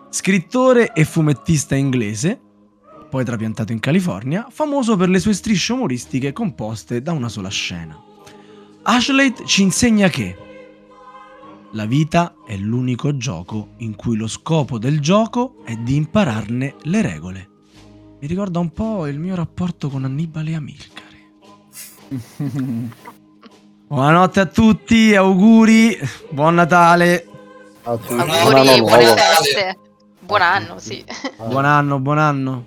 [0.10, 2.40] Scrittore e fumettista inglese,
[3.10, 8.02] poi trapiantato in California, famoso per le sue strisce umoristiche composte da una sola scena.
[8.84, 10.38] Ashley ci insegna che
[11.72, 17.02] la vita è l'unico gioco in cui lo scopo del gioco è di impararne le
[17.02, 17.50] regole.
[18.20, 21.06] Mi ricorda un po' il mio rapporto con Annibale e Amilcare.
[23.88, 25.98] Buonanotte a tutti, auguri,
[26.30, 27.26] buon Natale,
[27.84, 28.14] A tutti.
[28.14, 29.78] Auguri, buone buon feste.
[30.20, 31.06] Buon anno, sì.
[31.38, 32.66] buon anno, buon anno.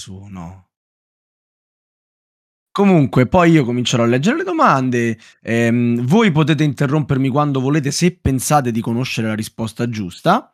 [0.00, 0.68] Su, no.
[2.72, 5.18] Comunque, poi io comincerò a leggere le domande.
[5.42, 10.50] ehm, voi potete interrompermi quando volete se pensate di conoscere la risposta giusta.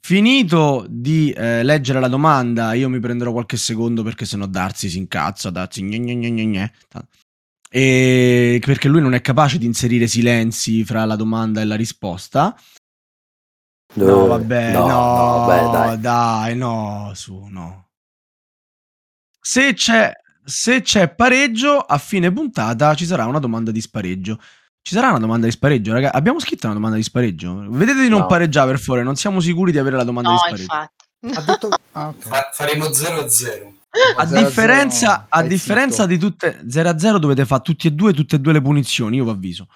[0.00, 4.98] Finito di eh, leggere la domanda, io mi prenderò qualche secondo perché sennò Darsi si
[4.98, 5.50] incazza.
[5.50, 6.72] Darsi gne gne gne gne.
[7.70, 12.56] E perché lui non è capace di inserire silenzi fra la domanda e la risposta.
[13.94, 16.00] No, vabbè, no, no, no, beh, dai.
[16.00, 17.87] dai, no, su, no.
[19.40, 20.12] Se c'è,
[20.44, 24.38] se c'è pareggio, a fine puntata ci sarà una domanda di spareggio.
[24.82, 26.12] Ci sarà una domanda di spareggio, raga?
[26.12, 27.66] Abbiamo scritto una domanda di spareggio?
[27.68, 28.26] Vedete di non No.
[28.26, 30.62] pareggiare, per favore, non siamo sicuri di avere la domanda No, di spareggio.
[30.62, 31.38] infatti.
[31.38, 31.68] Ha detto...
[31.98, 32.28] Ah, ok.
[32.28, 33.72] Fa- faremo 0 a 0.
[34.18, 37.88] A 0 a differenza, 0, a differenza di tutte 0 a 0 dovete fare tutti
[37.88, 39.66] e due tutte e due le punizioni, io vi avviso.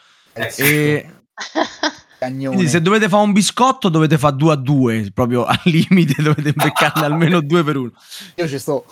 [0.50, 1.10] Zitto, E
[2.18, 6.52] quindi se dovete fare un biscotto dovete fare 2 a 2, proprio al limite dovete
[6.52, 7.90] beccarne almeno 2 per 1.
[8.36, 8.84] Io ci sto.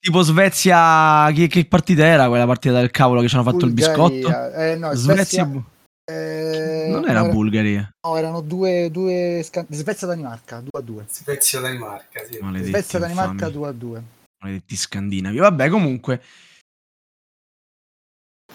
[0.00, 3.72] Tipo Svezia, che, che partita era quella partita del cavolo che ci hanno fatto il
[3.72, 4.08] biscotto?
[4.14, 5.64] Bulgaria, Eh, no, Svezia, Svezia...
[6.10, 7.90] eh, non era no, Bulgaria.
[8.06, 8.90] No, erano due...
[8.92, 11.04] due sca- Svezia-Danimarca, 2 a 2.
[11.08, 12.38] Svezia Danimarca, sì.
[12.40, 14.02] Maledetti Svezia-Danimarca infami, 2 a 2.
[14.42, 15.38] maledetti scandinavi.
[15.38, 16.22] Vabbè, comunque.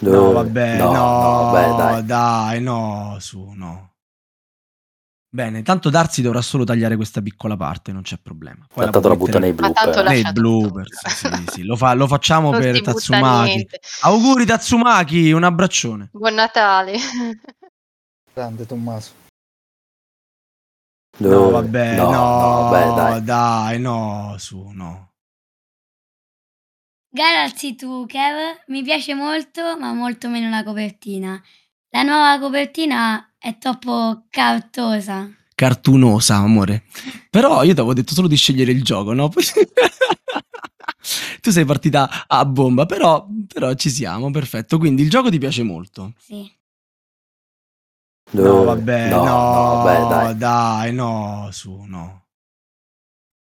[0.00, 2.04] No, vabbè, no, no, no, beh, dai.
[2.04, 3.92] dai, no, su, no.
[5.34, 8.64] Bene, tanto Darsi dovrà solo tagliare questa piccola parte, non c'è problema.
[8.72, 10.04] Poi Tanto la butta nei blooper.
[10.04, 11.00] nei bloopers.
[11.00, 11.36] tutto.
[11.36, 13.52] Sì, sì, lo, fa- lo facciamo Non per Tatsumaki.
[13.54, 13.80] niente.
[14.02, 16.10] Auguri Tatsumaki, un abbraccione.
[16.12, 16.96] Buon Natale.
[18.32, 19.10] Grande Tommaso.
[21.18, 23.24] No, vabbè, no, no, no, beh, dai.
[23.24, 25.14] dai, no, su, no.
[27.08, 31.42] Galaxy 2, Kev, mi piace molto, ma molto meno la copertina.
[31.90, 35.28] La nuova copertina è troppo cartosa.
[35.54, 36.84] Cartunosa, amore.
[37.28, 39.28] Però io ti avevo detto solo di scegliere il gioco, no?
[41.42, 44.78] Tu sei partita a bomba, però, però ci siamo, perfetto.
[44.78, 46.14] Quindi il gioco ti piace molto.
[46.16, 46.50] Sì.
[48.30, 50.36] No, vabbè, no, no, no, beh, dai.
[50.38, 52.24] dai, no, su, no.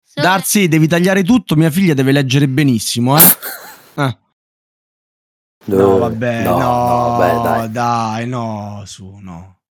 [0.03, 3.21] Solo- Darsi, devi tagliare tutto, mia figlia deve leggere benissimo, eh.
[3.95, 4.17] Eh.
[5.65, 7.71] No, vabbè, no, no, no, beh, dai.
[7.71, 9.61] dai, no, su, no.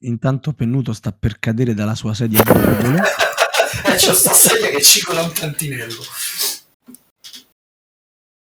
[0.00, 3.02] Intanto Pennuto sta per cadere dalla sua sedia a bombole.
[3.84, 6.02] Eh, c'ho sta sedia che cicola un tantinello.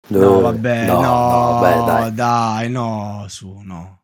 [0.09, 2.15] No, Eh, vabbè, no, no, no, beh, dai.
[2.15, 4.03] dai, no, su, no.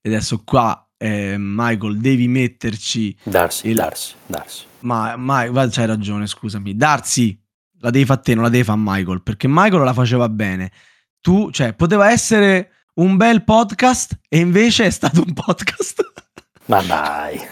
[0.00, 3.16] E adesso qua, eh, Michael, devi metterci...
[3.24, 4.64] Darsi, Il- darsi, darsi.
[4.80, 6.76] Ma, ma c'hai ragione, scusami.
[6.76, 7.38] Darsi,
[7.80, 10.70] la devi fare te, non la devi fare Michael, perché Michael la faceva bene.
[11.20, 16.04] Tu, cioè, poteva essere un bel podcast e invece è stato un podcast.
[16.66, 17.36] Ma dai.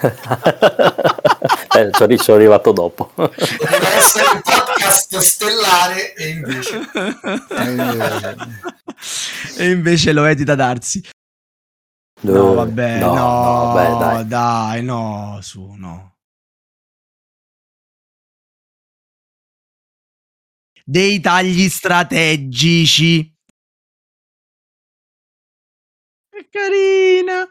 [1.74, 3.06] eh, ci sono arrivato dopo.
[3.14, 6.80] Poteva essere un podcast stellare e invece...
[9.56, 11.02] e invece lo edita Darsi.
[12.20, 14.26] No, vabbè, no, no, beh, dai.
[14.26, 16.16] dai, no, su, no.
[20.84, 23.37] Dei tagli strategici.
[26.52, 27.48] Carina.